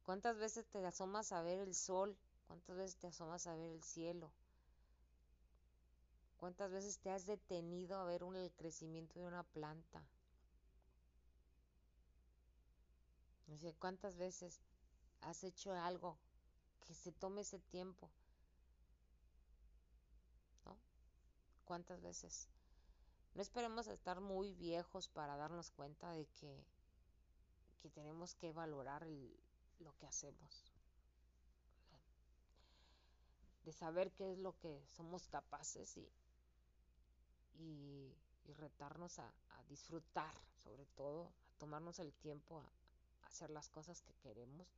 ¿Cuántas 0.02 0.38
veces 0.38 0.66
te 0.66 0.84
asomas 0.84 1.32
a 1.32 1.40
ver 1.40 1.58
el 1.60 1.74
sol? 1.74 2.18
¿Cuántas 2.46 2.76
veces 2.76 2.96
te 2.96 3.06
asomas 3.06 3.46
a 3.46 3.54
ver 3.54 3.70
el 3.70 3.82
cielo? 3.82 4.30
¿Cuántas 6.36 6.72
veces 6.72 6.98
te 6.98 7.10
has 7.10 7.24
detenido 7.24 7.96
a 7.96 8.04
ver 8.04 8.22
el 8.22 8.52
crecimiento 8.52 9.20
de 9.20 9.26
una 9.26 9.44
planta? 9.44 10.04
No 13.46 13.56
sé, 13.56 13.74
¿cuántas 13.74 14.16
veces 14.16 14.60
has 15.20 15.44
hecho 15.44 15.72
algo 15.72 16.18
que 16.80 16.94
se 16.94 17.12
tome 17.12 17.42
ese 17.42 17.60
tiempo? 17.60 18.10
¿No? 20.64 20.76
¿Cuántas 21.64 22.02
veces? 22.02 22.48
No 23.34 23.42
esperemos 23.42 23.86
a 23.88 23.92
estar 23.92 24.20
muy 24.20 24.52
viejos 24.54 25.08
para 25.08 25.36
darnos 25.36 25.70
cuenta 25.70 26.10
de 26.10 26.26
que, 26.26 26.66
que 27.82 27.90
tenemos 27.90 28.34
que 28.36 28.52
valorar 28.52 29.02
el, 29.02 29.36
lo 29.80 29.92
que 29.98 30.06
hacemos. 30.06 30.72
De 33.64 33.72
saber 33.72 34.12
qué 34.12 34.32
es 34.32 34.38
lo 34.38 34.56
que 34.58 34.82
somos 34.86 35.26
capaces 35.26 35.96
y, 35.96 36.08
y, 37.58 38.14
retarnos 38.54 39.18
a, 39.18 39.32
disfrutar, 39.68 40.34
sobre 40.62 40.84
todo, 40.84 41.28
a 41.28 41.58
tomarnos 41.58 41.98
el 41.98 42.12
tiempo 42.12 42.60
a, 42.60 42.64
a, 42.64 43.26
hacer 43.26 43.48
las 43.48 43.70
cosas 43.70 44.02
que 44.02 44.12
queremos. 44.16 44.68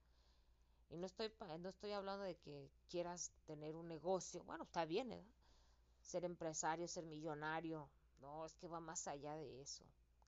Y 0.91 0.97
no 0.97 1.07
estoy, 1.07 1.33
no 1.59 1.69
estoy 1.69 1.91
hablando 1.93 2.25
de 2.25 2.37
que 2.37 2.71
quieras 2.89 3.33
tener 3.47 3.75
un 3.75 3.89
negocio, 3.89 4.45
bueno, 4.45 4.65
está 4.65 4.85
bien, 4.85 5.11
¿eh? 5.11 5.27
ser 6.03 6.25
empresario, 6.25 6.87
ser 6.87 7.05
millonario, 7.07 7.89
no, 8.21 8.47
es 8.47 8.55
que 8.57 8.69
va 8.69 8.79
más 8.81 9.09
allá 9.09 9.35
de 9.37 9.61
eso. 9.61 9.85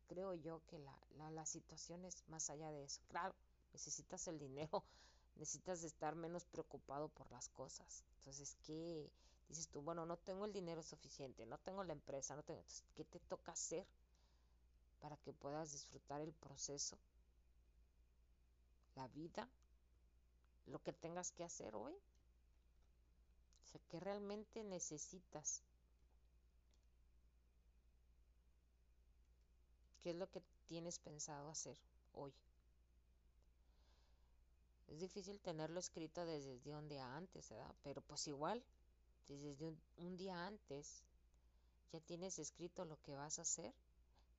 Creo 0.09 0.35
yo 0.35 0.63
que 0.67 0.79
la, 0.79 0.99
la, 1.17 1.31
la 1.31 1.47
situación 1.47 2.05
es 2.05 2.23
más 2.29 2.51
allá 2.51 2.71
de 2.73 2.85
eso. 2.85 3.01
Claro, 3.09 3.35
necesitas 3.73 4.27
el 4.29 4.39
dinero, 4.39 4.85
necesitas 5.37 5.83
estar 5.85 6.15
menos 6.17 6.45
preocupado 6.45 7.09
por 7.09 7.31
las 7.31 7.49
cosas. 7.51 8.05
Entonces, 8.19 8.57
¿qué 8.63 9.11
dices 9.49 9.69
tú? 9.69 9.83
Bueno, 9.83 10.07
no 10.07 10.17
tengo 10.17 10.45
el 10.45 10.53
dinero 10.53 10.83
suficiente, 10.83 11.47
no 11.47 11.59
tengo 11.59 11.85
la 11.85 11.93
empresa, 11.93 12.35
no 12.37 12.43
tengo. 12.43 12.61
Entonces, 12.61 12.85
¿qué 12.95 13.05
te 13.05 13.21
toca 13.21 13.53
hacer 13.53 13.87
para 15.01 15.17
que 15.17 15.33
puedas 15.33 15.73
disfrutar 15.73 16.21
el 16.21 16.35
proceso, 16.35 16.99
la 18.97 19.07
vida, 19.09 19.49
lo 20.67 20.83
que 20.83 20.93
tengas 20.93 21.33
que 21.33 21.45
hacer 21.45 21.75
hoy? 21.75 21.95
O 21.95 23.69
sea, 23.69 23.83
¿qué 23.89 24.01
realmente 24.01 24.65
necesitas? 24.65 25.63
¿Qué 30.07 30.11
es 30.11 30.17
lo 30.19 30.31
que 30.31 30.41
tienes 30.69 31.01
pensado 31.01 31.49
hacer 31.49 31.77
hoy? 32.13 32.33
Es 34.87 35.01
difícil 35.01 35.41
tenerlo 35.41 35.81
escrito 35.81 36.25
desde 36.25 36.77
un 36.77 36.89
día 36.89 37.17
antes, 37.17 37.51
¿verdad? 37.51 37.75
Pero 37.83 38.03
pues 38.03 38.29
igual, 38.29 38.63
desde 39.27 39.67
un, 39.67 39.77
un, 39.97 40.17
día 40.17 40.47
antes 40.47 41.03
ya 41.91 41.99
tienes 41.99 42.39
escrito 42.39 42.85
lo 42.85 43.03
que 43.03 43.17
vas 43.17 43.41
a 43.41 43.43
hacer. 43.43 43.75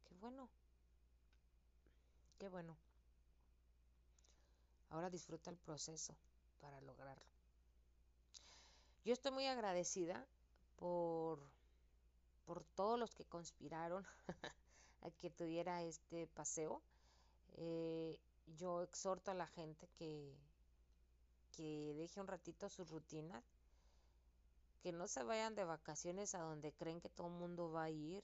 Qué 0.05 0.15
bueno. 0.15 0.49
Qué 2.39 2.47
bueno. 2.47 2.77
Ahora 4.91 5.09
disfruta 5.09 5.49
el 5.49 5.57
proceso 5.57 6.15
para 6.61 6.79
lograrlo. 6.79 7.25
Yo 9.03 9.11
estoy 9.11 9.33
muy 9.33 9.47
agradecida 9.47 10.25
por, 10.77 11.41
por 12.45 12.63
todos 12.63 12.97
los 12.97 13.13
que 13.13 13.25
conspiraron 13.25 14.07
que 15.11 15.29
tuviera 15.29 15.83
este 15.83 16.27
paseo. 16.27 16.81
Eh, 17.57 18.19
yo 18.57 18.81
exhorto 18.83 19.31
a 19.31 19.33
la 19.33 19.47
gente 19.47 19.87
que, 19.97 20.35
que 21.55 21.93
deje 21.95 22.21
un 22.21 22.27
ratito 22.27 22.69
su 22.69 22.85
rutina, 22.85 23.43
que 24.81 24.91
no 24.91 25.07
se 25.07 25.23
vayan 25.23 25.55
de 25.55 25.63
vacaciones 25.63 26.35
a 26.35 26.39
donde 26.39 26.71
creen 26.71 27.01
que 27.01 27.09
todo 27.09 27.27
el 27.27 27.33
mundo 27.33 27.71
va 27.71 27.83
a 27.83 27.89
ir, 27.89 28.23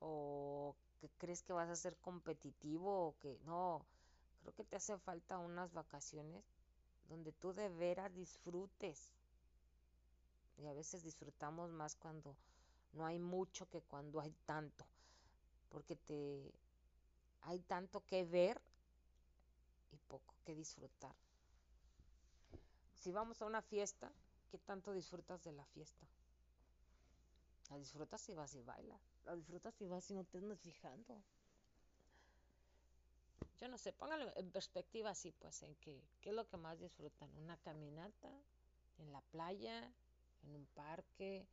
o 0.00 0.76
que 1.00 1.08
crees 1.18 1.42
que 1.42 1.52
vas 1.52 1.68
a 1.68 1.76
ser 1.76 1.96
competitivo, 1.96 3.08
o 3.08 3.18
que 3.18 3.38
no, 3.44 3.84
creo 4.40 4.54
que 4.54 4.64
te 4.64 4.76
hace 4.76 4.96
falta 4.98 5.38
unas 5.38 5.72
vacaciones 5.72 6.44
donde 7.08 7.32
tú 7.32 7.52
de 7.52 7.68
veras 7.68 8.14
disfrutes. 8.14 9.12
Y 10.58 10.66
a 10.66 10.72
veces 10.72 11.04
disfrutamos 11.04 11.70
más 11.70 11.94
cuando 11.94 12.36
no 12.92 13.06
hay 13.06 13.18
mucho 13.18 13.68
que 13.68 13.80
cuando 13.82 14.20
hay 14.20 14.34
tanto, 14.44 14.84
porque 15.68 15.96
te 15.96 16.52
hay 17.42 17.60
tanto 17.60 18.04
que 18.04 18.24
ver 18.24 18.60
y 19.92 19.96
poco 19.96 20.34
que 20.44 20.54
disfrutar. 20.54 21.14
Si 22.94 23.12
vamos 23.12 23.40
a 23.40 23.46
una 23.46 23.62
fiesta, 23.62 24.12
¿qué 24.50 24.58
tanto 24.58 24.92
disfrutas 24.92 25.42
de 25.44 25.52
la 25.52 25.64
fiesta? 25.66 26.06
La 27.70 27.78
disfrutas 27.78 28.20
si 28.20 28.34
vas 28.34 28.54
y 28.54 28.62
bailas. 28.62 29.00
La 29.24 29.34
disfrutas 29.36 29.74
si 29.74 29.86
vas 29.86 30.10
y 30.10 30.14
no 30.14 30.24
te 30.24 30.38
andas 30.38 30.60
fijando. 30.60 31.22
Yo 33.58 33.68
no 33.68 33.76
sé, 33.76 33.92
póngalo 33.92 34.32
en 34.36 34.50
perspectiva 34.50 35.10
así, 35.10 35.32
pues, 35.32 35.62
en 35.62 35.74
que, 35.76 36.00
¿qué 36.20 36.30
es 36.30 36.34
lo 36.34 36.46
que 36.46 36.56
más 36.56 36.78
disfrutan? 36.78 37.28
¿Una 37.36 37.56
caminata? 37.58 38.30
¿En 38.98 39.12
la 39.12 39.20
playa? 39.20 39.92
¿En 40.44 40.54
un 40.54 40.66
parque? 40.74 41.46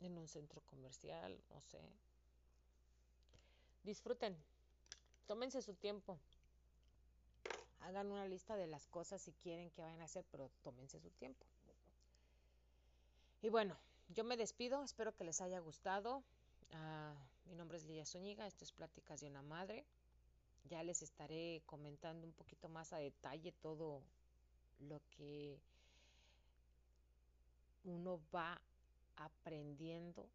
¿En 0.00 0.18
un 0.18 0.28
centro 0.28 0.60
comercial? 0.62 1.42
No 1.50 1.60
sé. 1.62 1.80
Disfruten, 3.82 4.36
tómense 5.26 5.62
su 5.62 5.74
tiempo. 5.74 6.18
Hagan 7.80 8.10
una 8.10 8.26
lista 8.26 8.56
de 8.56 8.66
las 8.66 8.86
cosas 8.88 9.22
si 9.22 9.32
quieren 9.32 9.70
que 9.70 9.80
vayan 9.80 10.00
a 10.00 10.04
hacer, 10.04 10.24
pero 10.30 10.50
tómense 10.62 10.98
su 11.00 11.10
tiempo. 11.10 11.46
Y 13.42 13.48
bueno, 13.48 13.76
yo 14.08 14.24
me 14.24 14.36
despido, 14.36 14.82
espero 14.82 15.14
que 15.14 15.24
les 15.24 15.40
haya 15.40 15.60
gustado. 15.60 16.24
Uh, 16.72 17.48
mi 17.48 17.54
nombre 17.54 17.78
es 17.78 17.84
Lidia 17.84 18.04
Zúñiga, 18.04 18.46
esto 18.46 18.64
es 18.64 18.72
Pláticas 18.72 19.20
de 19.20 19.28
una 19.28 19.42
Madre. 19.42 19.84
Ya 20.64 20.82
les 20.82 21.02
estaré 21.02 21.62
comentando 21.66 22.26
un 22.26 22.32
poquito 22.32 22.68
más 22.68 22.92
a 22.92 22.98
detalle 22.98 23.52
todo 23.52 24.02
lo 24.80 25.00
que 25.10 25.60
uno 27.84 28.20
va 28.34 28.60
aprendiendo 29.16 30.28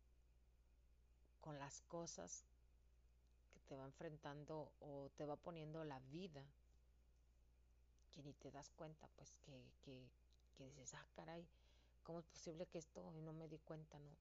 con 1.40 1.58
las 1.60 1.82
cosas 1.82 2.46
te 3.68 3.78
va 3.78 3.86
enfrentando 3.86 4.74
o 4.82 5.10
te 5.16 5.26
va 5.26 5.38
poniendo 5.38 5.84
la 5.86 6.00
vida 6.12 6.44
que 8.12 8.22
ni 8.22 8.34
te 8.34 8.52
das 8.52 8.70
cuenta, 8.72 9.08
pues 9.16 9.38
que, 9.38 9.72
que, 9.82 10.10
que 10.58 10.66
dices, 10.66 10.94
ah, 10.94 11.06
caray, 11.16 11.48
¿cómo 12.04 12.20
es 12.20 12.26
posible 12.26 12.66
que 12.66 12.80
esto 12.80 13.14
y 13.16 13.22
no 13.22 13.32
me 13.32 13.48
di 13.48 13.60
cuenta, 13.60 13.98
no? 14.00 14.12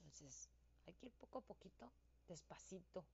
Entonces, 0.00 0.50
hay 0.86 0.92
que 0.92 1.06
ir 1.06 1.12
poco 1.12 1.38
a 1.38 1.40
poquito, 1.40 1.90
despacito, 2.28 3.06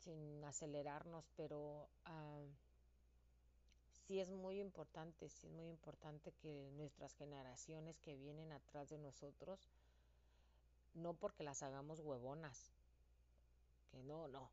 sin 0.00 0.44
acelerarnos, 0.44 1.24
pero 1.36 1.88
uh, 2.06 2.48
sí 4.06 4.20
es 4.20 4.30
muy 4.30 4.60
importante, 4.60 5.28
sí 5.28 5.46
es 5.46 5.52
muy 5.52 5.68
importante 5.68 6.32
que 6.32 6.70
nuestras 6.76 7.14
generaciones 7.14 7.98
que 8.00 8.16
vienen 8.16 8.52
atrás 8.52 8.90
de 8.90 8.98
nosotros, 8.98 9.68
no 10.94 11.14
porque 11.14 11.42
las 11.42 11.62
hagamos 11.62 12.00
huevonas, 12.00 12.70
que 13.90 14.02
no, 14.02 14.28
no, 14.28 14.50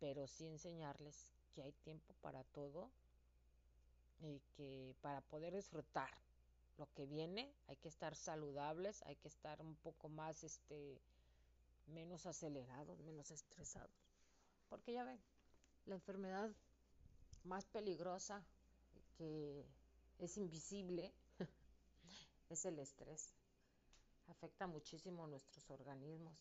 pero 0.00 0.26
sí 0.26 0.46
enseñarles 0.46 1.32
que 1.54 1.62
hay 1.62 1.72
tiempo 1.84 2.14
para 2.20 2.42
todo 2.44 2.90
y 4.20 4.40
que 4.56 4.94
para 5.00 5.20
poder 5.20 5.54
disfrutar 5.54 6.10
lo 6.78 6.88
que 6.94 7.06
viene 7.06 7.54
hay 7.68 7.76
que 7.76 7.88
estar 7.88 8.16
saludables, 8.16 9.02
hay 9.02 9.16
que 9.16 9.28
estar 9.28 9.60
un 9.60 9.76
poco 9.76 10.08
más, 10.08 10.42
este, 10.42 11.00
menos 11.86 12.26
acelerados, 12.26 13.00
menos 13.02 13.30
estresados. 13.30 13.90
Porque 14.68 14.92
ya 14.92 15.04
ven, 15.04 15.20
la 15.86 15.94
enfermedad 15.94 16.50
más 17.44 17.66
peligrosa 17.66 18.42
que 19.16 19.66
es 20.18 20.36
invisible 20.36 21.12
es 22.50 22.64
el 22.64 22.78
estrés. 22.78 23.34
Afecta 24.28 24.66
muchísimo 24.66 25.26
nuestros 25.26 25.68
organismos 25.70 26.38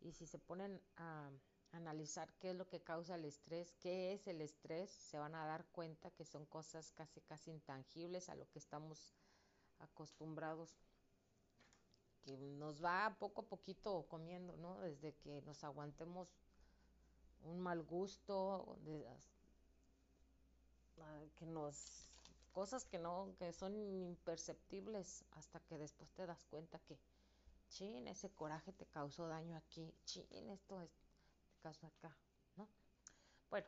y 0.00 0.12
si 0.12 0.26
se 0.26 0.38
ponen 0.38 0.80
a 0.96 1.30
analizar 1.72 2.32
qué 2.38 2.50
es 2.50 2.56
lo 2.56 2.68
que 2.68 2.82
causa 2.82 3.14
el 3.14 3.24
estrés, 3.24 3.72
qué 3.80 4.12
es 4.12 4.26
el 4.26 4.40
estrés, 4.40 4.90
se 4.90 5.18
van 5.18 5.34
a 5.34 5.46
dar 5.46 5.64
cuenta 5.66 6.10
que 6.10 6.24
son 6.24 6.46
cosas 6.46 6.92
casi 6.92 7.20
casi 7.20 7.50
intangibles 7.50 8.28
a 8.28 8.34
lo 8.34 8.48
que 8.50 8.58
estamos 8.58 9.14
acostumbrados, 9.78 10.76
que 12.22 12.36
nos 12.36 12.84
va 12.84 13.16
poco 13.18 13.42
a 13.42 13.48
poquito 13.48 14.06
comiendo, 14.08 14.56
¿no? 14.56 14.78
Desde 14.80 15.14
que 15.14 15.42
nos 15.42 15.64
aguantemos 15.64 16.28
un 17.42 17.60
mal 17.60 17.82
gusto, 17.82 18.78
que 21.36 21.46
nos 21.46 22.10
cosas 22.52 22.84
que 22.84 22.98
no 22.98 23.34
que 23.38 23.52
son 23.52 23.76
imperceptibles 23.76 25.24
hasta 25.32 25.60
que 25.60 25.78
después 25.78 26.10
te 26.12 26.26
das 26.26 26.44
cuenta 26.44 26.78
que 26.80 26.98
chin 27.68 28.08
ese 28.08 28.30
coraje 28.30 28.72
te 28.72 28.86
causó 28.86 29.28
daño 29.28 29.56
aquí 29.56 29.94
chin 30.04 30.50
esto 30.50 30.80
es, 30.80 30.90
te 30.90 31.58
causó 31.62 31.86
acá 31.86 32.16
no 32.56 32.68
bueno 33.48 33.66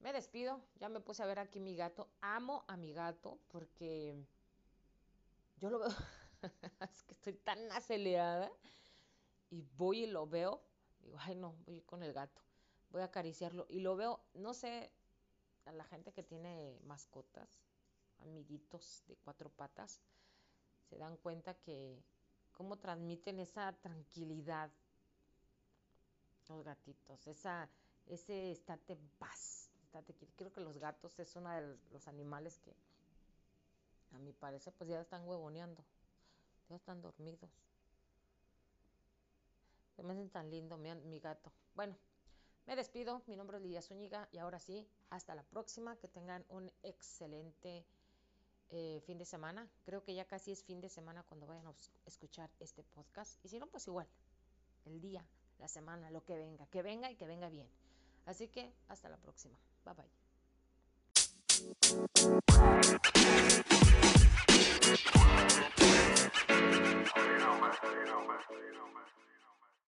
me 0.00 0.12
despido 0.12 0.60
ya 0.76 0.88
me 0.88 1.00
puse 1.00 1.22
a 1.22 1.26
ver 1.26 1.38
aquí 1.38 1.60
mi 1.60 1.76
gato 1.76 2.08
amo 2.20 2.64
a 2.68 2.76
mi 2.76 2.92
gato 2.92 3.38
porque 3.48 4.14
yo 5.56 5.70
lo 5.70 5.78
veo 5.78 5.88
es 6.80 7.02
que 7.04 7.12
estoy 7.12 7.34
tan 7.34 7.70
acelerada 7.72 8.50
y 9.50 9.62
voy 9.76 10.04
y 10.04 10.06
lo 10.06 10.26
veo 10.26 10.60
digo 11.00 11.16
ay 11.20 11.36
no 11.36 11.54
voy 11.66 11.80
con 11.82 12.02
el 12.02 12.12
gato 12.12 12.42
voy 12.90 13.02
a 13.02 13.06
acariciarlo 13.06 13.66
y 13.68 13.80
lo 13.80 13.96
veo 13.96 14.20
no 14.34 14.54
sé 14.54 14.90
a 15.68 15.72
la 15.72 15.84
gente 15.84 16.12
que 16.12 16.22
tiene 16.22 16.78
mascotas, 16.84 17.48
amiguitos 18.20 19.04
de 19.06 19.16
cuatro 19.16 19.50
patas, 19.50 20.00
se 20.88 20.96
dan 20.96 21.16
cuenta 21.18 21.54
que 21.54 22.02
cómo 22.52 22.76
transmiten 22.78 23.38
esa 23.38 23.72
tranquilidad 23.80 24.70
los 26.48 26.64
gatitos, 26.64 27.26
esa, 27.26 27.68
ese 28.06 28.52
estate 28.52 28.94
en 28.94 29.10
paz. 29.18 29.70
Creo 30.36 30.52
que 30.52 30.60
los 30.60 30.78
gatos 30.78 31.18
es 31.18 31.36
uno 31.36 31.50
de 31.50 31.76
los 31.90 32.08
animales 32.08 32.58
que 32.58 32.74
a 34.12 34.18
mi 34.18 34.32
parecer 34.32 34.72
pues 34.78 34.88
ya 34.88 35.00
están 35.00 35.28
huevoneando, 35.28 35.84
ya 36.70 36.76
están 36.76 37.02
dormidos. 37.02 37.50
Se 39.94 40.02
me 40.02 40.12
hacen 40.12 40.30
tan 40.30 40.50
lindo 40.50 40.78
mi 40.78 41.20
gato. 41.20 41.52
Bueno, 41.74 41.96
me 42.68 42.76
despido, 42.76 43.22
mi 43.26 43.34
nombre 43.34 43.56
es 43.56 43.62
Lidia 43.62 43.80
Zúñiga 43.80 44.28
y 44.30 44.36
ahora 44.36 44.60
sí, 44.60 44.86
hasta 45.08 45.34
la 45.34 45.42
próxima, 45.42 45.96
que 45.96 46.06
tengan 46.06 46.44
un 46.50 46.70
excelente 46.82 47.86
eh, 48.68 49.00
fin 49.06 49.16
de 49.16 49.24
semana. 49.24 49.66
Creo 49.86 50.04
que 50.04 50.14
ya 50.14 50.26
casi 50.26 50.52
es 50.52 50.62
fin 50.62 50.82
de 50.82 50.90
semana 50.90 51.22
cuando 51.22 51.46
vayan 51.46 51.66
a 51.66 51.72
escuchar 52.04 52.50
este 52.60 52.82
podcast. 52.82 53.42
Y 53.42 53.48
si 53.48 53.58
no, 53.58 53.68
pues 53.68 53.86
igual, 53.86 54.06
el 54.84 55.00
día, 55.00 55.24
la 55.58 55.66
semana, 55.66 56.10
lo 56.10 56.22
que 56.26 56.36
venga, 56.36 56.66
que 56.66 56.82
venga 56.82 57.10
y 57.10 57.16
que 57.16 57.26
venga 57.26 57.48
bien. 57.48 57.70
Así 58.26 58.48
que 58.48 58.70
hasta 58.88 59.08
la 59.08 59.16
próxima. 59.16 59.58
Bye 59.86 59.94
bye. 59.94 60.10